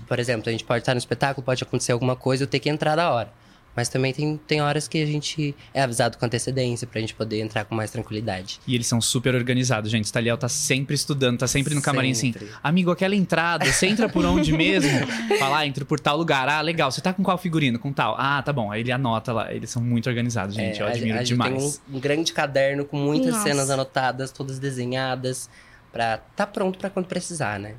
Por 0.09 0.18
exemplo, 0.18 0.48
a 0.48 0.53
gente 0.53 0.64
pode 0.64 0.82
estar 0.82 0.94
no 0.94 0.98
espetáculo, 0.98 1.44
pode 1.44 1.62
acontecer 1.62 1.92
alguma 1.92 2.16
coisa, 2.16 2.44
eu 2.44 2.48
ter 2.48 2.59
que 2.59 2.68
entrar 2.68 2.96
da 2.96 3.11
hora. 3.12 3.32
Mas 3.74 3.88
também 3.88 4.12
tem, 4.12 4.36
tem 4.46 4.60
horas 4.60 4.86
que 4.86 5.02
a 5.02 5.06
gente 5.06 5.54
é 5.72 5.82
avisado 5.82 6.18
com 6.18 6.26
antecedência 6.26 6.86
pra 6.86 7.00
gente 7.00 7.14
poder 7.14 7.40
entrar 7.40 7.64
com 7.64 7.74
mais 7.74 7.90
tranquilidade. 7.90 8.60
E 8.66 8.74
eles 8.74 8.86
são 8.86 9.00
super 9.00 9.34
organizados, 9.34 9.90
gente. 9.90 10.10
O 10.10 10.12
Taliel 10.12 10.36
tá 10.36 10.48
sempre 10.48 10.94
estudando, 10.94 11.38
tá 11.38 11.46
sempre 11.46 11.74
no 11.74 11.80
camarim 11.80 12.12
Sempre. 12.12 12.44
assim. 12.44 12.54
Amigo, 12.62 12.90
aquela 12.90 13.14
entrada, 13.16 13.64
você 13.64 13.86
entra 13.86 14.08
por 14.10 14.26
onde 14.26 14.52
mesmo? 14.52 14.90
Fala, 15.38 15.58
ah, 15.60 15.66
entro 15.66 15.86
por 15.86 15.98
tal 15.98 16.16
lugar. 16.18 16.48
Ah, 16.48 16.60
legal. 16.60 16.90
Você 16.92 17.00
tá 17.00 17.14
com 17.14 17.22
qual 17.22 17.38
figurino? 17.38 17.78
Com 17.78 17.92
tal. 17.92 18.14
Ah, 18.18 18.42
tá 18.42 18.52
bom. 18.52 18.70
Aí 18.70 18.80
ele 18.82 18.92
anota 18.92 19.32
lá. 19.32 19.52
Eles 19.54 19.70
são 19.70 19.82
muito 19.82 20.06
organizados, 20.08 20.54
gente. 20.54 20.78
É, 20.78 20.82
eu 20.82 20.86
a- 20.86 20.90
admiro 20.90 21.14
a 21.14 21.18
gente 21.20 21.28
demais. 21.28 21.54
Tem 21.78 21.94
um, 21.94 21.96
um 21.96 22.00
grande 22.00 22.32
caderno 22.32 22.84
com 22.84 22.98
muitas 22.98 23.32
Nossa. 23.32 23.42
cenas 23.44 23.70
anotadas, 23.70 24.30
todas 24.30 24.58
desenhadas, 24.58 25.48
pra 25.90 26.18
tá 26.18 26.46
pronto 26.46 26.78
pra 26.78 26.90
quando 26.90 27.06
precisar, 27.06 27.58
né? 27.58 27.74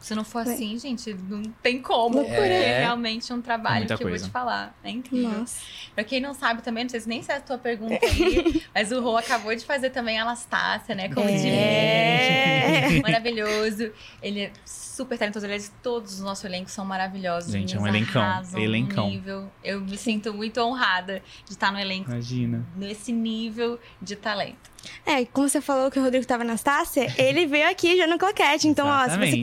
Se 0.00 0.14
não 0.14 0.24
for 0.24 0.40
assim, 0.40 0.78
gente, 0.78 1.14
não 1.28 1.42
tem 1.62 1.80
como. 1.80 2.16
Loucura. 2.16 2.36
Porque 2.36 2.52
é 2.52 2.62
É. 2.70 2.78
realmente 2.80 3.32
um 3.32 3.40
trabalho 3.40 3.78
Muita 3.80 3.96
que 3.96 4.02
eu 4.02 4.06
vou 4.08 4.12
coisa. 4.12 4.26
te 4.26 4.30
falar. 4.30 4.76
É 4.82 4.90
incrível. 4.90 5.30
Nossa. 5.40 5.60
Pra 5.94 6.04
quem 6.04 6.20
não 6.20 6.34
sabe 6.34 6.62
também, 6.62 6.84
não 6.84 6.90
sei 6.90 7.00
se 7.00 7.08
nem 7.08 7.22
se 7.22 7.30
é 7.32 7.36
a 7.36 7.40
tua 7.40 7.58
pergunta 7.58 7.98
aí, 8.04 8.62
mas 8.74 8.90
o 8.92 9.00
Rô 9.00 9.16
acabou 9.16 9.54
de 9.54 9.64
fazer 9.64 9.90
também 9.90 10.18
a 10.18 10.22
Anastácia, 10.22 10.94
né? 10.94 11.08
Como 11.08 11.28
É. 11.28 13.00
Maravilhoso. 13.02 13.90
Ele 14.22 14.40
é 14.42 14.52
super 14.64 15.18
talentoso. 15.18 15.44
Aliás, 15.46 15.72
todos 15.82 16.14
os 16.14 16.20
nossos 16.20 16.44
elencos 16.44 16.72
são 16.72 16.84
maravilhosos. 16.84 17.52
Gente, 17.52 17.76
é 17.76 17.80
um 17.80 17.86
elencão. 17.86 18.22
arrasam 18.22 18.60
Elencão. 18.60 19.08
nível. 19.08 19.50
Eu 19.62 19.80
me 19.80 19.96
sinto 19.96 20.32
muito 20.32 20.60
honrada 20.60 21.22
de 21.44 21.52
estar 21.52 21.72
no 21.72 21.78
elenco 21.78 22.10
Imagina. 22.10 22.64
nesse 22.76 23.12
nível 23.12 23.78
de 24.00 24.16
talento. 24.16 24.72
É, 25.06 25.24
como 25.24 25.48
você 25.48 25.62
falou 25.62 25.90
que 25.90 25.98
o 25.98 26.02
Rodrigo 26.02 26.26
tava 26.26 26.44
na 26.44 26.50
Anastácia, 26.52 27.12
ele 27.16 27.46
veio 27.46 27.68
aqui 27.70 27.96
já 27.96 28.06
no 28.06 28.18
Claquete. 28.18 28.68
Então, 28.68 28.86
ó, 28.86 28.90
se 29.04 29.04
você 29.04 29.14
Exatamente. 29.14 29.40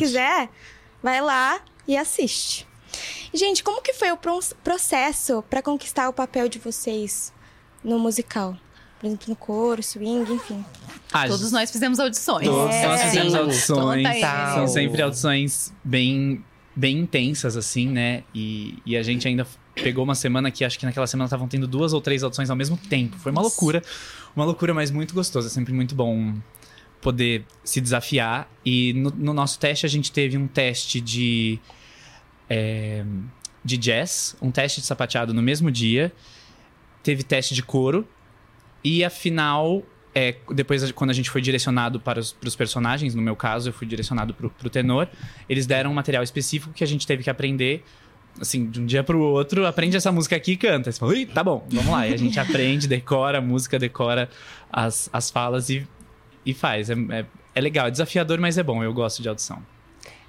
Quiser, 0.47 0.49
vai 1.01 1.21
lá 1.21 1.59
e 1.87 1.95
assiste. 1.97 2.67
Gente, 3.33 3.63
como 3.63 3.81
que 3.81 3.93
foi 3.93 4.11
o 4.11 4.17
pro- 4.17 4.39
processo 4.63 5.43
pra 5.49 5.61
conquistar 5.61 6.09
o 6.09 6.13
papel 6.13 6.49
de 6.49 6.59
vocês 6.59 7.31
no 7.83 7.97
musical? 7.97 8.57
Por 8.99 9.07
exemplo, 9.07 9.25
no 9.29 9.35
coro, 9.35 9.81
swing, 9.81 10.31
enfim. 10.31 10.63
Ah, 11.11 11.27
Todos 11.27 11.51
nós 11.51 11.71
fizemos 11.71 11.99
audições. 11.99 12.45
Todos 12.47 12.75
É. 12.75 12.85
nós 12.87 13.01
fizemos 13.01 13.31
Sim. 13.33 13.39
audições. 13.39 14.05
Aí. 14.05 14.21
São 14.53 14.67
sempre 14.67 15.01
audições 15.01 15.73
bem, 15.83 16.43
bem 16.75 16.99
intensas, 16.99 17.57
assim, 17.57 17.87
né? 17.89 18.23
E, 18.35 18.77
e 18.85 18.95
a 18.95 19.01
gente 19.01 19.27
ainda 19.27 19.47
pegou 19.73 20.03
uma 20.03 20.13
semana 20.13 20.51
que 20.51 20.63
acho 20.63 20.77
que 20.77 20.85
naquela 20.85 21.07
semana 21.07 21.25
estavam 21.25 21.47
tendo 21.47 21.67
duas 21.67 21.93
ou 21.93 22.01
três 22.01 22.21
audições 22.21 22.49
ao 22.51 22.55
mesmo 22.55 22.77
tempo. 22.77 23.17
Foi 23.17 23.31
uma 23.31 23.41
loucura. 23.41 23.81
Uma 24.35 24.45
loucura, 24.45 24.73
mas 24.73 24.91
muito 24.91 25.13
gostosa. 25.15 25.47
É 25.47 25.49
sempre 25.49 25.73
muito 25.73 25.95
bom 25.95 26.33
poder 27.01 27.45
se 27.63 27.81
desafiar. 27.81 28.49
E 28.65 28.93
no, 28.93 29.09
no 29.09 29.33
nosso 29.33 29.59
teste, 29.59 29.85
a 29.85 29.89
gente 29.89 30.11
teve 30.11 30.37
um 30.37 30.47
teste 30.47 31.01
de. 31.01 31.59
é, 32.49 33.03
de 33.63 33.77
jazz, 33.77 34.35
um 34.41 34.51
teste 34.51 34.81
de 34.81 34.87
sapateado 34.87 35.33
no 35.33 35.41
mesmo 35.41 35.71
dia. 35.71 36.11
Teve 37.03 37.23
teste 37.23 37.53
de 37.53 37.63
coro. 37.63 38.07
E 38.83 39.03
a 39.03 39.09
final, 39.09 39.83
é, 40.13 40.35
depois 40.53 40.91
quando 40.91 41.11
a 41.11 41.13
gente 41.13 41.29
foi 41.29 41.41
direcionado 41.41 41.99
para 41.99 42.19
os, 42.19 42.33
para 42.33 42.47
os 42.47 42.55
personagens, 42.55 43.13
no 43.13 43.21
meu 43.21 43.35
caso, 43.35 43.69
eu 43.69 43.73
fui 43.73 43.87
direcionado 43.87 44.33
para 44.33 44.47
o 44.47 44.69
tenor, 44.69 45.07
eles 45.47 45.67
deram 45.67 45.91
um 45.91 45.93
material 45.93 46.23
específico 46.23 46.73
que 46.73 46.83
a 46.83 46.87
gente 46.87 47.05
teve 47.05 47.23
que 47.23 47.29
aprender, 47.29 47.83
assim, 48.39 48.67
de 48.69 48.81
um 48.81 48.85
dia 48.85 49.03
para 49.03 49.15
o 49.15 49.21
outro, 49.21 49.67
aprende 49.67 49.95
essa 49.95 50.11
música 50.11 50.35
aqui 50.35 50.53
e 50.53 50.57
canta. 50.57 50.91
Você 50.91 50.99
fala, 50.99 51.13
tá 51.27 51.43
bom, 51.43 51.67
vamos 51.69 51.91
lá. 51.91 52.07
E 52.07 52.13
a 52.13 52.17
gente 52.17 52.37
aprende, 52.41 52.87
decora 52.87 53.37
a 53.37 53.41
música, 53.41 53.77
decora 53.77 54.27
as, 54.71 55.07
as 55.13 55.29
falas 55.29 55.69
e, 55.69 55.87
e 56.45 56.53
faz. 56.53 56.89
É, 56.89 56.93
é, 56.93 57.25
é 57.55 57.61
legal, 57.61 57.87
é 57.87 57.91
desafiador, 57.91 58.39
mas 58.39 58.57
é 58.57 58.63
bom, 58.63 58.83
eu 58.83 58.93
gosto 58.93 59.21
de 59.21 59.29
audição. 59.29 59.61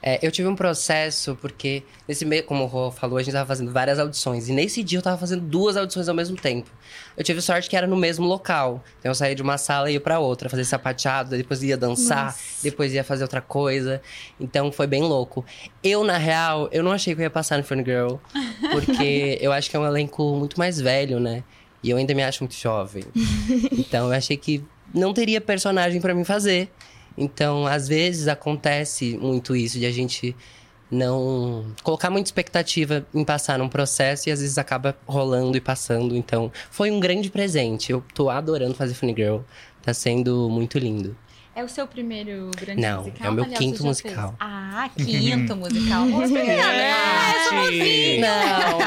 É, 0.04 0.18
eu 0.20 0.32
tive 0.32 0.48
um 0.48 0.56
processo, 0.56 1.38
porque 1.40 1.84
nesse 2.08 2.24
meio, 2.24 2.42
como 2.42 2.64
o 2.64 2.66
Rô 2.66 2.90
falou, 2.90 3.18
a 3.18 3.22
gente 3.22 3.32
tava 3.32 3.46
fazendo 3.46 3.70
várias 3.70 4.00
audições. 4.00 4.48
E 4.48 4.52
nesse 4.52 4.82
dia 4.82 4.98
eu 4.98 5.02
tava 5.02 5.16
fazendo 5.16 5.42
duas 5.42 5.76
audições 5.76 6.08
ao 6.08 6.14
mesmo 6.14 6.36
tempo. 6.36 6.68
Eu 7.16 7.22
tive 7.22 7.40
sorte 7.40 7.70
que 7.70 7.76
era 7.76 7.86
no 7.86 7.96
mesmo 7.96 8.26
local. 8.26 8.82
Então 8.98 9.12
eu 9.12 9.14
saía 9.14 9.34
de 9.36 9.42
uma 9.42 9.56
sala 9.56 9.88
e 9.88 9.94
ia 9.94 10.00
pra 10.00 10.18
outra, 10.18 10.48
fazer 10.48 10.64
sapateado, 10.64 11.36
depois 11.36 11.62
ia 11.62 11.76
dançar, 11.76 12.26
Nossa. 12.26 12.62
depois 12.64 12.92
ia 12.92 13.04
fazer 13.04 13.22
outra 13.22 13.40
coisa. 13.40 14.02
Então 14.40 14.72
foi 14.72 14.88
bem 14.88 15.02
louco. 15.02 15.44
Eu, 15.84 16.02
na 16.02 16.18
real, 16.18 16.68
eu 16.72 16.82
não 16.82 16.90
achei 16.90 17.14
que 17.14 17.20
eu 17.20 17.24
ia 17.24 17.30
passar 17.30 17.56
no 17.56 17.62
Funny 17.62 17.84
Girl, 17.84 18.16
porque 18.72 19.38
eu 19.40 19.52
acho 19.52 19.70
que 19.70 19.76
é 19.76 19.78
um 19.78 19.86
elenco 19.86 20.34
muito 20.34 20.58
mais 20.58 20.80
velho, 20.80 21.20
né? 21.20 21.44
E 21.80 21.90
eu 21.90 21.96
ainda 21.96 22.12
me 22.12 22.24
acho 22.24 22.42
muito 22.42 22.56
jovem. 22.56 23.04
Então 23.72 24.08
eu 24.08 24.12
achei 24.12 24.36
que 24.36 24.64
não 24.94 25.12
teria 25.12 25.40
personagem 25.40 26.00
pra 26.00 26.14
mim 26.14 26.24
fazer. 26.24 26.70
Então, 27.16 27.66
às 27.66 27.88
vezes 27.88 28.28
acontece 28.28 29.16
muito 29.18 29.54
isso 29.54 29.78
de 29.78 29.86
a 29.86 29.92
gente 29.92 30.34
não 30.90 31.64
colocar 31.82 32.10
muita 32.10 32.28
expectativa 32.28 33.06
em 33.14 33.24
passar 33.24 33.58
num 33.58 33.68
processo 33.68 34.28
e 34.28 34.32
às 34.32 34.40
vezes 34.40 34.58
acaba 34.58 34.96
rolando 35.06 35.56
e 35.56 35.60
passando. 35.60 36.16
Então, 36.16 36.52
foi 36.70 36.90
um 36.90 37.00
grande 37.00 37.30
presente. 37.30 37.90
Eu 37.92 38.04
tô 38.14 38.28
adorando 38.28 38.74
fazer 38.74 38.94
Funny 38.94 39.14
Girl. 39.16 39.38
Tá 39.82 39.94
sendo 39.94 40.48
muito 40.50 40.78
lindo. 40.78 41.16
É 41.54 41.62
o 41.62 41.68
seu 41.68 41.86
primeiro 41.86 42.50
grande 42.58 42.80
Não, 42.80 42.98
musical? 43.00 43.26
é 43.26 43.30
o 43.30 43.34
meu 43.34 43.44
Aliás, 43.44 43.58
quinto 43.58 43.84
musical. 43.84 44.28
fez? 44.28 44.36
Ah, 44.40 44.90
quinto 44.96 45.56
musical. 45.56 46.06
Nossa, 46.06 46.32
né? 46.32 48.18
Não, 48.18 48.78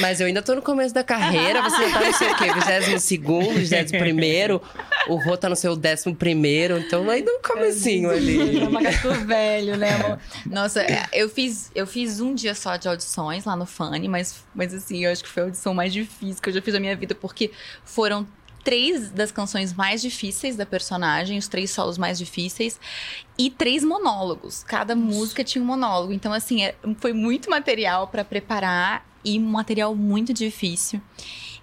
mas 0.00 0.20
eu 0.20 0.28
ainda 0.28 0.40
tô 0.40 0.54
no 0.54 0.62
começo 0.62 0.94
da 0.94 1.02
carreira. 1.02 1.62
Você 1.62 1.88
já 1.88 1.98
tá 1.98 2.06
no 2.06 2.14
seu 2.14 2.34
quê? 2.36 2.44
22 2.52 3.56
vigésimo 3.56 3.98
primeiro 3.98 4.62
O 5.08 5.16
Rô 5.16 5.36
tá 5.36 5.48
no 5.48 5.56
seu 5.56 5.74
décimo 5.74 6.14
primeiro. 6.14 6.78
Então, 6.78 7.08
ainda 7.10 7.32
no 7.32 7.40
comecinho 7.40 8.10
ali. 8.10 8.60
É 8.60 8.68
uma 8.68 8.80
gato 8.82 9.10
velho, 9.26 9.76
né, 9.76 9.94
amor? 9.94 10.18
Nossa, 10.46 10.80
é, 10.82 11.08
eu 11.12 11.28
fiz, 11.28 11.72
eu 11.74 11.86
fiz 11.86 12.20
um 12.20 12.34
dia 12.34 12.54
só 12.54 12.76
de 12.76 12.86
audições 12.88 13.44
lá 13.44 13.56
no 13.56 13.66
Funny, 13.66 14.06
mas, 14.08 14.44
mas 14.54 14.72
assim, 14.72 15.04
eu 15.04 15.10
acho 15.10 15.24
que 15.24 15.28
foi 15.28 15.42
a 15.42 15.46
audição 15.46 15.74
mais 15.74 15.92
difícil 15.92 16.40
que 16.40 16.48
eu 16.48 16.52
já 16.54 16.62
fiz 16.62 16.72
na 16.74 16.80
minha 16.80 16.94
vida, 16.94 17.14
porque 17.14 17.50
foram 17.84 18.26
três 18.64 19.10
das 19.10 19.30
canções 19.32 19.72
mais 19.72 20.00
difíceis 20.00 20.56
da 20.56 20.64
personagem, 20.66 21.38
os 21.38 21.48
três 21.48 21.70
solos 21.70 21.98
mais 21.98 22.18
difíceis, 22.18 22.78
e 23.38 23.50
três 23.50 23.82
monólogos. 23.84 24.62
Cada 24.64 24.94
música 24.94 25.42
tinha 25.42 25.62
um 25.62 25.66
monólogo. 25.66 26.12
Então, 26.12 26.32
assim, 26.32 26.62
é- 26.64 26.74
foi 26.98 27.12
muito 27.12 27.50
material 27.50 28.06
pra 28.08 28.24
preparar 28.24 29.04
e 29.24 29.38
um 29.38 29.42
material 29.42 29.94
muito 29.94 30.32
difícil. 30.32 31.00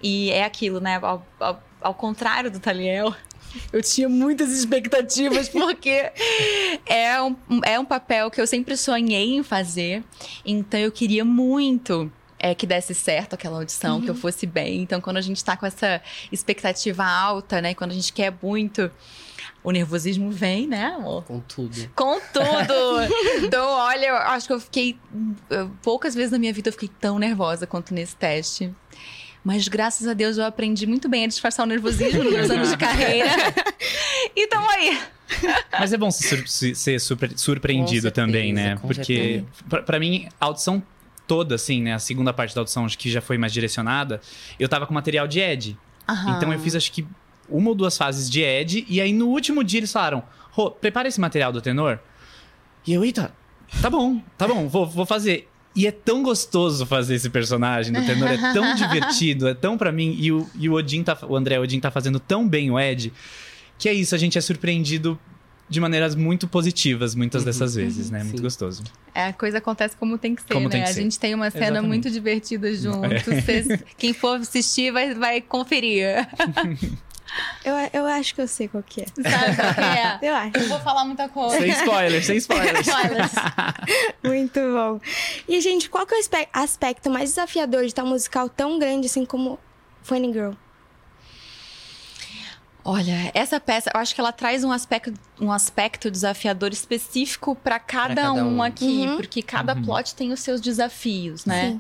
E 0.02 0.30
é 0.32 0.44
aquilo, 0.44 0.80
né? 0.80 1.00
Ao, 1.02 1.26
ao- 1.40 1.64
ao 1.82 1.94
contrário 1.94 2.50
do 2.52 2.60
Taliel, 2.60 3.14
eu 3.74 3.82
tinha 3.82 4.08
muitas 4.10 4.52
expectativas, 4.52 5.48
porque 5.50 6.12
é 6.86 7.22
um, 7.22 7.36
é 7.66 7.80
um 7.80 7.86
papel 7.86 8.30
que 8.32 8.40
eu 8.40 8.48
sempre 8.48 8.76
sonhei 8.78 9.36
em 9.36 9.44
fazer. 9.44 10.04
Então 10.46 10.80
eu 10.80 10.92
queria 10.92 11.24
muito 11.26 12.12
é, 12.40 12.56
que 12.56 12.66
desse 12.66 12.96
certo 12.96 13.34
aquela 13.34 13.58
audição, 13.58 14.02
que 14.02 14.10
eu 14.10 14.16
fosse 14.16 14.48
bem. 14.48 14.82
Então, 14.82 15.02
quando 15.02 15.18
a 15.18 15.22
gente 15.22 15.44
tá 15.44 15.58
com 15.58 15.66
essa 15.66 16.02
expectativa 16.32 17.04
alta, 17.06 17.62
né? 17.62 17.74
Quando 17.74 17.92
a 17.92 17.94
gente 17.94 18.14
quer 18.14 18.34
muito. 18.42 18.90
O 19.62 19.72
nervosismo 19.72 20.32
vem, 20.32 20.68
né, 20.68 20.86
amor? 20.86 21.26
Com 21.26 21.42
tudo. 21.42 21.92
Com 21.94 22.18
tudo! 22.32 23.44
então, 23.44 23.68
olha, 23.68 24.06
eu 24.06 24.16
acho 24.16 24.48
que 24.48 24.54
eu 24.54 24.60
fiquei. 24.60 24.98
Poucas 25.82 26.16
vezes 26.16 26.32
na 26.32 26.40
minha 26.40 26.54
vida 26.54 26.70
eu 26.70 26.74
fiquei 26.74 26.90
tão 27.00 27.20
nervosa 27.20 27.68
quanto 27.68 27.94
nesse 27.94 28.16
teste. 28.16 28.74
Mas 29.44 29.68
graças 29.68 30.08
a 30.08 30.14
Deus 30.14 30.38
eu 30.38 30.46
aprendi 30.46 30.86
muito 30.86 31.08
bem 31.10 31.26
a 31.26 31.28
disfarçar 31.28 31.66
o 31.66 31.70
nervosismo 31.70 32.24
nos 32.24 32.34
meus 32.34 32.50
anos 32.50 32.70
de 32.70 32.78
carreira. 32.78 33.32
e 34.36 34.48
tamo 34.48 34.70
aí. 34.70 35.00
Mas 35.78 35.94
é 35.94 35.98
bom 35.98 36.10
ser 36.10 37.00
surpreendido 37.36 38.02
certeza, 38.04 38.12
também, 38.12 38.52
né? 38.52 38.78
Porque, 38.82 39.44
pra 39.86 40.00
mim, 40.00 40.28
a 40.40 40.46
audição 40.46 40.82
toda, 41.30 41.54
assim, 41.54 41.84
né? 41.84 41.94
A 41.94 42.00
segunda 42.00 42.34
parte 42.34 42.56
da 42.56 42.62
audição, 42.62 42.86
acho 42.86 42.98
que 42.98 43.10
já 43.10 43.22
foi 43.22 43.38
mais 43.38 43.54
direcionada. 43.54 44.20
Eu 44.60 44.68
tava 44.68 44.88
com 44.88 44.94
material 44.96 45.28
de 45.28 45.40
Ed. 45.40 45.78
Aham. 46.10 46.36
Então 46.36 46.52
eu 46.52 46.60
fiz, 46.60 46.74
acho 46.74 46.92
que, 46.92 47.06
uma 47.48 47.70
ou 47.70 47.76
duas 47.76 47.96
fases 47.96 48.28
de 48.28 48.42
Ed. 48.42 48.84
E 48.90 49.00
aí, 49.00 49.14
no 49.14 49.28
último 49.28 49.64
dia, 49.64 49.80
eles 49.80 49.92
falaram: 49.92 50.24
Rô, 50.50 50.72
prepara 50.72 51.08
esse 51.08 51.22
material 51.22 51.52
do 51.52 51.62
tenor. 51.62 52.00
E 52.88 52.94
eu, 52.94 53.06
eita, 53.06 53.32
tá 53.80 53.92
bom, 53.92 54.20
tá 54.36 54.48
bom, 54.48 54.68
vou, 54.68 54.88
vou 54.88 55.06
fazer. 55.06 55.48
E 55.76 55.86
é 55.86 55.92
tão 55.92 56.24
gostoso 56.24 56.84
fazer 56.88 57.14
esse 57.14 57.30
personagem 57.30 57.94
do 57.94 58.04
tenor, 58.04 58.28
é 58.28 58.54
tão 58.54 58.74
divertido, 58.74 59.48
é 59.48 59.54
tão 59.54 59.78
pra 59.78 59.92
mim. 59.92 60.16
E 60.20 60.32
o, 60.32 60.50
e 60.56 60.68
o 60.68 60.74
Odin 60.74 61.04
tá, 61.04 61.16
o 61.28 61.36
André 61.36 61.60
Odin 61.60 61.80
tá 61.80 61.92
fazendo 61.92 62.20
tão 62.20 62.50
bem 62.50 62.72
o 62.72 62.80
Ed, 62.80 63.14
que 63.78 63.88
é 63.88 63.94
isso, 63.94 64.16
a 64.16 64.18
gente 64.18 64.36
é 64.36 64.42
surpreendido 64.42 65.20
de 65.70 65.80
maneiras 65.80 66.16
muito 66.16 66.48
positivas, 66.48 67.14
muitas 67.14 67.44
dessas 67.44 67.76
vezes, 67.76 68.10
né? 68.10 68.24
Muito 68.24 68.42
gostoso. 68.42 68.84
É, 69.14 69.26
a 69.26 69.34
coisa 69.34 69.60
acontece 69.60 69.96
como 69.96 70.18
tem 70.18 70.34
que 70.36 70.42
ser, 70.42 70.54
Como 70.54 70.66
né? 70.66 70.72
tem 70.72 70.84
que 70.84 70.90
a 70.90 70.94
ser. 70.94 71.02
gente 71.04 71.20
tem 71.20 71.36
uma 71.36 71.50
cena 71.52 71.66
Exatamente. 71.66 71.88
muito 71.88 72.10
divertida 72.10 72.74
juntos. 72.74 73.28
É. 73.28 73.42
Vocês- 73.42 73.68
quem 73.98 74.14
for 74.14 74.38
assistir 74.40 74.92
vai, 74.92 75.14
vai 75.14 75.42
conferir. 75.42 76.28
Eu, 77.64 77.76
eu 77.94 78.06
acho 78.08 78.34
que 78.34 78.42
eu 78.42 78.48
sei 78.48 78.68
qual 78.68 78.82
que 78.82 79.02
é. 79.02 79.06
Sabe 79.06 79.56
qual 79.56 79.74
que 79.76 79.82
é? 79.82 80.18
Eu 80.30 80.34
acho. 80.34 80.58
Eu 80.58 80.68
vou 80.68 80.80
falar 80.80 81.06
muita 81.06 81.30
coisa. 81.30 81.60
Sem 81.60 81.70
spoilers, 81.78 82.26
sem 82.26 82.38
spoilers. 82.38 82.88
Spoilers. 82.88 83.32
Muito 84.24 84.60
bom. 84.60 85.00
E, 85.48 85.62
gente, 85.62 85.92
qual 85.92 86.08
que 86.08 86.16
é 86.16 86.18
o 86.18 86.20
aspe- 86.22 86.48
aspecto 86.52 87.08
mais 87.08 87.30
desafiador 87.30 87.82
de 87.82 87.88
estar 87.90 88.04
um 88.04 88.08
musical 88.08 88.50
tão 88.50 88.80
grande 88.80 89.06
assim 89.06 89.26
como 89.26 89.60
Funny 90.02 90.34
Girl? 90.34 90.54
Olha, 92.92 93.32
essa 93.36 93.60
peça, 93.60 93.92
eu 93.94 94.00
acho 94.00 94.16
que 94.16 94.20
ela 94.20 94.32
traz 94.32 94.64
um 94.64 94.72
aspecto, 94.72 95.14
um 95.40 95.52
aspecto 95.52 96.10
desafiador 96.10 96.72
específico 96.74 97.56
para 97.56 97.78
cada, 97.78 98.16
cada 98.16 98.34
um, 98.34 98.58
um. 98.58 98.64
aqui, 98.64 98.84
Uhum. 99.08 99.16
porque 99.16 99.44
cada 99.44 99.76
Uhum. 99.76 99.84
plot 99.84 100.16
tem 100.16 100.32
os 100.32 100.40
seus 100.40 100.60
desafios, 100.60 101.46
né? 101.46 101.80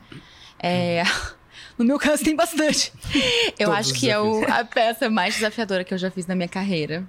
É, 0.62 1.02
no 1.80 1.84
meu 1.86 1.98
caso 1.98 2.24
tem 2.24 2.36
bastante. 2.36 2.94
Eu 3.58 3.72
acho 3.74 3.94
que 3.96 4.08
é 4.08 4.20
o- 4.20 4.44
a 4.52 4.64
peça 4.64 5.10
mais 5.10 5.34
desafiadora 5.36 5.84
que 5.84 5.94
eu 5.94 5.98
já 5.98 6.12
fiz 6.12 6.28
na 6.28 6.36
minha 6.36 6.48
carreira. 6.48 7.04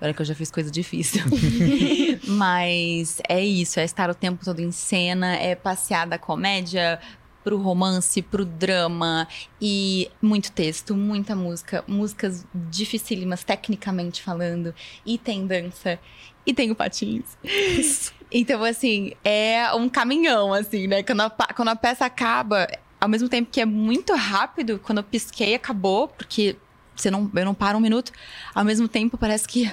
Olha 0.00 0.12
que 0.14 0.20
eu 0.22 0.26
já 0.26 0.34
fiz 0.34 0.50
coisa 0.50 0.70
difícil. 0.70 1.22
Mas 2.28 3.20
é 3.28 3.42
isso, 3.42 3.80
é 3.80 3.84
estar 3.84 4.10
o 4.10 4.14
tempo 4.14 4.44
todo 4.44 4.60
em 4.60 4.70
cena, 4.70 5.34
é 5.36 5.54
passear 5.54 6.06
da 6.06 6.18
comédia 6.18 7.00
pro 7.42 7.56
romance, 7.56 8.20
pro 8.22 8.44
drama 8.44 9.26
e 9.60 10.10
muito 10.20 10.52
texto, 10.52 10.94
muita 10.94 11.34
música, 11.34 11.84
músicas 11.86 12.46
dificílimas 12.54 13.44
tecnicamente 13.44 14.22
falando, 14.22 14.74
e 15.04 15.18
tem 15.18 15.46
dança, 15.46 15.98
e 16.44 16.52
tem 16.52 16.70
o 16.70 16.74
patins. 16.74 17.38
então, 18.30 18.62
assim, 18.64 19.12
é 19.24 19.72
um 19.74 19.88
caminhão, 19.88 20.52
assim, 20.52 20.86
né? 20.86 21.02
Quando 21.02 21.20
a, 21.22 21.30
quando 21.30 21.68
a 21.68 21.76
peça 21.76 22.04
acaba, 22.04 22.66
ao 23.00 23.08
mesmo 23.08 23.28
tempo 23.28 23.50
que 23.50 23.60
é 23.60 23.66
muito 23.66 24.14
rápido, 24.14 24.78
quando 24.82 24.98
eu 24.98 25.04
pisquei, 25.04 25.54
acabou, 25.54 26.08
porque 26.08 26.56
você 26.94 27.10
não, 27.10 27.30
eu 27.34 27.44
não 27.44 27.54
paro 27.54 27.78
um 27.78 27.80
minuto, 27.80 28.12
ao 28.54 28.64
mesmo 28.64 28.86
tempo 28.86 29.16
parece 29.16 29.48
que 29.48 29.70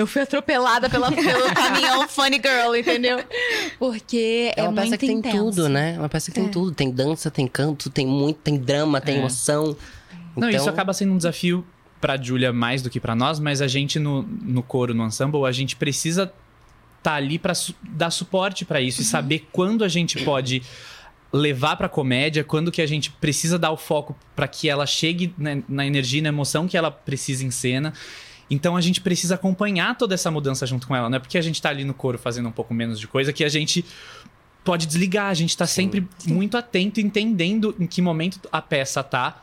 eu 0.00 0.06
fui 0.06 0.22
atropelada 0.22 0.88
pela, 0.90 1.10
pelo 1.12 1.54
caminhão 1.54 2.08
Funny 2.08 2.36
Girl, 2.42 2.74
entendeu? 2.74 3.18
Porque 3.78 4.52
é, 4.56 4.60
É 4.60 4.62
uma 4.64 4.72
peça 4.74 4.88
muito 4.88 5.00
que 5.00 5.06
tem 5.06 5.16
intenso. 5.18 5.38
tudo, 5.38 5.68
né? 5.68 5.94
É 5.94 5.98
uma 5.98 6.08
peça 6.08 6.30
que 6.30 6.34
tem 6.34 6.46
É. 6.46 6.48
tudo. 6.48 6.72
Tem 6.72 6.90
dança, 6.90 7.30
tem 7.30 7.46
canto, 7.46 7.90
tem 7.90 8.06
muito, 8.06 8.38
tem 8.38 8.56
drama, 8.56 9.00
tem 9.00 9.16
É. 9.16 9.18
emoção. 9.18 9.76
Não, 10.36 10.48
Então, 10.48 10.50
isso 10.50 10.68
acaba 10.70 10.92
sendo 10.92 11.12
um 11.12 11.16
desafio 11.16 11.64
pra 12.00 12.16
Julia 12.20 12.52
mais 12.52 12.82
do 12.82 12.88
que 12.90 12.98
pra 12.98 13.14
nós, 13.14 13.38
mas 13.38 13.60
a 13.60 13.68
gente 13.68 13.98
no, 13.98 14.22
no 14.22 14.62
coro, 14.62 14.94
no 14.94 15.04
ensemble, 15.04 15.44
a 15.44 15.52
gente 15.52 15.76
precisa 15.76 16.32
estar 16.98 17.14
ali 17.14 17.38
pra 17.38 17.54
su- 17.54 17.74
dar 17.82 18.10
suporte 18.10 18.64
pra 18.64 18.80
isso 18.80 19.02
e 19.02 19.04
saber 19.04 19.48
quando 19.52 19.84
a 19.84 19.88
gente 19.88 20.22
pode 20.24 20.62
levar 21.32 21.76
pra 21.76 21.88
comédia, 21.88 22.42
quando 22.42 22.72
que 22.72 22.82
a 22.82 22.86
gente 22.86 23.10
precisa 23.12 23.58
dar 23.58 23.70
o 23.70 23.76
foco 23.76 24.16
pra 24.34 24.48
que 24.48 24.68
ela 24.68 24.84
chegue 24.86 25.32
na, 25.38 25.58
na 25.68 25.86
energia 25.86 26.18
e 26.18 26.22
na 26.22 26.28
emoção 26.30 26.66
que 26.66 26.76
ela 26.76 26.90
precisa 26.90 27.44
em 27.44 27.50
cena. 27.50 27.92
Então 28.50 28.76
a 28.76 28.80
gente 28.80 29.00
precisa 29.00 29.36
acompanhar 29.36 29.96
toda 29.96 30.14
essa 30.14 30.30
mudança 30.30 30.66
junto 30.66 30.86
com 30.86 30.96
ela, 30.96 31.08
não 31.08 31.16
é 31.16 31.18
porque 31.20 31.38
a 31.38 31.42
gente 31.42 31.62
tá 31.62 31.68
ali 31.70 31.84
no 31.84 31.94
coro 31.94 32.18
fazendo 32.18 32.48
um 32.48 32.52
pouco 32.52 32.74
menos 32.74 32.98
de 32.98 33.06
coisa 33.06 33.32
que 33.32 33.44
a 33.44 33.48
gente 33.48 33.84
pode 34.64 34.86
desligar, 34.86 35.28
a 35.28 35.34
gente 35.34 35.56
tá 35.56 35.66
sempre 35.66 36.06
muito 36.26 36.56
atento, 36.56 37.00
entendendo 37.00 37.74
em 37.78 37.86
que 37.86 38.02
momento 38.02 38.40
a 38.52 38.60
peça 38.60 39.02
tá 39.02 39.42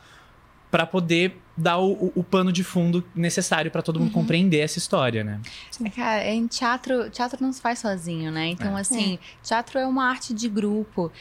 pra 0.69 0.85
poder 0.85 1.37
dar 1.57 1.77
o, 1.79 1.91
o- 1.93 2.11
o 2.17 2.23
pano 2.23 2.51
de 2.51 2.63
fundo 2.63 3.03
necessário 3.15 3.71
pra 3.71 3.81
todo 3.81 3.99
mundo 3.99 4.11
compreender 4.11 4.59
essa 4.59 4.77
história, 4.77 5.23
né? 5.23 5.41
É, 5.83 5.89
Cara, 5.89 6.25
em 6.27 6.45
teatro, 6.45 7.09
teatro 7.09 7.39
não 7.41 7.51
se 7.51 7.59
faz 7.59 7.79
sozinho, 7.79 8.31
né? 8.31 8.47
Então, 8.49 8.77
É. 8.77 8.81
assim, 8.81 9.17
teatro 9.43 9.79
é 9.79 9.87
uma 9.87 10.05
arte 10.05 10.33
de 10.35 10.47
grupo. 10.47 11.11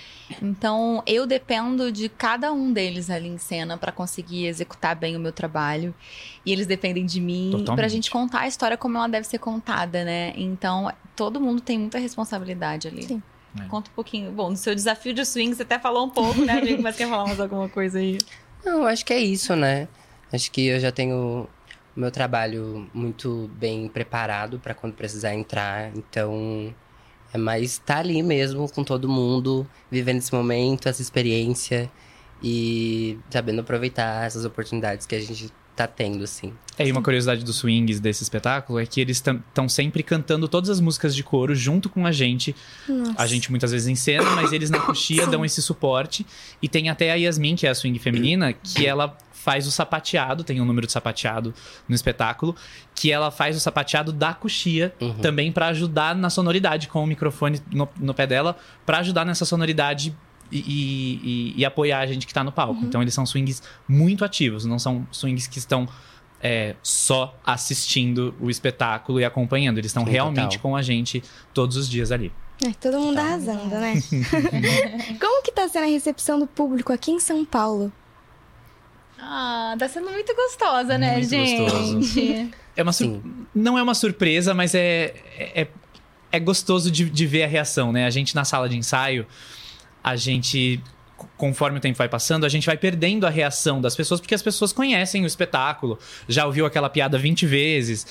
Então, 0.43 1.03
eu 1.07 1.26
dependo 1.26 1.91
de 1.91 2.09
cada 2.09 2.53
um 2.53 2.72
deles 2.72 3.09
ali 3.09 3.28
em 3.28 3.39
cena 3.39 3.78
pra 3.78 3.91
conseguir 3.91 4.47
executar 4.47 4.95
bem 4.95 5.16
o 5.16 5.20
meu 5.20 5.32
trabalho. 5.32 5.95
E 6.45 6.53
eles 6.53 6.66
dependem 6.66 7.07
de 7.07 7.20
mim 7.20 7.49
Totalmente. 7.53 7.76
pra 7.76 7.89
gente 7.89 8.11
contar 8.11 8.41
a 8.41 8.47
história 8.47 8.76
como 8.76 8.97
ela 8.99 9.09
deve 9.09 9.26
ser 9.26 9.39
contada, 9.39 10.05
né? 10.05 10.32
Então, 10.37 10.93
todo 11.16 11.41
mundo 11.41 11.61
tem 11.62 11.78
muita 11.78 11.99
responsabilidade 11.99 12.89
ali. 12.89 13.05
Sim. 13.05 13.22
É. 13.59 13.64
Conta 13.68 13.91
um 13.91 13.95
pouquinho. 13.95 14.30
Bom, 14.32 14.53
do 14.53 14.59
seu 14.59 14.74
desafio 14.74 15.14
de 15.14 15.24
swing, 15.24 15.55
você 15.55 15.62
até 15.62 15.78
falou 15.78 16.05
um 16.05 16.11
pouco, 16.11 16.43
né, 16.45 16.59
amigo? 16.59 16.82
Mas 16.82 16.95
quer 16.95 17.09
falar 17.09 17.24
mais 17.24 17.41
alguma 17.41 17.68
coisa 17.70 17.99
aí? 17.99 18.18
Não, 18.62 18.84
acho 18.84 19.05
que 19.05 19.14
é 19.14 19.18
isso, 19.18 19.57
né? 19.57 19.89
Acho 20.33 20.51
que 20.51 20.66
eu 20.66 20.81
já 20.81 20.91
tenho 20.91 21.49
o 21.97 22.01
meu 22.01 22.11
trabalho 22.11 22.89
muito 22.93 23.51
bem 23.55 23.89
preparado 23.89 24.59
pra 24.59 24.74
quando 24.74 24.95
precisar 24.95 25.35
entrar. 25.35 25.91
Então, 25.97 26.74
é 27.33 27.39
mais 27.39 27.72
estar 27.72 27.99
ali 27.99 28.22
mesmo 28.22 28.70
com 28.70 28.85
todo 28.85 29.09
mundo, 29.09 29.66
vivendo 29.91 30.18
esse 30.18 30.35
momento, 30.35 30.89
essa 30.89 31.03
experiência 31.03 31.91
e 32.43 33.18
sabendo 33.30 33.61
aproveitar 33.61 34.24
essas 34.24 34.45
oportunidades 34.45 35.07
que 35.07 35.14
a 35.14 35.20
gente 35.20 35.53
tá 35.76 35.87
tendo, 35.87 36.24
assim. 36.24 36.55
É, 36.78 36.89
e 36.89 36.91
uma 36.91 37.03
curiosidade 37.03 37.45
dos 37.45 37.57
swings 37.57 38.01
desse 38.01 38.22
espetáculo 38.22 38.78
é 38.78 38.87
que 38.87 38.99
eles 39.01 39.18
estão 39.18 39.68
sempre 39.68 40.03
cantando 40.03 40.49
todas 40.49 40.70
as 40.70 40.80
músicas 40.80 41.14
de 41.14 41.22
coro 41.22 41.55
junto 41.55 41.91
com 41.91 42.07
a 42.07 42.12
gente. 42.12 42.57
Nossa. 42.89 43.14
A 43.18 43.26
gente 43.26 43.51
muitas 43.51 43.72
vezes 43.72 43.87
em 43.87 43.95
cena, 43.95 44.30
mas 44.30 44.53
eles 44.53 44.70
na 44.70 44.80
coxia 44.80 45.26
dão 45.26 45.45
esse 45.45 45.61
suporte. 45.61 46.26
E 46.62 46.68
tem 46.68 46.89
até 46.89 47.12
a 47.12 47.14
Yasmin, 47.14 47.57
que 47.57 47.66
é 47.66 47.70
a 47.70 47.74
swing 47.74 47.99
feminina, 47.99 48.55
que 48.55 48.87
ela 48.87 49.16
faz 49.30 49.66
o 49.66 49.70
sapateado, 49.70 50.43
tem 50.43 50.61
um 50.61 50.64
número 50.64 50.87
de 50.87 50.93
sapateado 50.93 51.55
no 51.89 51.95
espetáculo, 51.95 52.57
que 52.95 53.12
ela 53.12 53.30
faz 53.30 53.57
o 53.57 53.61
sapateado 53.61 54.12
da 54.12 54.34
coxia 54.34 54.93
também 55.22 55.53
pra 55.53 55.68
ajudar 55.68 56.16
na 56.16 56.28
sonoridade, 56.30 56.89
com 56.89 57.05
o 57.05 57.07
microfone 57.07 57.61
no, 57.72 57.89
no 58.01 58.12
pé 58.12 58.26
dela, 58.26 58.57
pra 58.84 58.99
ajudar 58.99 59.24
nessa 59.24 59.45
sonoridade 59.45 60.16
e, 60.51 60.59
e- 61.55 61.55
e- 61.61 61.64
apoiar 61.64 62.01
a 62.01 62.07
gente 62.07 62.26
que 62.26 62.32
tá 62.34 62.42
no 62.44 62.53
palco. 62.53 62.84
Então 62.84 63.01
eles 63.03 63.12
são 63.14 63.24
swings 63.26 63.62
muito 63.88 64.24
ativos, 64.24 64.64
não 64.64 64.78
são 64.78 65.07
swings 65.11 65.47
que 65.47 65.59
estão 65.59 65.88
é, 66.42 66.74
só 66.82 67.36
assistindo 67.44 68.34
o 68.40 68.51
espetáculo 68.51 69.18
e 69.20 69.24
acompanhando. 69.24 69.78
Eles 69.78 69.90
estão 69.90 70.05
Sim, 70.05 70.11
realmente 70.12 70.57
total. 70.59 70.61
com 70.70 70.76
a 70.76 70.82
gente 70.82 71.22
todos 71.55 71.76
os 71.76 71.88
dias 71.88 72.12
ali. 72.12 72.30
É, 72.64 72.70
todo 72.80 72.99
mundo 72.99 73.18
arrasando, 73.18 73.68
né? 73.68 73.94
Como 75.20 75.42
que 75.42 75.53
tá 75.53 75.68
sendo 75.68 75.84
a 75.84 75.88
recepção 75.88 76.38
do 76.38 76.47
público 76.47 76.92
aqui 76.92 77.11
em 77.11 77.20
São 77.20 77.44
Paulo? 77.44 77.92
Ah, 79.18 79.74
tá 79.78 79.88
sendo 79.88 80.11
muito 80.11 80.34
gostosa, 80.34 80.99
né, 80.99 81.14
Muito 81.18 81.28
gente? 81.30 81.59
gostoso. 81.62 82.51
É 82.76 82.82
uma 82.82 82.92
sur- 82.92 83.20
Não 83.55 83.78
é 83.78 83.82
uma 83.82 83.94
surpresa, 83.94 84.53
mas 84.55 84.74
é, 84.74 85.14
é, 85.38 85.66
é 86.30 86.38
gostoso 86.38 86.90
de, 86.90 87.09
de 87.09 87.26
ver 87.26 87.44
a 87.44 87.47
reação, 87.47 87.92
né? 87.92 88.05
A 88.07 88.11
gente 88.11 88.34
na 88.34 88.44
sala 88.44 88.68
de 88.68 88.76
ensaio, 88.76 89.26
a 90.07 90.14
gente, 90.14 90.80
conforme 91.36 91.78
o 91.78 91.80
tempo 91.80 91.98
vai 91.98 92.09
passando, 92.09 92.46
a 92.46 92.48
gente 92.48 92.64
vai 92.64 92.76
perdendo 92.76 93.26
a 93.26 93.30
reação 93.30 93.80
das 93.80 93.96
pessoas, 93.96 94.20
porque 94.20 94.34
as 94.36 94.42
pessoas 94.42 94.72
conhecem 94.72 95.24
o 95.24 95.26
espetáculo, 95.26 95.98
já 96.28 96.46
ouviu 96.46 96.64
aquela 96.64 96.88
piada 96.88 97.18
20 97.18 97.44
vezes. 97.44 98.07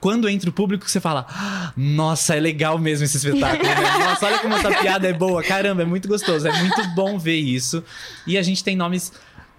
Quando 0.00 0.26
entra 0.28 0.48
o 0.50 0.52
público, 0.52 0.88
você 0.88 1.00
fala: 1.00 1.26
"Ah, 1.28 1.72
Nossa, 1.76 2.34
é 2.34 2.40
legal 2.40 2.78
mesmo 2.78 3.04
esse 3.04 3.16
espetáculo. 3.18 3.62
né? 3.62 3.74
Nossa, 4.04 4.26
olha 4.26 4.38
como 4.38 4.54
essa 4.54 4.70
piada 4.70 5.06
é 5.08 5.12
boa. 5.12 5.42
Caramba, 5.42 5.82
é 5.82 5.84
muito 5.84 6.08
gostoso. 6.08 6.46
É 6.48 6.52
muito 6.60 6.82
bom 6.94 7.18
ver 7.18 7.36
isso. 7.38 7.82
E 8.26 8.36
a 8.38 8.42
gente 8.42 8.62
tem 8.64 8.74
nomes 8.76 9.12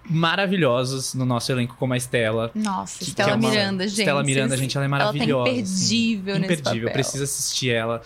maravilhosos 0.08 1.14
no 1.14 1.24
nosso 1.24 1.50
elenco, 1.50 1.74
como 1.78 1.92
a 1.92 1.96
Estela. 1.96 2.50
Nossa, 2.54 2.98
que- 2.98 3.04
Estela 3.10 3.28
que 3.30 3.34
é 3.34 3.36
uma- 3.36 3.50
Miranda, 3.50 3.88
gente. 3.88 3.98
Estela 4.00 4.22
Miranda, 4.22 4.56
gente, 4.56 4.76
ela 4.76 4.84
é 4.86 4.88
maravilhosa. 4.88 5.32
Ela 5.32 5.44
tá 5.44 5.50
imperdível 5.50 6.32
assim. 6.34 6.42
nesse 6.42 6.52
Imperdível, 6.54 6.88
papel. 6.88 6.92
precisa 6.92 7.24
assistir 7.24 7.70
ela. 7.70 8.02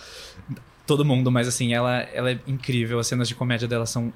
Todo 0.90 1.04
mundo, 1.04 1.30
mas 1.30 1.46
assim, 1.46 1.72
ela, 1.72 2.00
ela 2.12 2.32
é 2.32 2.40
incrível. 2.48 2.98
As 2.98 3.06
cenas 3.06 3.28
de 3.28 3.34
comédia 3.36 3.68
dela 3.68 3.86
são 3.86 4.12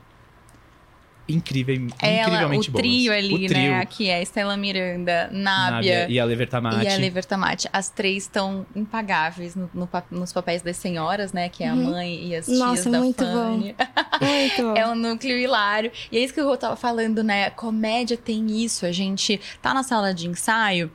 incrível, 1.28 1.74
Ela, 2.00 2.12
o 2.12 2.28
incrivelmente 2.28 2.70
boas. 2.70 2.82
trio 2.82 3.12
ali, 3.12 3.34
o 3.34 3.46
trio, 3.48 3.70
né? 3.72 3.80
Aqui 3.80 4.08
é 4.08 4.20
Estela 4.22 4.56
Miranda, 4.56 5.28
Nábia 5.32 5.70
Nábia, 5.70 6.06
e 6.10 6.20
a 6.20 6.24
Levertamati. 6.24 6.84
e 6.84 6.88
a 6.88 6.96
Levertamati. 6.96 7.68
As 7.72 7.88
três 7.88 8.24
estão 8.24 8.66
impagáveis 8.76 9.54
no- 9.56 9.70
no 9.72 9.88
nos 10.10 10.32
papéis 10.32 10.60
das 10.62 10.76
senhoras, 10.76 11.32
né? 11.32 11.48
Que 11.48 11.64
é 11.64 11.68
a 11.70 11.74
Uhum. 11.74 11.84
mãe 11.84 12.26
e 12.28 12.36
as 12.36 12.46
tias 12.46 12.58
Nossa, 12.58 12.90
da 12.90 12.98
muito 13.00 13.24
Fanny. 13.24 13.74
Muito 14.20 14.62
bom. 14.62 14.74
É 14.76 14.86
um 14.86 14.94
núcleo 14.94 15.36
hilário. 15.36 15.90
E 16.12 16.16
é 16.16 16.20
isso 16.20 16.32
que 16.32 16.40
o 16.40 16.46
Rô 16.46 16.56
tava 16.56 16.76
falando, 16.76 17.22
né? 17.24 17.50
Comédia 17.50 18.16
tem 18.16 18.62
isso. 18.64 18.86
A 18.86 18.92
gente 18.92 19.40
tá 19.60 19.74
na 19.74 19.82
sala 19.82 20.14
de 20.14 20.28
ensaio 20.28 20.90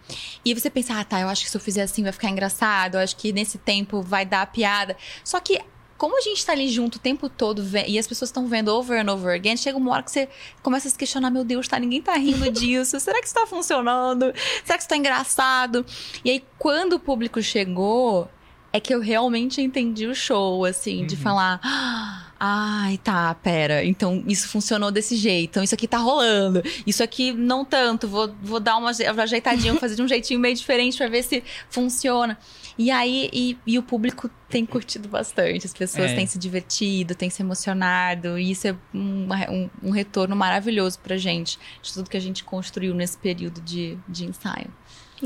e 0.45 0.53
você 0.53 0.69
pensa, 0.69 0.97
ah, 0.99 1.03
tá, 1.03 1.19
eu 1.19 1.27
acho 1.27 1.43
que 1.43 1.49
se 1.49 1.57
eu 1.57 1.61
fizer 1.61 1.81
assim 1.83 2.01
vai 2.01 2.11
ficar 2.13 2.29
engraçado. 2.29 2.95
Eu 2.95 3.01
acho 3.01 3.15
que 3.17 3.33
nesse 3.33 3.57
tempo 3.57 4.01
vai 4.01 4.25
dar 4.25 4.45
piada. 4.47 4.95
Só 5.23 5.39
que. 5.39 5.59
Como 5.99 6.17
a 6.17 6.21
gente 6.21 6.45
tá 6.45 6.53
ali 6.53 6.69
junto 6.69 6.95
o 6.95 6.99
tempo 6.99 7.27
todo 7.27 7.61
e 7.85 7.99
as 7.99 8.07
pessoas 8.07 8.29
estão 8.29 8.47
vendo 8.47 8.69
over 8.69 9.05
and 9.05 9.11
over 9.11 9.35
again, 9.35 9.57
chega 9.57 9.77
uma 9.77 9.91
hora 9.91 10.01
que 10.01 10.09
você 10.09 10.29
começa 10.63 10.87
a 10.87 10.91
se 10.91 10.97
questionar: 10.97 11.29
meu 11.29 11.43
Deus, 11.43 11.67
tá, 11.67 11.77
ninguém 11.77 12.01
tá 12.01 12.13
rindo 12.15 12.49
disso. 12.49 12.97
Será 13.01 13.19
que 13.19 13.25
isso 13.25 13.35
tá 13.35 13.45
funcionando? 13.45 14.33
Será 14.63 14.77
que 14.77 14.83
isso 14.83 14.87
tá 14.87 14.95
engraçado? 14.95 15.85
E 16.23 16.31
aí, 16.31 16.43
quando 16.57 16.93
o 16.93 16.99
público 16.99 17.41
chegou, 17.41 18.29
é 18.71 18.79
que 18.79 18.95
eu 18.95 19.01
realmente 19.01 19.61
entendi 19.61 20.07
o 20.07 20.15
show, 20.15 20.63
assim, 20.63 21.05
de 21.05 21.17
falar. 21.17 21.59
"Ah, 21.61 22.25
Ai, 22.41 22.97
tá, 22.99 23.35
pera. 23.35 23.83
Então 23.83 24.23
isso 24.25 24.47
funcionou 24.47 24.89
desse 24.91 25.17
jeito. 25.17 25.49
Então 25.49 25.63
isso 25.63 25.75
aqui 25.75 25.85
tá 25.85 25.97
rolando. 25.97 26.63
Isso 26.87 27.03
aqui 27.03 27.33
não 27.33 27.65
tanto. 27.65 28.07
Vou, 28.07 28.33
vou 28.41 28.61
dar 28.61 28.77
uma, 28.77 28.91
ajeitadinha, 28.91 29.73
vou 29.73 29.81
fazer 29.81 29.95
de 29.95 30.01
um 30.01 30.07
jeitinho 30.07 30.39
meio 30.39 30.55
diferente 30.55 30.97
pra 30.97 31.09
ver 31.09 31.21
se 31.23 31.43
funciona. 31.69 32.37
E 32.81 32.89
aí, 32.89 33.29
e, 33.33 33.57
e 33.67 33.77
o 33.77 33.83
público 33.83 34.29
tem 34.47 34.65
curtido 34.65 35.09
bastante. 35.09 35.65
As 35.65 35.73
pessoas 35.73 36.11
É. 36.11 36.15
têm 36.15 36.25
se 36.25 36.39
divertido, 36.39 37.13
têm 37.13 37.29
se 37.29 37.41
emocionado. 37.41 38.39
E 38.39 38.51
isso 38.51 38.69
é 38.69 38.75
um, 38.93 39.27
um, 39.49 39.69
um 39.83 39.89
retorno 39.91 40.33
maravilhoso 40.33 40.97
pra 40.99 41.17
gente. 41.17 41.59
De 41.81 41.93
tudo 41.93 42.09
que 42.09 42.15
a 42.15 42.21
gente 42.21 42.41
construiu 42.41 42.93
nesse 42.95 43.17
período 43.17 43.59
de, 43.59 43.97
de 44.07 44.23
ensaio. 44.25 44.73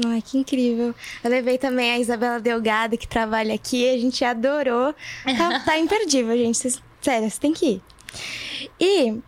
Ai, 0.03 0.19
que 0.23 0.39
incrível. 0.39 0.95
Eu 1.23 1.29
levei 1.29 1.59
também 1.59 1.91
a 1.91 1.99
Isabela 1.99 2.39
Delgado, 2.39 2.97
que 2.97 3.07
trabalha 3.07 3.53
aqui, 3.53 3.87
a 3.87 3.99
gente 3.99 4.25
adorou. 4.25 4.95
Tá, 5.23 5.59
tá 5.59 5.77
imperdível, 5.79 6.35
gente. 6.35 6.57
Vocês- 6.57 6.81
sério, 7.01 7.29
você 7.29 7.39
tem 7.39 7.53
que 7.53 7.65
ir. 7.73 7.81
E, 8.79 9.19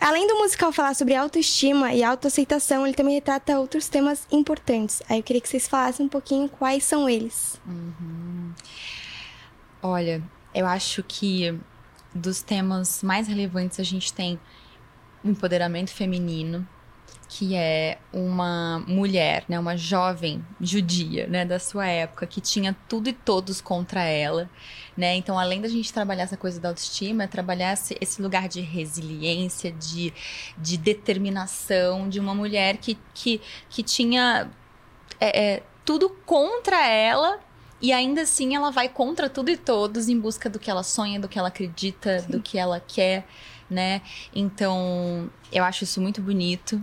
além 0.00 0.26
do 0.26 0.36
musical 0.36 0.70
falar 0.72 0.94
sobre 0.94 1.14
autoestima 1.14 1.94
e 1.94 2.02
autoaceitação, 2.04 2.86
ele 2.86 2.94
também 2.94 3.14
retrata 3.14 3.58
outros 3.58 3.88
temas 3.88 4.26
importantes. 4.30 5.02
Aí 5.08 5.18
eu 5.18 5.22
queria 5.22 5.40
que 5.40 5.48
vocês 5.48 5.66
falassem 5.66 6.04
um 6.04 6.08
pouquinho 6.08 6.48
quais 6.48 6.84
são 6.84 7.08
eles. 7.08 7.58
Olha, 9.82 10.22
eu 10.54 10.66
acho 10.66 11.02
que 11.02 11.58
dos 12.14 12.42
temas 12.42 13.02
mais 13.02 13.26
relevantes 13.26 13.80
a 13.80 13.82
gente 13.82 14.12
tem 14.12 14.38
empoderamento 15.24 15.90
feminino, 15.90 16.66
que 17.28 17.54
é 17.54 17.98
uma 18.12 18.84
mulher, 18.86 19.44
né, 19.48 19.58
uma 19.58 19.76
jovem 19.76 20.44
judia, 20.60 21.26
né, 21.26 21.44
da 21.44 21.58
sua 21.58 21.86
época, 21.86 22.26
que 22.26 22.40
tinha 22.40 22.76
tudo 22.88 23.08
e 23.08 23.12
todos 23.12 23.60
contra 23.60 24.02
ela, 24.04 24.48
né? 24.96 25.14
Então, 25.16 25.38
além 25.38 25.60
da 25.60 25.68
gente 25.68 25.92
trabalhar 25.92 26.24
essa 26.24 26.36
coisa 26.36 26.60
da 26.60 26.68
autoestima, 26.68 27.24
é 27.24 27.26
trabalhar 27.26 27.72
esse, 27.72 28.22
lugar 28.22 28.48
de 28.48 28.60
resiliência, 28.60 29.72
de, 29.72 30.12
de 30.56 30.76
determinação 30.76 32.08
de 32.08 32.20
uma 32.20 32.34
mulher 32.34 32.76
que, 32.76 32.96
que, 33.12 33.40
que 33.68 33.82
tinha 33.82 34.50
é, 35.20 35.54
é, 35.54 35.62
tudo 35.84 36.10
contra 36.24 36.86
ela 36.86 37.40
e 37.80 37.92
ainda 37.92 38.22
assim 38.22 38.54
ela 38.54 38.70
vai 38.70 38.88
contra 38.88 39.28
tudo 39.28 39.50
e 39.50 39.56
todos 39.56 40.08
em 40.08 40.18
busca 40.18 40.48
do 40.48 40.58
que 40.58 40.70
ela 40.70 40.82
sonha, 40.82 41.20
do 41.20 41.28
que 41.28 41.38
ela 41.38 41.48
acredita, 41.48 42.22
do 42.28 42.40
que 42.40 42.56
ela 42.56 42.80
quer, 42.80 43.26
né? 43.68 44.00
Então, 44.34 45.30
eu 45.52 45.64
acho 45.64 45.84
isso 45.84 46.00
muito 46.00 46.22
bonito. 46.22 46.82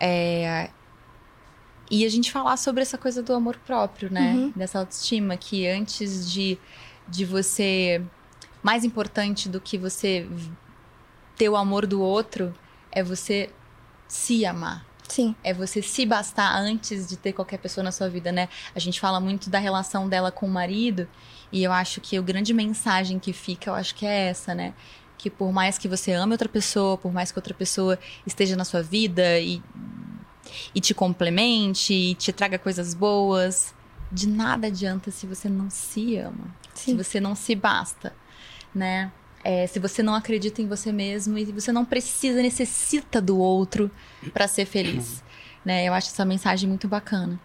É, 0.00 0.70
E 1.90 2.04
a 2.04 2.08
gente 2.08 2.30
falar 2.30 2.56
sobre 2.56 2.82
essa 2.82 2.98
coisa 2.98 3.22
do 3.22 3.32
amor 3.32 3.56
próprio, 3.56 4.10
né? 4.12 4.34
Uhum. 4.34 4.52
Dessa 4.54 4.78
autoestima 4.78 5.36
que 5.36 5.66
antes 5.66 6.30
de, 6.30 6.58
de 7.08 7.24
você. 7.24 8.02
Mais 8.62 8.84
importante 8.84 9.48
do 9.48 9.60
que 9.60 9.78
você 9.78 10.28
ter 11.36 11.48
o 11.48 11.56
amor 11.56 11.86
do 11.86 12.02
outro 12.02 12.52
é 12.90 13.02
você 13.02 13.50
se 14.06 14.44
amar. 14.44 14.84
Sim. 15.08 15.34
É 15.42 15.54
você 15.54 15.80
se 15.80 16.04
bastar 16.04 16.54
antes 16.58 17.08
de 17.08 17.16
ter 17.16 17.32
qualquer 17.32 17.58
pessoa 17.58 17.82
na 17.82 17.92
sua 17.92 18.08
vida, 18.10 18.30
né? 18.30 18.48
A 18.74 18.78
gente 18.78 19.00
fala 19.00 19.20
muito 19.20 19.48
da 19.48 19.58
relação 19.58 20.08
dela 20.08 20.30
com 20.30 20.46
o 20.46 20.50
marido, 20.50 21.08
e 21.50 21.62
eu 21.62 21.72
acho 21.72 22.00
que 22.00 22.18
a 22.18 22.20
grande 22.20 22.52
mensagem 22.52 23.18
que 23.18 23.32
fica, 23.32 23.70
eu 23.70 23.74
acho 23.74 23.94
que 23.94 24.04
é 24.04 24.28
essa, 24.28 24.54
né? 24.54 24.74
Que 25.18 25.28
por 25.28 25.52
mais 25.52 25.76
que 25.76 25.88
você 25.88 26.12
ame 26.12 26.32
outra 26.32 26.48
pessoa, 26.48 26.96
por 26.96 27.12
mais 27.12 27.30
que 27.30 27.38
outra 27.38 27.52
pessoa 27.52 27.98
esteja 28.26 28.56
na 28.56 28.64
sua 28.64 28.82
vida 28.82 29.38
e, 29.40 29.60
e 30.74 30.80
te 30.80 30.94
complemente, 30.94 31.92
e 31.92 32.14
te 32.14 32.32
traga 32.32 32.58
coisas 32.58 32.94
boas, 32.94 33.74
de 34.10 34.28
nada 34.28 34.68
adianta 34.68 35.10
se 35.10 35.26
você 35.26 35.48
não 35.48 35.68
se 35.68 36.16
ama. 36.16 36.54
Se 36.74 36.94
você 36.94 37.20
não 37.20 37.34
se 37.34 37.54
basta, 37.54 38.14
né? 38.74 39.12
É, 39.44 39.66
se 39.66 39.78
você 39.78 40.02
não 40.02 40.14
acredita 40.14 40.62
em 40.62 40.66
você 40.66 40.92
mesmo 40.92 41.38
e 41.38 41.44
você 41.46 41.72
não 41.72 41.84
precisa, 41.84 42.42
necessita 42.42 43.20
do 43.20 43.38
outro 43.38 43.90
para 44.32 44.48
ser 44.48 44.66
feliz, 44.66 45.22
né? 45.64 45.84
Eu 45.84 45.92
acho 45.92 46.08
essa 46.08 46.24
mensagem 46.24 46.68
muito 46.68 46.88
bacana. 46.88 47.38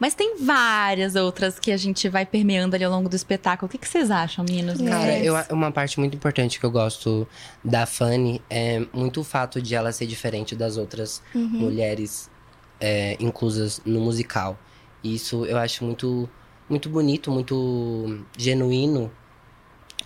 Mas 0.00 0.14
tem 0.14 0.36
várias 0.38 1.14
outras 1.14 1.58
que 1.58 1.70
a 1.72 1.76
gente 1.76 2.08
vai 2.08 2.26
permeando 2.26 2.74
ali 2.74 2.84
ao 2.84 2.90
longo 2.90 3.08
do 3.08 3.16
espetáculo. 3.16 3.68
O 3.68 3.70
que, 3.70 3.78
que 3.78 3.88
vocês 3.88 4.10
acham, 4.10 4.44
meninos? 4.48 4.80
Cara, 4.80 5.18
eu, 5.18 5.34
uma 5.50 5.70
parte 5.70 5.98
muito 6.00 6.16
importante 6.16 6.58
que 6.58 6.66
eu 6.66 6.70
gosto 6.70 7.26
da 7.64 7.86
Fanny 7.86 8.42
é 8.50 8.84
muito 8.92 9.20
o 9.20 9.24
fato 9.24 9.60
de 9.62 9.74
ela 9.74 9.92
ser 9.92 10.06
diferente 10.06 10.54
das 10.56 10.76
outras 10.76 11.22
Uhum. 11.34 11.48
mulheres 11.48 12.30
é, 12.80 13.16
inclusas 13.20 13.80
no 13.84 14.00
musical. 14.00 14.58
E 15.02 15.14
Isso 15.14 15.44
eu 15.46 15.56
acho 15.56 15.84
muito, 15.84 16.28
muito 16.68 16.88
bonito, 16.88 17.30
muito 17.30 18.24
genuíno. 18.36 19.10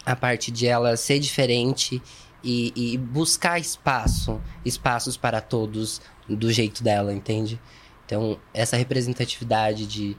A 0.05 0.15
parte 0.17 0.51
de 0.51 0.67
ela 0.67 0.97
ser 0.97 1.19
diferente 1.19 2.03
e, 2.43 2.73
e 2.75 2.97
buscar 2.99 3.59
espaço, 3.59 4.41
espaços 4.65 5.17
para 5.17 5.41
todos 5.41 6.01
do 6.29 6.51
jeito 6.51 6.83
dela, 6.83 7.13
entende? 7.13 7.61
Então, 8.11 8.37
essa 8.53 8.77
representatividade 8.77 9.87
de, 9.87 10.17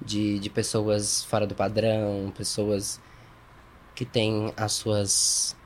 de, 0.00 0.38
de 0.38 0.48
pessoas 0.48 1.24
fora 1.24 1.44
do 1.44 1.56
padrão, 1.56 2.32
pessoas 2.36 3.00
que 3.96 4.04
têm 4.04 4.52
as 4.56 4.70
suas, 4.70 5.56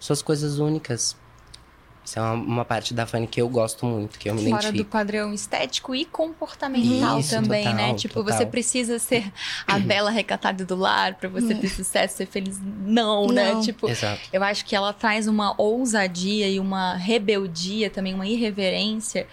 suas 0.00 0.22
coisas 0.22 0.58
únicas. 0.58 1.14
Isso 2.02 2.18
é 2.18 2.22
uma, 2.22 2.32
uma 2.32 2.64
parte 2.64 2.94
da 2.94 3.04
Fanny 3.04 3.26
que 3.26 3.38
eu 3.38 3.50
gosto 3.50 3.84
muito, 3.84 4.18
que 4.18 4.30
eu 4.30 4.34
me 4.34 4.48
Fora 4.48 4.62
do 4.62 4.68
identifico. 4.68 4.90
padrão 4.90 5.34
estético 5.34 5.94
e 5.94 6.06
comportamental 6.06 7.20
Isso, 7.20 7.34
também, 7.34 7.64
total, 7.64 7.76
né? 7.76 7.94
Tipo, 7.94 8.14
total. 8.14 8.38
você 8.38 8.46
precisa 8.46 8.98
ser 8.98 9.30
a 9.66 9.76
bela 9.78 10.10
recatada 10.10 10.64
do 10.64 10.74
lar 10.74 11.16
pra 11.16 11.28
você 11.28 11.54
ter 11.54 11.68
sucesso, 11.68 12.16
ser 12.16 12.26
feliz. 12.26 12.58
Não, 12.62 13.26
né? 13.26 13.52
Não. 13.52 13.60
Tipo, 13.60 13.90
Exato. 13.90 14.22
eu 14.32 14.42
acho 14.42 14.64
que 14.64 14.74
ela 14.74 14.94
traz 14.94 15.26
uma 15.26 15.54
ousadia 15.60 16.48
e 16.48 16.58
uma 16.58 16.94
rebeldia, 16.94 17.90
também 17.90 18.14
uma 18.14 18.26
irreverência 18.26 19.26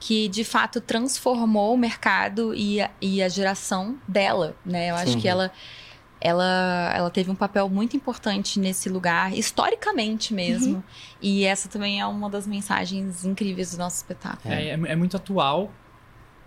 que 0.00 0.28
de 0.28 0.44
fato 0.44 0.80
transformou 0.80 1.74
o 1.74 1.78
mercado 1.78 2.54
e 2.54 2.80
a, 2.80 2.90
e 3.00 3.22
a 3.22 3.28
geração 3.28 3.96
dela, 4.06 4.54
né? 4.64 4.90
Eu 4.90 4.94
acho 4.96 5.12
Sim. 5.12 5.20
que 5.20 5.28
ela 5.28 5.50
ela, 6.20 6.92
ela 6.96 7.10
teve 7.10 7.30
um 7.30 7.34
papel 7.34 7.68
muito 7.68 7.96
importante 7.96 8.58
nesse 8.58 8.88
lugar, 8.88 9.36
historicamente 9.36 10.34
mesmo. 10.34 10.76
Uhum. 10.76 10.82
E 11.22 11.44
essa 11.44 11.68
também 11.68 12.00
é 12.00 12.06
uma 12.06 12.28
das 12.28 12.44
mensagens 12.44 13.24
incríveis 13.24 13.70
do 13.72 13.78
nosso 13.78 13.96
espetáculo. 13.98 14.52
É, 14.52 14.70
é, 14.70 14.72
é 14.72 14.96
muito 14.96 15.16
atual 15.16 15.70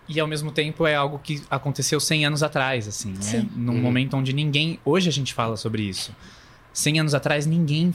e 0.09 0.19
ao 0.19 0.27
mesmo 0.27 0.51
tempo 0.51 0.85
é 0.85 0.95
algo 0.95 1.19
que 1.19 1.41
aconteceu 1.49 2.01
100 2.01 2.25
anos 2.25 2.43
atrás, 2.43 2.85
assim, 2.85 3.11
né? 3.13 3.21
Sim. 3.21 3.49
Num 3.55 3.73
Uhum. 3.75 3.81
momento 3.81 4.17
onde 4.17 4.33
ninguém. 4.33 4.77
Hoje 4.83 5.07
a 5.07 5.11
gente 5.11 5.33
fala 5.33 5.55
sobre 5.55 5.83
isso. 5.83 6.13
100 6.73 6.99
anos 6.99 7.13
atrás 7.13 7.45
ninguém 7.45 7.93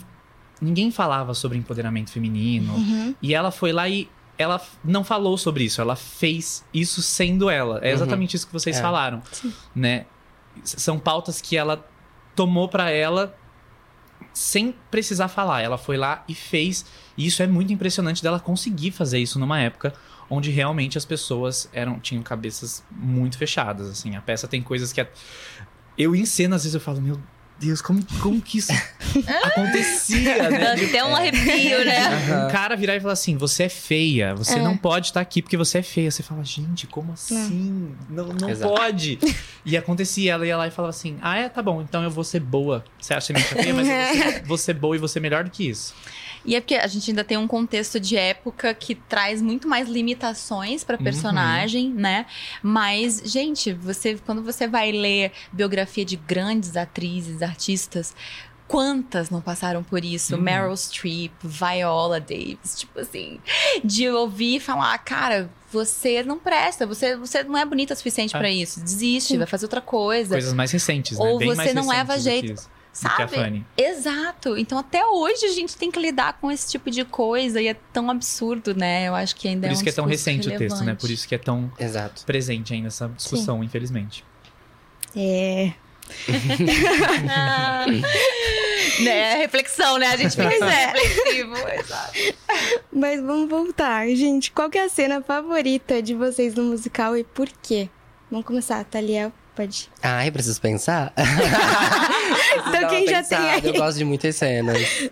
ninguém 0.59 0.91
falava 0.91 1.35
sobre 1.35 1.59
empoderamento 1.59 2.11
feminino. 2.11 2.75
Uhum. 2.75 3.15
E 3.21 3.35
ela 3.35 3.51
foi 3.51 3.73
lá 3.73 3.87
e 3.87 4.09
ela 4.39 4.61
não 4.85 5.03
falou 5.05 5.37
sobre 5.39 5.65
isso, 5.65 5.81
ela 5.81 5.97
fez 5.97 6.65
isso 6.73 7.03
sendo 7.03 7.49
ela. 7.51 7.79
É 7.83 7.89
Uhum. 7.89 7.95
exatamente 7.95 8.35
isso 8.37 8.47
que 8.47 8.53
vocês 8.53 8.77
É. 8.77 8.81
falaram, 8.83 9.23
Sim. 9.33 9.53
né? 9.75 10.07
São 10.65 10.99
pautas 10.99 11.41
que 11.41 11.57
ela 11.57 11.87
tomou 12.35 12.69
pra 12.69 12.91
ela 12.91 13.35
sem 14.33 14.75
precisar 14.91 15.29
falar. 15.29 15.63
Ela 15.63 15.79
foi 15.79 15.97
lá 15.97 16.25
e 16.29 16.35
fez. 16.35 16.85
E 17.17 17.27
isso 17.27 17.43
é 17.43 17.47
muito 17.47 17.73
impressionante 17.73 18.23
dela 18.23 18.39
conseguir 18.41 18.91
fazer 18.91 19.19
isso 19.19 19.39
numa 19.39 19.61
época 19.61 19.93
onde 20.29 20.51
realmente 20.51 20.99
as 20.99 21.05
pessoas 21.05 21.69
eram 21.73 22.01
tinham 22.01 22.23
cabeças 22.23 22.83
muito 22.91 23.39
fechadas, 23.39 23.89
assim. 23.89 24.17
A 24.17 24.21
peça 24.21 24.49
tem 24.49 24.61
coisas 24.63 24.93
que 24.93 25.01
a- 25.01 25.09
eu 25.97 26.15
em 26.17 26.27
cena 26.27 26.57
às 26.57 26.63
vezes 26.65 26.75
eu 26.75 26.81
falo, 26.81 27.01
meu 27.01 27.19
Deus, 27.59 27.81
como, 27.81 28.05
como 28.21 28.41
que 28.43 28.59
isso 28.59 28.71
acontecia, 29.45 30.51
né? 30.51 30.59
Dá 30.59 30.73
até 30.75 31.05
um 31.05 31.15
arrepio, 31.17 31.85
né? 31.85 32.45
Um 32.45 32.51
cara 32.51 32.77
virar 32.77 32.97
e 32.97 33.01
falar 33.01 33.15
assim: 33.15 33.37
você 33.37 33.65
é 33.65 33.69
feia, 33.69 34.35
você 34.35 34.57
É. 34.57 34.63
não 34.63 34.77
pode 34.77 35.07
estar 35.07 35.21
aqui 35.21 35.41
porque 35.43 35.57
você 35.57 35.79
é 35.79 35.83
feia. 35.83 36.11
Você 36.11 36.23
fala, 36.23 36.45
gente, 36.45 36.87
como 36.87 37.13
assim? 37.13 37.95
Não, 38.09 38.27
não 38.29 38.51
Exato. 38.51 38.75
pode. 38.75 39.19
E 39.65 39.77
acontecia, 39.77 40.33
ela 40.33 40.47
ia 40.47 40.57
lá 40.57 40.67
e 40.67 40.71
falava 40.71 40.91
assim: 40.91 41.17
ah, 41.23 41.39
é, 41.39 41.49
tá 41.49 41.63
bom, 41.63 41.81
então 41.83 42.03
eu 42.03 42.11
vou 42.11 42.25
ser 42.25 42.41
boa. 42.41 42.85
Você 43.01 43.15
acha 43.15 43.33
que 43.33 43.41
é 43.41 43.43
feia, 43.43 43.75
mas 43.75 43.89
eu 43.89 43.95
vou 43.97 44.13
ser, 44.33 44.43
vou 44.47 44.59
ser 44.59 44.75
boa 44.75 44.97
e 44.97 44.99
vou 44.99 45.09
ser 45.09 45.21
melhor 45.21 45.45
do 45.45 45.51
que 45.51 45.69
isso. 45.69 45.95
E 46.47 46.55
é 46.55 46.61
porque 46.61 46.77
a 46.77 46.87
gente 46.87 47.11
ainda 47.11 47.25
tem 47.25 47.37
um 47.37 47.47
contexto 47.49 47.99
de 47.99 48.17
época 48.17 48.73
que 48.73 48.95
traz 48.95 49.43
muito 49.43 49.67
mais 49.67 49.89
limitações 49.89 50.85
pra 50.85 50.97
personagem, 50.97 51.91
né? 51.91 52.27
Mas, 52.63 53.21
gente, 53.25 53.73
você 53.73 54.17
quando 54.25 54.43
você 54.43 54.69
vai 54.69 54.93
ler 54.93 55.33
biografia 55.53 56.05
de 56.05 56.17
grandes 56.17 56.77
atrizes, 56.77 57.43
artistas, 57.43 58.15
quantas 58.69 59.31
não 59.31 59.41
passaram 59.41 59.83
por 59.83 60.05
isso? 60.05 60.35
Uhum. 60.37 60.41
Meryl 60.43 60.77
Streep, 60.77 61.33
Viola 61.43 62.21
Davis, 62.21 62.77
tipo 62.79 63.01
assim, 63.01 63.41
de 63.85 64.09
ouvir 64.09 64.57
e 64.57 64.61
falar, 64.61 64.97
cara, 64.99 65.51
você 65.71 66.23
não 66.23 66.39
presta, 66.39 66.87
você, 66.87 67.17
você 67.17 67.43
não 67.43 67.57
é 67.57 67.65
bonita 67.65 67.95
o 67.95 67.97
suficiente 67.97 68.35
É. 68.35 68.39
pra 68.39 68.51
isso, 68.51 68.81
desiste, 68.81 69.37
vai 69.37 69.47
fazer 69.47 69.67
outra 69.67 69.81
coisa. 69.81 70.35
Coisas 70.35 70.53
mais 70.53 70.71
recentes, 70.71 71.19
né? 71.19 71.25
Ou 71.25 71.39
Bem 71.39 71.49
você 71.49 71.57
mais 71.57 71.75
não 71.75 71.89
leva 71.89 72.19
jeito. 72.19 72.76
Do 73.03 73.17
que 73.17 73.23
a 73.23 73.29
Sabe? 73.29 73.37
Fanny. 73.37 73.67
Exato. 73.77 74.57
Então 74.57 74.79
até 74.79 75.05
hoje 75.07 75.47
a 75.47 75.53
gente 75.53 75.77
tem 75.77 75.91
que 75.91 75.99
lidar 75.99 76.39
com 76.41 76.51
esse 76.51 76.71
tipo 76.71 76.91
de 76.91 77.05
coisa 77.05 77.61
e 77.61 77.69
é 77.69 77.75
tão 77.93 78.11
absurdo, 78.11 78.75
né? 78.75 79.09
Eu 79.09 79.15
acho 79.15 79.37
que 79.37 79.49
ainda 79.49 79.67
Por 79.67 79.71
é 79.71 79.73
isso 79.73 79.83
um 79.83 79.85
que 79.85 79.91
é 79.91 79.93
tão 79.93 80.07
recente 80.07 80.49
o 80.49 80.51
texto, 80.51 80.61
né? 80.61 80.81
relevante. 80.81 81.01
Por 81.01 81.11
isso 81.11 81.29
que 81.29 81.35
é 81.35 81.39
tão 81.39 81.71
Exato. 81.79 82.25
presente 82.25 82.73
ainda 82.73 82.89
essa 82.89 83.09
discussão, 83.09 83.63
infelizmente. 83.63 84.25
É. 85.15 85.73
né? 89.03 89.35
Reflexão, 89.39 89.99
né? 89.99 90.09
A 90.09 90.17
gente 90.17 90.31
fica 90.31 90.45
é. 90.45 90.87
reflexivo. 90.87 91.55
Exato. 91.69 92.13
Mas 92.93 93.21
vamos 93.21 93.49
voltar. 93.49 94.07
Gente, 94.09 94.53
qual 94.53 94.71
que 94.71 94.79
é 94.79 94.85
a 94.85 94.89
cena 94.89 95.21
favorita 95.21 96.01
de 96.01 96.15
vocês 96.15 96.55
no 96.55 96.65
musical 96.65 97.17
e 97.17 97.25
por 97.25 97.49
quê? 97.63 97.89
Vamos 98.31 98.47
começar, 98.47 98.85
Thalia. 98.85 99.33
Pode. 99.57 99.89
Ai, 100.03 100.31
preciso 100.31 100.61
pensar? 100.61 101.13
Então 102.69 102.89
quem 102.89 103.07
já 103.07 103.23
tem 103.23 103.39
aí? 103.39 103.61
Eu 103.65 103.75
gosto 103.75 103.99
de 103.99 104.05
muitas 104.05 104.35
cenas. 104.37 105.11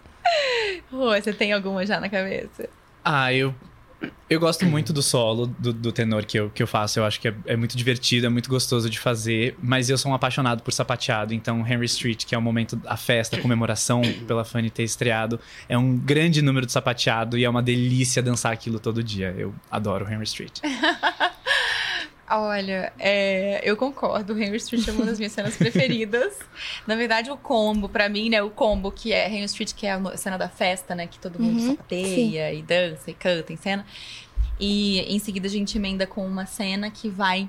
Rô, 0.90 1.11
você 1.11 1.32
tem 1.32 1.53
alguma 1.53 1.86
já 1.86 2.01
na 2.01 2.09
cabeça? 2.09 2.68
Ah, 3.05 3.32
eu. 3.32 3.55
Eu 4.28 4.40
gosto 4.40 4.66
muito 4.66 4.92
do 4.92 5.03
solo, 5.03 5.47
do, 5.47 5.72
do 5.72 5.92
tenor 5.92 6.24
que 6.24 6.38
eu, 6.38 6.51
que 6.51 6.62
eu 6.62 6.66
faço. 6.66 6.99
Eu 6.99 7.05
acho 7.05 7.20
que 7.20 7.28
é, 7.28 7.34
é 7.47 7.57
muito 7.57 7.76
divertido, 7.76 8.26
é 8.26 8.28
muito 8.28 8.51
gostoso 8.51 8.90
de 8.90 8.99
fazer. 8.99 9.57
Mas 9.62 9.88
eu 9.88 9.97
sou 9.97 10.11
um 10.11 10.14
apaixonado 10.14 10.62
por 10.62 10.72
sapateado. 10.72 11.32
Então, 11.32 11.66
Henry 11.66 11.86
Street, 11.86 12.24
que 12.24 12.34
é 12.34 12.38
o 12.38 12.42
momento, 12.42 12.80
a 12.86 12.97
festa, 12.97 13.36
a 13.36 13.40
comemoração 13.40 14.03
pela 14.26 14.45
Fanny 14.45 14.68
ter 14.68 14.82
estreado, 14.82 15.38
é 15.68 15.78
um 15.78 15.97
grande 15.97 16.42
número 16.42 16.66
de 16.66 16.72
sapateado 16.72 17.38
e 17.38 17.45
é 17.45 17.49
uma 17.49 17.62
delícia 17.62 18.22
dançar 18.22 18.53
aquilo 18.53 18.80
todo 18.80 19.03
dia. 19.03 19.34
Eu 19.38 19.55
adoro 19.70 20.11
Henry 20.11 20.24
Street. 20.24 20.61
Olha, 22.37 22.93
é, 22.99 23.61
eu 23.62 23.76
concordo. 23.76 24.37
Henry 24.39 24.57
Street 24.57 24.89
é 24.89 24.93
uma 24.93 25.05
das 25.05 25.18
minhas 25.18 25.32
cenas 25.32 25.57
preferidas. 25.57 26.39
Na 26.87 26.97
verdade, 26.97 27.30
o 27.30 27.37
combo, 27.37 27.89
pra 27.89 28.09
mim, 28.09 28.28
né? 28.28 28.43
O 28.43 28.51
combo 28.51 28.91
que 28.91 29.12
é 29.12 29.28
Henry 29.28 29.45
Street, 29.45 29.72
que 29.72 29.87
é 29.87 29.93
a 29.93 30.16
cena 30.16 30.37
da 30.37 30.49
festa, 30.49 30.95
né? 30.95 31.07
Que 31.07 31.18
todo 31.18 31.39
mundo 31.39 31.61
Uhum, 31.61 31.70
sapateia 31.70 32.53
e 32.53 32.62
dança 32.62 33.11
e 33.11 33.14
canta 33.14 33.53
em 33.53 33.57
cena. 33.57 33.87
E 34.59 35.01
em 35.01 35.18
seguida 35.18 35.47
a 35.47 35.51
gente 35.51 35.76
emenda 35.78 36.07
com 36.07 36.26
uma 36.26 36.47
cena 36.47 36.91
que 36.91 37.09
vai 37.09 37.49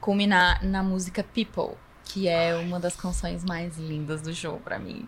culminar 0.00 0.62
na 0.64 0.82
música 0.82 1.22
People. 1.22 1.76
Que 2.08 2.28
é 2.28 2.54
uma 2.56 2.78
das 2.78 2.94
canções 2.96 3.44
mais 3.44 3.76
lindas 3.76 4.22
do 4.22 4.32
show 4.34 4.58
pra 4.64 4.78
mim. 4.78 5.06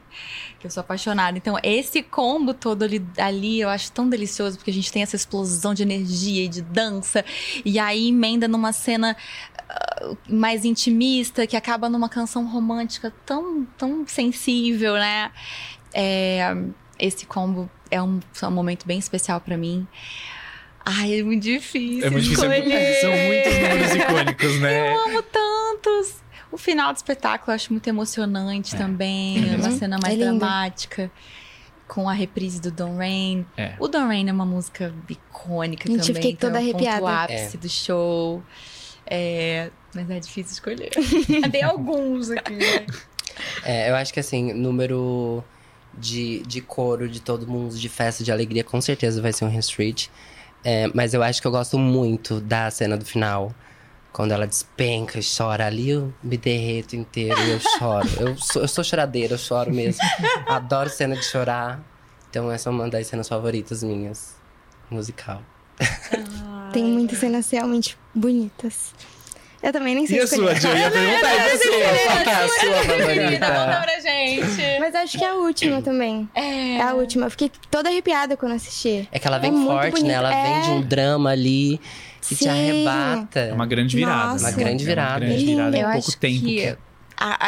Que 0.58 0.66
eu 0.66 0.70
sou 0.70 0.80
apaixonada. 0.80 1.38
Então, 1.38 1.56
esse 1.62 2.02
combo 2.02 2.52
todo 2.52 2.82
ali, 2.82 3.04
ali 3.16 3.60
eu 3.60 3.68
acho 3.68 3.90
tão 3.92 4.08
delicioso, 4.08 4.58
porque 4.58 4.70
a 4.70 4.74
gente 4.74 4.92
tem 4.92 5.02
essa 5.02 5.16
explosão 5.16 5.72
de 5.72 5.82
energia 5.82 6.44
e 6.44 6.48
de 6.48 6.60
dança. 6.60 7.24
E 7.64 7.78
aí 7.78 8.08
emenda 8.08 8.48
numa 8.48 8.72
cena 8.72 9.16
ah, 9.68 10.10
mais 10.28 10.64
intimista, 10.64 11.46
que 11.46 11.56
acaba 11.56 11.88
numa 11.88 12.08
canção 12.08 12.46
romântica 12.46 13.12
tão, 13.24 13.64
tão 13.76 14.06
sensível, 14.06 14.94
né? 14.94 15.30
É, 15.94 16.52
esse 16.98 17.24
combo 17.24 17.70
é 17.90 18.02
um, 18.02 18.20
é 18.42 18.46
um 18.46 18.50
momento 18.50 18.86
bem 18.86 18.98
especial 18.98 19.40
pra 19.40 19.56
mim. 19.56 19.86
Ai, 20.84 21.20
é 21.20 21.22
muito 21.22 21.42
difícil. 21.42 22.06
É 22.06 22.10
muito 22.10 22.24
difícil. 22.24 22.50
escolher. 22.50 23.00
São 23.00 23.10
muitos 23.10 23.54
números 23.54 23.94
icônicos, 23.94 24.60
né? 24.60 24.92
Eu 24.94 25.04
amo 25.04 25.22
tantos. 25.22 26.27
O 26.50 26.56
final 26.56 26.92
do 26.92 26.96
espetáculo 26.96 27.50
eu 27.50 27.54
acho 27.54 27.72
muito 27.72 27.86
emocionante 27.88 28.74
também. 28.76 29.52
É 29.52 29.56
uma 29.56 29.68
Uhum. 29.68 29.78
cena 29.78 29.98
mais 30.02 30.14
É 30.14 30.16
dramática. 30.18 31.10
Com 31.86 32.08
a 32.08 32.12
reprise 32.12 32.60
do 32.60 32.70
Don 32.70 32.96
Rain. 32.96 33.46
É. 33.56 33.74
O 33.78 33.88
Don 33.88 34.06
Rain 34.06 34.28
é 34.28 34.32
uma 34.32 34.44
música 34.44 34.94
icônica 35.08 35.88
Gente, 35.88 35.98
também. 36.00 36.14
fiquei 36.14 36.30
então 36.32 36.50
toda 36.50 36.60
é 36.62 36.68
o 36.68 36.72
ponto 36.72 36.86
arrepiada. 36.86 37.22
ápice 37.24 37.56
É. 37.56 37.60
do 37.60 37.68
show. 37.68 38.42
É, 39.06 39.70
Mas 39.94 40.10
é 40.10 40.20
difícil 40.20 40.52
escolher. 40.52 40.90
Tem 41.50 41.62
alguns 41.62 42.30
aqui, 42.30 42.54
né? 42.56 42.86
É, 43.64 43.88
eu 43.90 43.94
acho 43.96 44.12
que 44.12 44.20
assim, 44.20 44.52
número 44.52 45.42
de, 45.96 46.42
de 46.46 46.60
coro 46.60 47.08
de 47.08 47.20
todo 47.20 47.46
mundo, 47.46 47.74
de 47.74 47.88
festa, 47.88 48.22
de 48.22 48.30
alegria, 48.30 48.62
com 48.62 48.80
certeza 48.82 49.22
vai 49.22 49.32
ser 49.32 49.46
um 49.46 49.58
Street. 49.58 50.08
É, 50.62 50.90
mas 50.92 51.14
eu 51.14 51.22
acho 51.22 51.40
que 51.40 51.46
eu 51.46 51.50
gosto 51.50 51.78
muito 51.78 52.38
da 52.40 52.70
cena 52.70 52.96
do 52.98 53.04
final. 53.06 53.54
Quando 54.12 54.32
ela 54.32 54.46
despenca 54.46 55.18
e 55.18 55.22
chora 55.22 55.66
ali, 55.66 55.90
eu 55.90 56.12
me 56.22 56.36
derreto 56.36 56.96
inteiro 56.96 57.38
e 57.40 57.50
eu 57.50 57.60
choro. 57.78 58.08
Eu 58.18 58.36
sou, 58.38 58.62
eu 58.62 58.68
sou 58.68 58.82
choradeira, 58.82 59.34
eu 59.34 59.38
choro 59.38 59.72
mesmo. 59.72 60.00
Adoro 60.48 60.88
cena 60.90 61.14
de 61.14 61.24
chorar. 61.24 61.80
Então 62.30 62.50
essa 62.50 62.68
é 62.68 62.72
uma 62.72 62.88
das 62.88 63.06
cenas 63.06 63.28
favoritas 63.28 63.82
minhas. 63.82 64.36
Musical. 64.90 65.42
Tem 66.72 66.82
muitas 66.84 67.18
cenas 67.18 67.48
realmente 67.50 67.96
bonitas. 68.14 68.92
Eu 69.62 69.72
também 69.72 69.94
nem 69.94 70.06
sei 70.06 70.18
E 70.18 70.20
a 70.20 70.26
sua, 70.26 70.54
Jo? 70.54 70.68
Eu 70.68 70.76
ia 70.76 70.90
perguntar 70.90 71.34
e 71.34 71.40
a 71.40 71.58
sua? 71.58 72.22
Qual 72.22 72.34
é 72.34 72.44
a 72.44 72.48
sua 72.48 72.74
favorita? 72.84 73.46
Conta 73.46 73.80
pra 73.82 74.00
gente. 74.00 74.78
Mas 74.80 74.94
acho 74.94 75.18
que 75.18 75.24
é 75.24 75.28
a 75.30 75.34
última 75.34 75.82
também. 75.82 76.28
É. 76.34 76.80
a 76.80 76.94
última. 76.94 77.26
Eu 77.26 77.30
fiquei 77.30 77.50
toda 77.70 77.88
arrepiada 77.88 78.36
quando 78.36 78.52
assisti. 78.52 79.08
É 79.10 79.18
que 79.18 79.26
ela 79.26 79.38
vem 79.38 79.50
muito 79.50 79.68
forte, 79.68 80.02
né? 80.04 80.14
Ela 80.14 80.32
É. 80.32 80.42
vem 80.54 80.62
de 80.62 80.70
um 80.70 80.80
drama 80.80 81.30
ali 81.30 81.80
que 82.28 82.34
te 82.36 82.44
Sim. 82.44 82.48
arrebata. 82.48 83.40
É 83.40 83.52
uma 83.52 83.66
grande 83.66 83.96
virada. 83.96 84.32
Nossa. 84.32 84.44
né? 84.44 84.50
Uma 84.50 84.56
grande 84.58 84.82
É 84.82 84.86
virada. 84.86 85.10
Uma 85.24 85.26
grande 85.26 85.44
virada 85.46 85.76
em 85.76 85.80
Eu 85.80 85.90
pouco 85.92 86.16
tempo. 86.16 86.40
que 86.44 86.66
a- 86.66 86.76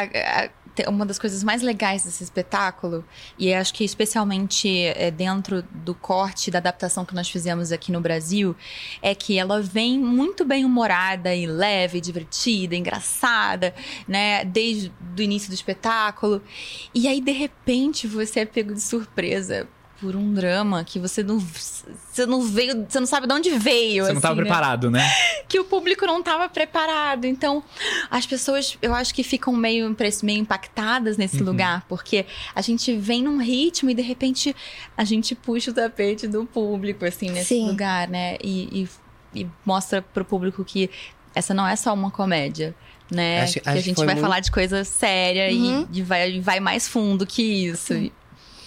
a- 0.01 0.45
a- 0.45 0.49
te- 0.74 0.89
uma 0.89 1.05
das 1.05 1.18
coisas 1.18 1.43
mais 1.43 1.62
legais 1.62 2.05
desse 2.05 2.22
espetáculo, 2.22 3.05
e 3.37 3.53
acho 3.53 3.74
que 3.74 3.83
especialmente 3.85 4.68
é, 4.87 5.11
dentro 5.11 5.62
do 5.62 5.95
corte 5.97 6.49
da 6.51 6.59
adaptação 6.59 7.05
que 7.05 7.12
nós 7.14 7.28
fizemos 7.28 7.72
aqui 7.72 7.91
no 7.91 8.01
Brasil, 8.01 8.55
é 9.03 9.12
que 9.14 9.37
ela 9.37 9.61
vem 9.61 9.99
muito 9.99 10.45
bem 10.45 10.64
humorada 10.64 11.35
e 11.35 11.45
leve, 11.45 12.01
divertida, 12.01 12.76
engraçada, 12.76 13.74
né? 14.07 14.45
Desde 14.45 14.93
o 15.18 15.20
início 15.20 15.49
do 15.51 15.55
espetáculo. 15.55 16.41
E 16.95 17.09
aí, 17.09 17.20
de 17.20 17.33
repente, 17.33 18.07
você 18.07 18.41
é 18.41 18.45
pego 18.47 18.72
de 18.72 18.81
surpresa. 18.81 19.68
Por 20.01 20.17
um 20.17 20.33
drama 20.33 20.83
que 20.83 20.99
você 20.99 21.23
não, 21.23 21.39
você 21.39 22.25
não 22.27 22.41
veio, 22.43 22.87
você 22.89 22.99
não 22.99 23.07
sabe 23.07 23.27
de 23.27 23.35
onde 23.35 23.51
veio. 23.51 24.05
Você 24.05 24.13
não 24.13 24.19
estava 24.19 24.33
assim, 24.35 24.43
né? 24.43 24.47
preparado, 24.49 24.91
né? 24.91 25.07
que 25.49 25.61
o 25.61 25.65
público 25.65 26.07
não 26.07 26.21
estava 26.21 26.49
preparado. 26.49 27.27
Então, 27.27 27.63
as 28.11 28.25
pessoas, 28.25 28.79
eu 28.81 28.95
acho 28.95 29.15
que 29.15 29.23
ficam 29.23 29.53
meio, 29.55 29.95
meio 30.23 30.39
impactadas 30.41 31.17
nesse 31.19 31.39
Uhum. 31.41 31.45
lugar, 31.47 31.85
porque 31.89 32.25
a 32.55 32.63
gente 32.63 32.97
vem 32.97 33.23
num 33.23 33.39
ritmo 33.43 33.91
e 33.91 33.95
de 33.95 34.03
repente 34.03 34.57
a 34.97 35.05
gente 35.05 35.35
puxa 35.35 35.71
o 35.71 35.75
tapete 35.75 36.27
do 36.27 36.47
público, 36.47 37.05
assim, 37.05 37.31
nesse 37.31 37.49
Sim. 37.57 37.69
lugar, 37.69 38.09
né? 38.09 38.37
E, 38.43 38.89
e, 39.35 39.41
e 39.43 39.47
mostra 39.67 40.01
pro 40.01 40.25
público 40.25 40.65
que 40.65 40.89
essa 41.35 41.53
não 41.53 41.67
é 41.67 41.77
só 41.77 41.93
uma 41.93 42.11
comédia. 42.11 42.75
Né? 43.11 43.43
Acho- 43.43 43.55
que 43.61 43.69
acho 43.69 43.79
a 43.79 43.81
gente 43.83 43.97
vai 43.97 44.07
muito- 44.07 44.21
falar 44.21 44.39
de 44.39 44.53
coisa 44.53 44.85
séria 44.85 45.53
Uhum. 45.53 45.87
e, 45.93 45.99
e 45.99 46.03
vai, 46.03 46.31
e 46.31 46.41
vai 46.41 46.61
mais 46.61 46.87
fundo 46.87 47.27
que 47.27 47.43
isso. 47.43 47.93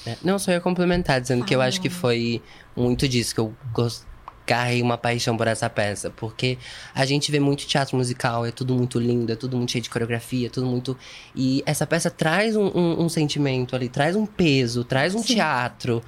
É, 0.06 0.18
Não, 0.24 0.38
só 0.40 0.52
ia 0.52 0.60
complementar, 0.62 1.22
dizendo 1.22 1.46
que 1.46 1.56
eu 1.56 1.62
acho 1.62 1.80
que 1.82 1.90
foi 1.90 2.42
muito 2.76 3.08
disso, 3.08 3.34
que 3.34 3.40
eu 3.40 3.54
gos- 3.74 4.06
carrei 4.46 4.82
uma 4.82 4.98
paixão 4.98 5.38
por 5.38 5.48
essa 5.48 5.70
peça. 5.70 6.10
Porque 6.10 6.58
a 6.94 7.06
gente 7.06 7.32
vê 7.32 7.40
muito 7.40 7.66
teatro 7.66 7.96
musical, 7.96 8.46
é 8.46 8.52
tudo 8.52 8.76
muito 8.76 9.00
lindo, 9.00 9.32
é 9.32 9.36
tudo 9.36 9.56
muito 9.56 9.72
cheio 9.72 9.82
de 9.82 9.90
coreografia, 9.90 10.48
é 10.48 10.50
tudo 10.50 10.66
muito. 10.68 10.98
E 11.36 11.64
essa 11.66 11.88
peça 11.88 12.12
traz 12.12 12.56
um, 12.58 12.66
um- 12.76 13.04
um 13.04 13.10
sentimento 13.10 13.76
ali, 13.76 13.88
traz 13.88 14.16
um 14.16 14.26
peso, 14.26 14.84
traz 14.84 15.16
um 15.16 15.22
teatro. 15.22 16.02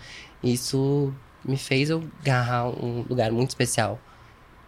Isso 0.43 1.13
me 1.43 1.57
fez 1.57 1.89
eu 1.89 2.03
agarrar 2.21 2.67
um 2.67 3.05
lugar 3.09 3.31
muito 3.31 3.49
especial. 3.49 3.99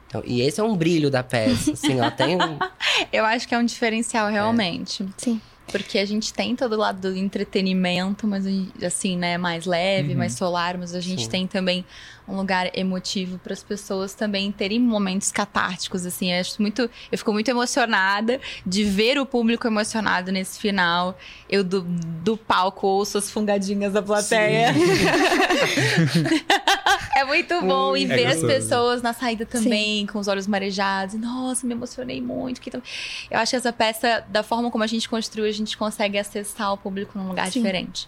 Então, 0.08 0.24
e 0.26 0.40
esse 0.42 0.60
é 0.62 0.64
um 0.64 0.74
brilho 0.78 1.12
da 1.12 1.22
peça, 1.22 1.72
assim, 1.74 2.00
ó, 2.00 2.10
tem 2.10 2.38
um... 2.38 2.58
Eu 3.12 3.26
acho 3.26 3.46
que 3.46 3.54
é 3.54 3.58
um 3.58 3.66
diferencial, 3.66 4.30
realmente. 4.32 5.06
Sim. 5.18 5.42
Porque 5.72 6.00
a 6.00 6.06
gente 6.06 6.34
tem 6.34 6.56
todo 6.56 6.74
o 6.74 6.78
lado 6.78 7.12
do 7.12 7.18
entretenimento, 7.18 8.26
mas 8.26 8.46
assim, 8.86 9.18
né, 9.18 9.38
mais 9.38 9.66
leve, 9.66 10.12
Uhum. 10.14 10.18
mais 10.20 10.34
solar, 10.34 10.78
mas 10.78 10.96
a 10.96 11.02
gente 11.02 11.24
Sim. 11.24 11.30
tem 11.30 11.48
também 11.48 11.86
um 12.28 12.36
lugar 12.36 12.70
emotivo 12.78 13.38
para 13.38 13.54
as 13.54 13.64
pessoas 13.64 14.14
também 14.14 14.52
terem 14.52 14.80
momentos 14.80 15.32
catárticos, 15.32 16.06
assim. 16.06 16.34
Eu 16.34 16.42
acho 16.42 16.62
muito, 16.62 16.90
eu 17.12 17.18
fico 17.18 17.32
muito 17.32 17.50
emocionada 17.50 18.40
de 18.66 18.84
ver 18.84 19.18
o 19.18 19.26
público 19.26 19.66
emocionado 19.66 20.30
nesse 20.32 20.60
final. 20.60 21.18
Eu 21.50 21.64
do, 21.64 21.82
do 21.82 22.36
palco 22.36 22.86
ouço 22.88 23.18
as 23.18 23.32
fungadinhas 23.32 23.94
da 23.94 24.02
plateia. 24.02 24.74
é 27.16 27.24
muito 27.24 27.62
bom 27.62 27.96
e 27.96 28.04
É 28.04 28.08
ver 28.08 28.26
as 28.28 28.42
pessoas 28.42 29.02
na 29.02 29.14
saída 29.14 29.46
também, 29.46 30.06
com 30.06 30.20
os 30.20 30.28
olhos 30.28 30.48
marejados. 30.48 31.16
E, 31.16 31.18
Nossa, 31.18 31.66
me 31.66 31.74
emocionei 31.74 32.22
muito. 32.22 32.62
Eu 33.30 33.40
acho 33.40 33.52
que 33.52 33.56
essa 33.56 33.74
peça, 33.74 34.24
da 34.30 34.44
forma 34.44 34.70
como 34.72 34.84
a 34.84 34.88
gente 34.88 35.08
construiu, 35.08 35.48
a 35.48 35.52
gente 35.52 35.78
consegue 35.78 36.18
acessar 36.18 36.74
o 36.74 36.78
público 36.78 37.18
num 37.18 37.28
lugar 37.28 37.52
Sim. 37.52 37.60
diferente. 37.62 38.08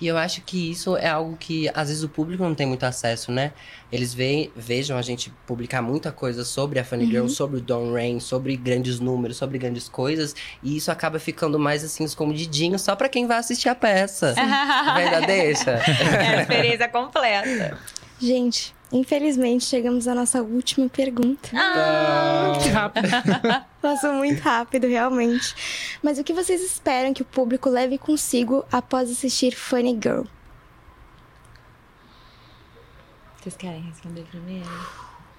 E 0.00 0.06
eu 0.06 0.16
acho 0.16 0.42
que 0.42 0.70
isso 0.70 0.96
é 0.96 1.08
algo 1.08 1.36
que 1.36 1.68
às 1.74 1.88
vezes 1.88 2.02
o 2.04 2.08
público 2.08 2.42
não 2.42 2.54
tem 2.54 2.66
muito 2.66 2.84
acesso, 2.84 3.32
né? 3.32 3.52
Eles 3.90 4.14
ve 4.14 4.50
vejam 4.54 4.96
a 4.96 5.02
gente 5.02 5.30
publicar 5.46 5.82
muita 5.82 6.12
coisa 6.12 6.44
sobre 6.44 6.78
a 6.78 6.84
Funny 6.84 7.06
Girl, 7.06 7.26
sobre 7.26 7.58
o 7.58 7.60
Don 7.60 7.92
Rain, 7.92 8.20
sobre 8.20 8.56
grandes 8.56 9.00
números, 9.00 9.36
sobre 9.36 9.58
grandes 9.58 9.88
coisas, 9.88 10.36
e 10.62 10.76
isso 10.76 10.92
acaba 10.92 11.18
ficando 11.18 11.58
mais 11.58 11.82
assim 11.82 12.04
escondidinho 12.04 12.78
só 12.78 12.94
pra 12.94 13.08
quem 13.08 13.26
vai 13.26 13.38
assistir 13.38 13.68
a 13.68 13.74
peça. 13.74 14.34
Ainda 14.94 15.20
deixa. 15.22 15.70
É 15.72 16.38
a 16.38 16.42
experiência 16.42 16.88
completa. 16.88 17.78
Gente, 18.20 18.74
infelizmente 18.92 19.64
chegamos 19.64 20.08
à 20.08 20.14
nossa 20.14 20.42
última 20.42 20.88
pergunta. 20.88 21.50
Ah, 21.54 22.52
Que 22.60 22.68
rápido. 22.68 23.08
Passou 23.80 24.12
muito 24.14 24.40
rápido, 24.40 24.86
realmente. 24.86 25.54
Mas 26.02 26.18
o 26.18 26.24
que 26.24 26.32
vocês 26.32 26.60
esperam 26.60 27.14
que 27.14 27.22
o 27.22 27.24
público 27.24 27.68
leve 27.68 27.96
consigo 27.96 28.64
após 28.72 29.10
assistir 29.10 29.54
Funny 29.54 29.98
Girl? 30.02 30.24
Vocês 33.40 33.56
querem 33.56 33.82
responder 33.82 34.22
primeiro? 34.24 34.68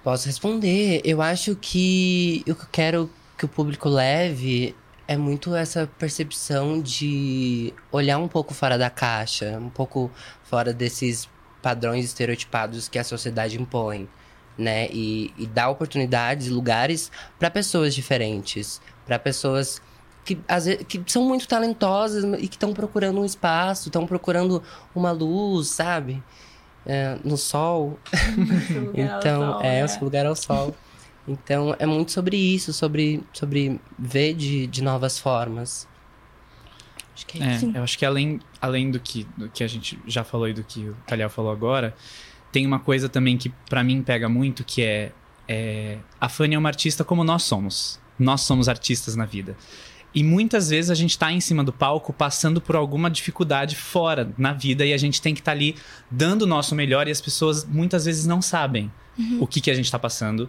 Posso 0.02 0.26
responder. 0.26 1.02
Eu 1.04 1.20
acho 1.20 1.54
que 1.54 2.42
o 2.46 2.54
que 2.54 2.62
eu 2.62 2.68
quero 2.72 3.10
que 3.36 3.44
o 3.44 3.48
público 3.48 3.88
leve 3.88 4.74
é 5.06 5.16
muito 5.16 5.54
essa 5.54 5.90
percepção 5.98 6.80
de 6.80 7.74
olhar 7.92 8.18
um 8.18 8.28
pouco 8.28 8.54
fora 8.54 8.78
da 8.78 8.88
caixa, 8.88 9.58
um 9.60 9.68
pouco 9.68 10.10
fora 10.44 10.72
desses 10.72 11.28
padrões 11.62 12.04
estereotipados 12.04 12.88
que 12.88 12.98
a 12.98 13.04
sociedade 13.04 13.60
impõe, 13.60 14.08
né? 14.56 14.88
E, 14.90 15.32
e 15.38 15.46
dar 15.46 15.70
oportunidades, 15.70 16.48
lugares 16.48 17.10
para 17.38 17.50
pessoas 17.50 17.94
diferentes, 17.94 18.80
para 19.06 19.18
pessoas 19.18 19.80
que, 20.24 20.38
às 20.46 20.66
vezes, 20.66 20.84
que 20.86 21.02
são 21.06 21.24
muito 21.24 21.48
talentosas 21.48 22.24
e 22.38 22.48
que 22.48 22.56
estão 22.56 22.72
procurando 22.72 23.20
um 23.20 23.24
espaço, 23.24 23.88
estão 23.88 24.06
procurando 24.06 24.62
uma 24.94 25.10
luz, 25.10 25.68
sabe? 25.68 26.22
É, 26.86 27.18
no 27.24 27.36
sol. 27.36 27.98
então, 28.94 29.52
sol, 29.52 29.62
é, 29.62 29.80
é. 29.80 29.84
o 29.84 30.04
lugar 30.04 30.26
ao 30.26 30.36
sol. 30.36 30.74
Então, 31.26 31.74
é 31.78 31.86
muito 31.86 32.12
sobre 32.12 32.36
isso, 32.36 32.72
sobre, 32.72 33.22
sobre 33.32 33.80
ver 33.98 34.34
de, 34.34 34.66
de 34.66 34.82
novas 34.82 35.18
formas. 35.18 35.86
Acho 37.20 37.26
que 37.26 37.42
é, 37.42 37.46
É, 37.46 37.56
isso. 37.56 37.70
eu 37.74 37.82
acho 37.82 37.98
que 37.98 38.06
além, 38.06 38.40
além 38.60 38.90
do 38.90 38.98
que, 38.98 39.26
do 39.36 39.48
que 39.50 39.62
a 39.62 39.68
gente 39.68 39.98
já 40.06 40.24
falou 40.24 40.48
e 40.48 40.52
do 40.54 40.64
que 40.64 40.88
o 40.88 40.96
Taliel 41.06 41.28
falou 41.30 41.52
agora, 41.52 41.94
tem 42.50 42.66
uma 42.66 42.78
coisa 42.80 43.08
também 43.08 43.36
que 43.36 43.50
pra 43.68 43.84
mim 43.84 44.02
pega 44.02 44.28
muito, 44.28 44.64
que 44.64 44.82
é, 44.82 45.12
é 45.46 45.98
a 46.20 46.28
Fanny 46.28 46.54
é 46.54 46.58
uma 46.58 46.68
artista 46.68 47.04
como 47.04 47.22
nós 47.24 47.42
somos. 47.42 48.00
Nós 48.18 48.40
somos 48.42 48.68
artistas 48.68 49.14
na 49.16 49.24
vida. 49.26 49.56
E 50.14 50.24
muitas 50.24 50.70
vezes 50.70 50.90
a 50.90 50.94
gente 50.94 51.16
tá 51.16 51.30
em 51.30 51.40
cima 51.40 51.62
do 51.62 51.72
palco 51.72 52.12
passando 52.12 52.60
por 52.60 52.74
alguma 52.74 53.08
dificuldade 53.08 53.76
fora 53.76 54.32
na 54.36 54.52
vida 54.52 54.84
e 54.84 54.92
a 54.92 54.96
gente 54.96 55.22
tem 55.22 55.32
que 55.34 55.40
estar 55.40 55.52
ali 55.52 55.76
dando 56.10 56.42
o 56.42 56.46
nosso 56.46 56.74
melhor 56.74 57.06
e 57.06 57.10
as 57.12 57.20
pessoas 57.20 57.64
muitas 57.64 58.04
vezes 58.06 58.26
não 58.26 58.40
sabem 58.42 58.90
Uhum. 59.18 59.38
o 59.42 59.46
que, 59.46 59.60
que 59.60 59.70
a 59.70 59.74
gente 59.74 59.90
tá 59.90 59.98
passando. 59.98 60.48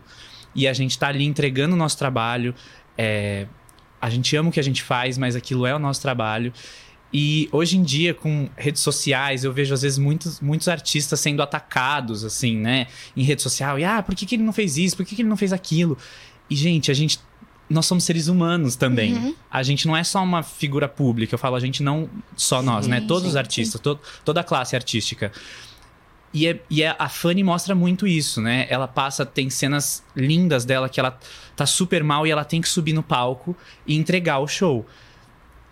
E 0.55 0.67
a 0.67 0.73
gente 0.73 0.97
tá 0.97 1.07
ali 1.09 1.25
entregando 1.25 1.75
o 1.75 1.77
nosso 1.77 1.97
trabalho. 1.97 2.55
é, 2.97 3.47
a 4.01 4.09
gente 4.09 4.35
ama 4.35 4.49
o 4.49 4.51
que 4.51 4.59
a 4.59 4.63
gente 4.63 4.81
faz, 4.81 5.17
mas 5.17 5.35
aquilo 5.35 5.65
é 5.65 5.75
o 5.75 5.79
nosso 5.79 6.01
trabalho. 6.01 6.51
E 7.13 7.49
hoje 7.51 7.77
em 7.77 7.83
dia, 7.83 8.13
com 8.13 8.49
redes 8.55 8.81
sociais, 8.81 9.43
eu 9.43 9.51
vejo 9.51 9.73
às 9.73 9.81
vezes 9.81 9.97
muitos, 9.97 10.39
muitos 10.39 10.67
artistas 10.69 11.19
sendo 11.19 11.41
atacados, 11.43 12.23
assim, 12.23 12.55
né? 12.55 12.87
Em 13.17 13.21
rede 13.23 13.41
social. 13.41 13.77
E, 13.77 13.83
ah, 13.83 14.01
por 14.01 14.15
que, 14.15 14.25
que 14.25 14.35
ele 14.35 14.43
não 14.43 14.53
fez 14.53 14.77
isso? 14.77 14.95
Por 14.95 15.05
que, 15.05 15.15
que 15.15 15.21
ele 15.21 15.29
não 15.29 15.35
fez 15.35 15.51
aquilo? 15.51 15.97
E, 16.49 16.55
gente, 16.55 16.89
a 16.89 16.93
gente. 16.93 17.19
Nós 17.69 17.85
somos 17.85 18.03
seres 18.05 18.27
humanos 18.27 18.75
também. 18.75 19.13
Uhum. 19.13 19.35
A 19.49 19.61
gente 19.63 19.87
não 19.87 19.95
é 19.95 20.03
só 20.03 20.21
uma 20.23 20.41
figura 20.43 20.87
pública. 20.89 21.33
Eu 21.35 21.39
falo, 21.39 21.55
a 21.55 21.59
gente 21.59 21.83
não. 21.83 22.09
Só 22.35 22.61
nós, 22.61 22.87
né? 22.87 23.01
Todos 23.01 23.27
os 23.27 23.33
sim, 23.33 23.39
artistas, 23.39 23.79
to- 23.81 23.99
toda 24.23 24.39
a 24.41 24.43
classe 24.43 24.75
artística. 24.75 25.31
E, 26.33 26.47
é, 26.47 26.59
e 26.69 26.81
é- 26.81 26.95
a 26.97 27.09
Fanny 27.09 27.43
mostra 27.43 27.75
muito 27.75 28.07
isso, 28.07 28.41
né? 28.41 28.65
Ela 28.69 28.87
passa, 28.87 29.25
tem 29.25 29.49
cenas 29.49 30.01
lindas 30.15 30.63
dela 30.63 30.87
que 30.87 30.99
ela 30.99 31.19
tá 31.55 31.65
super 31.65 32.03
mal 32.03 32.25
e 32.25 32.31
ela 32.31 32.45
tem 32.45 32.61
que 32.61 32.69
subir 32.69 32.93
no 32.93 33.03
palco 33.03 33.55
e 33.85 33.95
entregar 33.97 34.39
o 34.39 34.47
show. 34.47 34.85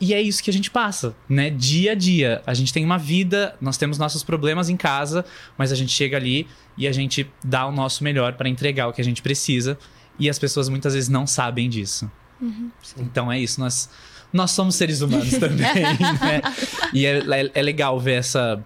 E 0.02 0.14
é 0.14 0.22
isso 0.22 0.42
que 0.44 0.50
a 0.50 0.54
gente 0.54 0.72
passa, 0.72 1.14
né? 1.28 1.50
Dia 1.50 1.92
a 1.92 1.96
dia. 1.96 2.42
A 2.46 2.54
gente 2.54 2.72
tem 2.74 2.84
uma 2.86 2.98
vida, 2.98 3.56
nós 3.60 3.78
temos 3.78 3.98
nossos 3.98 4.24
problemas 4.24 4.70
em 4.70 4.78
casa, 4.78 5.26
mas 5.58 5.72
a 5.72 5.76
gente 5.76 5.92
chega 5.92 6.16
ali 6.18 6.48
e 6.78 6.88
a 6.88 6.92
gente 6.92 7.30
dá 7.44 7.66
o 7.66 7.72
nosso 7.72 8.04
melhor 8.04 8.34
para 8.34 8.48
entregar 8.50 8.88
o 8.88 8.94
que 8.94 9.02
a 9.02 9.04
gente 9.04 9.22
precisa. 9.22 9.78
E 10.18 10.30
as 10.30 10.40
pessoas 10.40 10.68
muitas 10.70 10.94
vezes 10.94 11.10
não 11.10 11.26
sabem 11.28 11.70
disso. 11.70 12.10
Uhum. 12.42 12.70
Então 12.98 13.30
é 13.30 13.38
isso, 13.40 13.60
nós, 13.60 13.90
nós 14.32 14.52
somos 14.52 14.76
seres 14.76 15.02
humanos 15.02 15.32
também, 15.38 15.58
né? 16.22 16.42
E 16.94 17.06
é, 17.06 17.18
é- 17.20 17.52
é 17.54 17.62
legal 17.62 18.00
ver 18.00 18.14
essa 18.14 18.64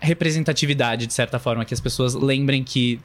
representatividade, 0.00 1.06
de 1.06 1.12
certa 1.12 1.38
forma, 1.38 1.64
que 1.64 1.74
as 1.74 1.80
pessoas 1.80 2.14
lembrem 2.14 2.64
que 2.64 3.00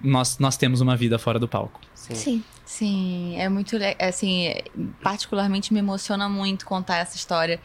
nós, 0.00 0.38
nós 0.38 0.56
temos 0.56 0.80
uma 0.80 0.96
vida 0.96 1.18
fora 1.18 1.38
do 1.38 1.48
palco. 1.48 1.80
Sim. 1.94 2.42
Sim, 2.64 3.36
é 3.36 3.50
muito. 3.50 3.76
Assim, 4.00 4.54
particularmente 5.02 5.74
me 5.74 5.80
emociona 5.80 6.26
muito 6.28 6.64
contar 6.64 6.96
essa 6.98 7.16
história 7.16 7.60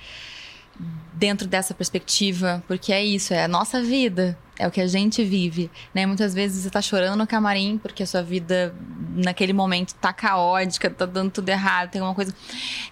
dentro 1.13 1.47
dessa 1.47 1.73
perspectiva, 1.73 2.63
porque 2.67 2.91
é 2.91 3.03
isso, 3.03 3.33
é 3.33 3.43
a 3.43 3.47
nossa 3.47 3.81
vida, 3.81 4.37
é 4.59 4.67
o 4.67 4.71
que 4.71 4.81
a 4.81 4.87
gente 4.87 5.23
vive, 5.23 5.71
né? 5.93 6.05
Muitas 6.05 6.33
vezes 6.33 6.63
você 6.63 6.69
tá 6.69 6.81
chorando 6.81 7.17
no 7.17 7.25
camarim 7.25 7.77
porque 7.77 8.03
a 8.03 8.05
sua 8.05 8.21
vida 8.21 8.75
naquele 9.15 9.53
momento 9.53 9.93
tá 9.95 10.13
caótica, 10.13 10.89
tá 10.89 11.05
dando 11.05 11.31
tudo 11.31 11.49
errado, 11.49 11.89
tem 11.89 12.01
alguma 12.01 12.13
coisa. 12.13 12.33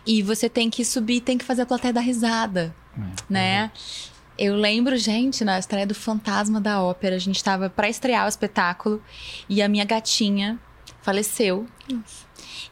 E 0.05 0.23
você 0.23 0.49
tem 0.49 0.69
que 0.69 0.83
subir, 0.83 1.21
tem 1.21 1.37
que 1.37 1.45
fazer 1.45 1.63
a 1.63 1.65
plateia 1.65 1.93
dar 1.93 2.01
risada, 2.01 2.73
né? 3.29 3.71
Eu 4.37 4.55
lembro, 4.55 4.97
gente, 4.97 5.43
na 5.45 5.57
estreia 5.57 5.87
do 5.87 5.95
Fantasma 5.95 6.59
da 6.59 6.81
Ópera, 6.81 7.15
a 7.15 7.19
gente 7.19 7.41
tava 7.43 7.69
pra 7.69 7.87
estrear 7.89 8.25
o 8.25 8.29
espetáculo 8.29 9.01
e 9.47 9.61
a 9.61 9.67
minha 9.69 9.85
gatinha 9.85 10.59
faleceu. 11.01 11.65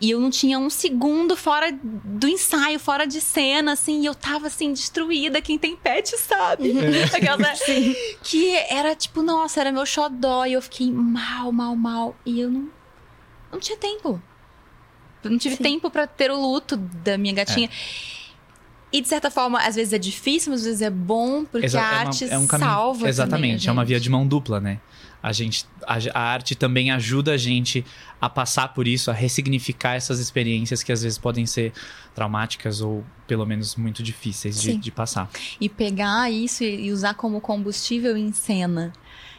E 0.01 0.09
eu 0.11 0.20
não 0.20 0.30
tinha 0.30 0.59
um 0.59 0.70
segundo 0.70 1.38
fora 1.38 1.72
do 1.72 2.28
ensaio, 2.28 2.80
fora 2.80 3.05
de 3.07 3.22
cena, 3.22 3.74
assim, 3.74 4.01
e 4.01 4.05
eu 4.05 4.14
tava 4.16 4.47
assim, 4.47 4.74
destruída. 4.74 5.41
Quem 5.41 5.57
tem 5.57 5.76
pet 5.76 6.18
sabe. 6.18 6.72
É. 6.78 7.03
Aquela- 7.16 7.38
Que 8.24 8.55
era 8.70 8.93
tipo, 8.95 9.22
nossa, 9.22 9.61
era 9.61 9.72
meu 9.72 9.86
xodó. 9.86 10.45
E 10.45 10.53
eu 10.53 10.61
fiquei 10.61 10.91
mal, 10.91 11.51
mal, 11.51 11.76
mal. 11.76 12.16
E 12.26 12.41
eu 12.41 12.49
não, 12.49 12.68
não 13.51 13.59
tinha 13.59 13.78
tempo. 13.78 14.22
Eu 15.24 15.32
não 15.32 15.38
tive 15.38 15.55
tempo 15.55 15.89
pra 15.89 16.05
ter 16.05 16.30
o 16.32 16.36
luto 16.41 16.76
da 16.76 17.18
minha 17.18 17.34
gatinha. 17.34 17.70
E 18.93 19.01
de 19.01 19.07
certa 19.07 19.31
forma, 19.31 19.59
às 19.59 19.73
vezes 19.75 19.91
é 19.91 19.97
difícil, 19.97 20.51
mas 20.51 20.61
às 20.61 20.67
vezes 20.67 20.81
é 20.83 20.89
bom, 20.89 21.43
porque 21.45 21.65
Exa- 21.65 21.81
a 21.81 21.83
é 21.83 21.87
uma- 21.89 21.99
arte 22.09 22.23
é 22.25 22.37
um 22.37 22.45
caminho- 22.47 22.69
salva. 22.69 23.09
Exatamente, 23.09 23.67
é 23.67 23.71
uma 23.71 23.83
via 23.83 23.99
de 23.99 24.07
mão 24.09 24.25
dupla, 24.27 24.59
né? 24.61 24.79
A, 25.21 25.31
gente, 25.31 25.65
a, 25.87 25.97
a 26.13 26.19
arte 26.21 26.53
também 26.53 26.91
ajuda 26.91 27.31
a 27.31 27.37
gente 27.37 27.83
a 28.21 28.29
passar 28.29 28.67
por 28.73 28.87
isso, 28.87 29.09
a 29.09 29.13
ressignificar 29.13 29.95
essas 29.95 30.19
experiências 30.19 30.83
que 30.83 30.91
às 30.91 31.01
vezes 31.01 31.17
podem 31.17 31.45
ser 31.45 31.71
traumáticas 32.13 32.81
ou 32.81 33.03
pelo 33.25 33.45
menos 33.45 33.75
muito 33.75 34.03
difíceis 34.03 34.61
de, 34.61 34.75
de 34.77 34.91
passar. 34.91 35.29
e 35.59 35.67
pegar 35.69 36.29
isso 36.31 36.63
e 36.63 36.91
usar 36.91 37.13
como 37.15 37.41
combustível 37.41 38.15
em 38.17 38.31
cena. 38.31 38.93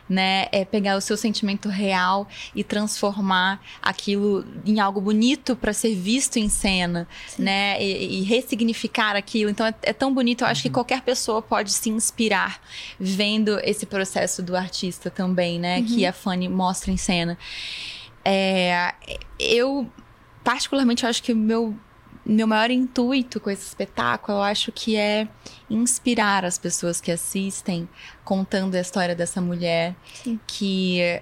Né? 0.06 0.48
É 0.52 0.66
pegar 0.66 0.96
o 0.96 1.00
seu 1.00 1.16
sentimento 1.16 1.68
real 1.70 2.28
e 2.54 2.62
transformar 2.62 3.58
aquilo 3.80 4.44
em 4.66 4.78
algo 4.78 5.00
bonito 5.00 5.56
para 5.56 5.72
ser 5.72 5.94
visto 5.94 6.36
em 6.38 6.48
cena, 6.50 7.08
né? 7.38 7.82
E, 7.82 8.20
e 8.20 8.22
ressignificar 8.22 9.16
aquilo. 9.16 9.50
Então 9.50 9.66
é, 9.66 9.74
é 9.82 9.92
tão 9.94 10.12
bonito. 10.12 10.44
Eu 10.44 10.48
acho 10.48 10.60
que 10.60 10.68
qualquer 10.68 11.00
pessoa 11.00 11.40
pode 11.40 11.72
se 11.72 11.88
inspirar 11.88 12.60
vendo 13.00 13.58
esse 13.60 13.86
processo 13.86 14.42
do 14.42 14.54
artista 14.54 15.10
também, 15.10 15.58
né? 15.58 15.78
Uhum. 15.78 15.86
Que 15.86 16.04
a 16.04 16.12
Fanny 16.12 16.48
mostra 16.48 16.92
em 16.92 16.98
cena. 16.98 17.38
É, 18.22 18.94
eu 19.38 19.90
particularmente 20.42 21.04
eu 21.04 21.10
acho 21.10 21.22
que 21.22 21.32
o 21.32 21.36
meu 21.36 21.74
meu 22.24 22.46
maior 22.46 22.70
intuito 22.70 23.38
com 23.38 23.50
esse 23.50 23.66
espetáculo, 23.66 24.38
eu 24.38 24.42
acho 24.42 24.72
que 24.72 24.96
é 24.96 25.28
inspirar 25.68 26.44
as 26.44 26.56
pessoas 26.56 27.00
que 27.00 27.12
assistem, 27.12 27.88
contando 28.24 28.74
a 28.74 28.80
história 28.80 29.14
dessa 29.14 29.40
mulher 29.40 29.94
que, 30.46 31.20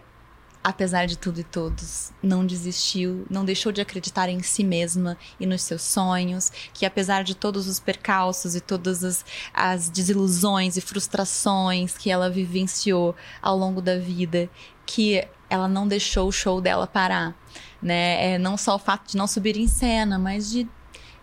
apesar 0.62 1.06
de 1.06 1.18
tudo 1.18 1.40
e 1.40 1.44
todos, 1.44 2.12
não 2.22 2.46
desistiu, 2.46 3.26
não 3.28 3.44
deixou 3.44 3.72
de 3.72 3.80
acreditar 3.80 4.28
em 4.28 4.42
si 4.42 4.62
mesma 4.62 5.18
e 5.40 5.46
nos 5.46 5.62
seus 5.62 5.82
sonhos, 5.82 6.52
que 6.72 6.86
apesar 6.86 7.24
de 7.24 7.34
todos 7.34 7.66
os 7.66 7.80
percalços 7.80 8.54
e 8.54 8.60
todas 8.60 9.02
as, 9.02 9.24
as 9.52 9.88
desilusões 9.88 10.76
e 10.76 10.80
frustrações 10.80 11.98
que 11.98 12.10
ela 12.10 12.30
vivenciou 12.30 13.16
ao 13.40 13.56
longo 13.56 13.82
da 13.82 13.98
vida, 13.98 14.48
que 14.86 15.26
ela 15.50 15.66
não 15.66 15.86
deixou 15.88 16.28
o 16.28 16.32
show 16.32 16.60
dela 16.60 16.86
parar, 16.86 17.36
né? 17.82 18.34
É, 18.34 18.38
não 18.38 18.56
só 18.56 18.76
o 18.76 18.78
fato 18.78 19.10
de 19.10 19.16
não 19.16 19.26
subir 19.26 19.56
em 19.56 19.66
cena, 19.66 20.18
mas 20.18 20.50
de 20.50 20.66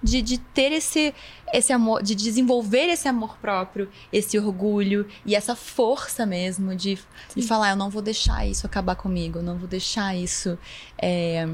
de, 0.02 0.22
de 0.22 0.38
ter 0.38 0.72
esse, 0.72 1.14
esse 1.54 1.74
amor, 1.74 2.02
de 2.02 2.16
desenvolver 2.16 2.88
esse 2.88 3.08
amor 3.08 3.38
próprio, 3.38 3.90
esse 4.12 4.38
orgulho 4.40 5.08
e 5.26 5.36
essa 5.36 5.56
força 5.56 6.26
mesmo 6.26 6.76
de, 6.76 6.98
de 7.36 7.42
falar: 7.42 7.72
eu 7.72 7.76
não 7.76 7.90
vou 7.90 8.02
deixar 8.02 8.46
isso 8.48 8.66
acabar 8.66 8.96
comigo, 8.96 9.40
eu 9.40 9.44
não 9.44 9.58
vou 9.58 9.68
deixar 9.68 10.16
isso 10.16 10.58
é, 10.98 11.48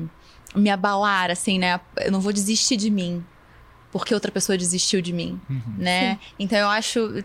me 0.56 0.70
abalar, 0.70 1.32
assim, 1.32 1.60
né? 1.60 1.80
Eu 1.98 2.12
não 2.12 2.22
vou 2.22 2.32
desistir 2.32 2.78
de 2.78 2.90
mim 2.90 3.24
porque 3.96 4.14
outra 4.14 4.30
pessoa 4.30 4.58
desistiu 4.58 5.02
de 5.02 5.14
mim, 5.14 5.40
né? 5.78 6.20
Então 6.38 6.58
eu 6.58 6.68
acho, 6.68 7.24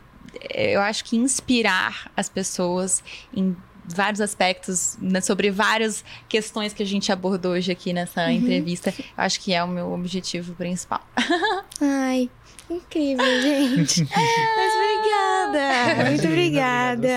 eu 0.54 0.80
acho 0.80 1.04
que 1.04 1.16
inspirar 1.16 2.08
as 2.16 2.28
pessoas 2.28 3.02
em 3.34 3.56
vários 3.94 4.20
aspectos, 4.20 4.96
né, 5.00 5.20
sobre 5.20 5.50
várias 5.50 6.04
questões 6.28 6.72
que 6.72 6.82
a 6.82 6.86
gente 6.86 7.10
abordou 7.12 7.52
hoje 7.52 7.70
aqui 7.72 7.92
nessa 7.92 8.24
Uhum. 8.24 8.30
entrevista, 8.30 8.92
eu 8.98 9.04
acho 9.16 9.40
que 9.40 9.52
é 9.52 9.62
o 9.62 9.68
meu 9.68 9.92
objetivo 9.92 10.54
principal. 10.54 11.00
Ai, 11.80 12.28
incrível, 12.68 13.24
gente. 13.42 14.02
Mas 14.56 14.72
obrigada. 14.74 16.10
Muito 16.10 16.26
obrigada. 16.26 17.08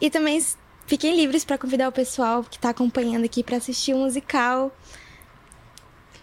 E 0.00 0.10
também 0.10 0.44
fiquem 0.86 1.16
livres 1.16 1.44
para 1.44 1.56
convidar 1.58 1.88
o 1.88 1.92
pessoal 1.92 2.42
que 2.44 2.58
tá 2.58 2.70
acompanhando 2.70 3.24
aqui 3.24 3.42
para 3.42 3.56
assistir 3.56 3.94
o 3.94 3.98
musical. 3.98 4.74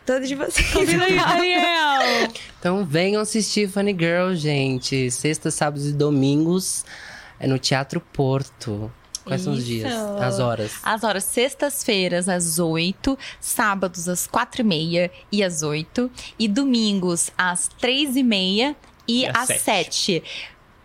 Todos 0.05 0.27
de 0.27 0.33
vocês. 0.35 0.71
Convida 0.73 1.03
aí, 1.03 1.15
Daniel! 1.21 2.31
Então 2.59 2.83
venham 2.83 3.21
assistir 3.21 3.69
Funny 3.69 3.91
Girl, 3.97 4.33
gente. 4.33 5.11
Sexta, 5.11 5.51
sábados 5.51 5.87
e 5.87 5.93
domingos 5.93 6.83
é 7.39 7.45
no 7.47 7.59
Teatro 7.59 8.01
Porto. 8.01 8.91
Quais 9.29 9.41
são 9.41 9.53
os 9.53 9.65
dias? 9.65 9.93
As 10.21 10.39
horas? 10.39 10.71
As 10.83 11.03
horas, 11.03 11.23
sextas-feiras 11.23 12.27
às 12.27 12.59
8, 12.59 13.17
sábados 13.39 14.09
às 14.09 14.27
4 14.27 14.61
e 14.61 14.63
meia 14.63 15.11
e 15.31 15.43
às 15.43 15.63
8, 15.63 16.09
e 16.37 16.47
domingos 16.47 17.31
às 17.37 17.67
3 17.79 18.15
e 18.17 18.23
meia 18.23 18.75
e, 19.07 19.21
E 19.23 19.27
às 19.27 19.49
às 19.49 19.61
sete. 19.61 19.95
7. 20.21 20.23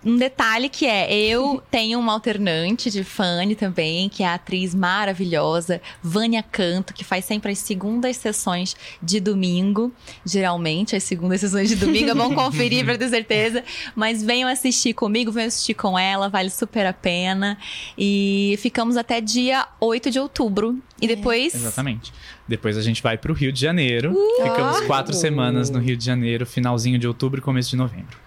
Um 0.05 0.16
detalhe 0.16 0.68
que 0.68 0.86
é, 0.86 1.12
eu 1.16 1.62
tenho 1.70 1.98
uma 1.98 2.12
alternante 2.12 2.90
de 2.90 3.02
Fanny 3.02 3.55
também, 3.55 4.09
que 4.09 4.22
é 4.22 4.26
a 4.26 4.34
atriz 4.34 4.74
maravilhosa, 4.74 5.80
Vânia 6.02 6.42
Canto, 6.42 6.92
que 6.92 7.05
faz 7.05 7.24
sempre 7.24 7.52
as 7.52 7.59
segundas 7.59 8.16
sessões 8.16 8.76
de 9.02 9.20
domingo. 9.20 9.92
Geralmente, 10.24 10.94
as 10.94 11.02
segundas 11.05 11.40
sessões 11.42 11.68
de 11.68 11.76
domingo 11.76 12.11
é 12.11 12.14
bom 12.14 12.34
conferir 12.34 12.84
pra 12.84 12.98
ter 12.98 13.09
certeza. 13.09 13.64
Mas 13.94 14.22
venham 14.22 14.48
assistir 14.48 14.94
comigo, 14.94 15.32
venham 15.32 15.48
assistir 15.48 15.74
com 15.74 15.98
ela, 15.98 16.28
vale 16.28 16.50
super 16.50 16.86
a 16.86 16.92
pena. 16.92 17.57
E 17.96 18.57
ficamos 18.61 18.96
até 18.96 19.20
dia 19.20 19.66
8 19.80 20.11
de 20.11 20.18
outubro. 20.18 20.78
E 21.00 21.07
depois. 21.07 21.55
Exatamente. 21.55 22.12
Depois 22.46 22.76
a 22.76 22.82
gente 22.82 23.02
vai 23.02 23.18
pro 23.18 23.32
Rio 23.32 23.52
de 23.52 23.61
Janeiro. 23.61 24.12
Uh! 24.12 24.42
Ficamos 24.42 24.80
quatro 24.82 25.14
semanas 25.14 25.70
no 25.70 25.78
Rio 25.78 25.96
de 25.96 26.05
Janeiro, 26.05 26.46
finalzinho 26.46 26.98
de 26.98 27.07
outubro 27.07 27.40
e 27.40 27.42
começo 27.42 27.70
de 27.70 27.76
novembro. 27.76 28.24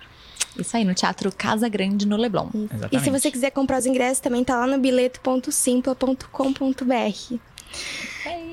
Isso 0.57 0.75
aí, 0.75 0.83
no 0.83 0.93
Teatro 0.93 1.31
Casa 1.31 1.69
Grande, 1.69 2.05
no 2.07 2.17
Leblon. 2.17 2.49
E 2.91 2.99
se 2.99 3.09
você 3.09 3.31
quiser 3.31 3.51
comprar 3.51 3.79
os 3.79 3.85
ingressos, 3.85 4.19
também 4.19 4.43
tá 4.43 4.57
lá 4.57 4.67
no 4.67 4.77
bilheto.simpla.com.br. 4.77 7.37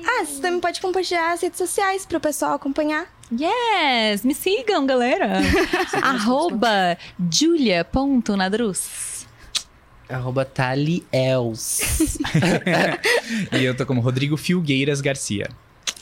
Ah, 0.07 0.25
você 0.25 0.41
também 0.41 0.59
pode 0.59 0.81
compartilhar 0.81 1.33
as 1.33 1.41
redes 1.41 1.57
sociais 1.57 2.05
pro 2.05 2.19
pessoal 2.19 2.53
acompanhar. 2.53 3.07
Yes! 3.31 4.23
Me 4.23 4.35
sigam, 4.35 4.85
galera! 4.85 5.39
Arroba 6.01 6.97
julia.nadruz. 7.31 9.25
Arroba 10.07 10.45
Taliels. 10.45 11.79
e 13.51 13.63
eu 13.63 13.75
tô 13.75 13.85
como 13.85 14.01
Rodrigo 14.01 14.37
Filgueiras 14.37 15.01
Garcia. 15.01 15.49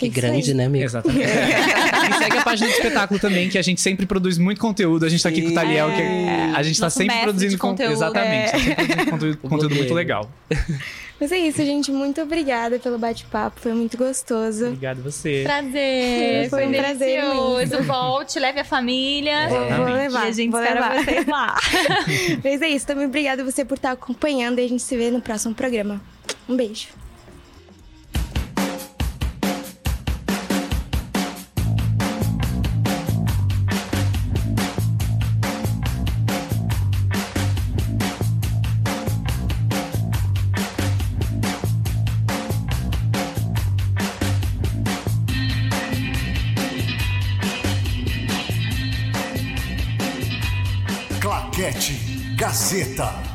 Que 0.03 0.09
grande, 0.21 0.53
né, 0.53 0.65
amigo? 0.65 0.85
Exatamente. 0.85 1.23
e 1.29 2.17
segue 2.17 2.37
a 2.37 2.41
página 2.41 2.69
do 2.69 2.73
espetáculo 2.73 3.19
também, 3.19 3.49
que 3.49 3.57
a 3.57 3.61
gente 3.61 3.81
sempre 3.81 4.05
produz 4.05 4.37
muito 4.37 4.59
conteúdo. 4.59 5.05
A 5.05 5.09
gente 5.09 5.21
tá 5.23 5.29
aqui 5.29 5.41
com 5.41 5.49
o 5.49 5.53
Taliel, 5.53 5.91
que 5.93 6.01
é- 6.01 6.51
a 6.55 6.63
gente 6.63 6.79
tá 6.79 6.85
Nosso 6.85 6.97
sempre 6.97 7.13
mestre 7.15 7.23
produzindo 7.23 7.51
de 7.51 7.57
con- 7.57 7.69
conteúdo, 7.69 7.93
Exatamente. 7.93 8.49
é. 8.49 8.51
tá 8.51 8.57
sempre 8.59 8.75
produzindo 8.85 9.11
conteúdo, 9.11 9.37
conteúdo 9.49 9.75
muito 9.75 9.93
legal. 9.93 10.29
Mas 11.19 11.31
é 11.31 11.37
isso, 11.37 11.63
gente. 11.63 11.89
Muito 11.91 12.21
obrigada 12.21 12.79
pelo 12.79 12.97
bate-papo. 12.97 13.57
Foi 13.61 13.71
muito 13.73 13.95
gostoso. 13.97 14.65
Obrigado 14.65 15.01
você. 15.01 15.43
Prazer! 15.45 16.49
Foi 16.49 16.67
um 16.67 16.71
prazer 16.73 17.21
delicioso. 17.21 17.61
imenso. 17.61 17.83
Volte, 17.83 18.39
leve 18.39 18.59
a 18.59 18.65
família. 18.65 19.47
Vou, 19.47 19.85
vou 19.85 19.85
levar. 19.95 20.25
E 20.25 20.27
a 20.27 20.31
gente 20.31 20.51
vou 20.51 20.59
espera 20.61 20.81
levar. 20.89 21.03
vocês 21.05 21.25
lá. 21.27 21.55
Mas 22.43 22.61
é 22.61 22.67
isso. 22.67 22.85
Também 22.85 23.05
obrigada 23.05 23.41
você 23.43 23.63
por 23.63 23.75
estar 23.75 23.91
acompanhando 23.91 24.59
e 24.59 24.65
a 24.65 24.67
gente 24.67 24.83
se 24.83 24.97
vê 24.97 25.09
no 25.11 25.21
próximo 25.21 25.53
programa. 25.53 26.01
Um 26.49 26.57
beijo. 26.57 26.87
Gazeta. 52.53 53.32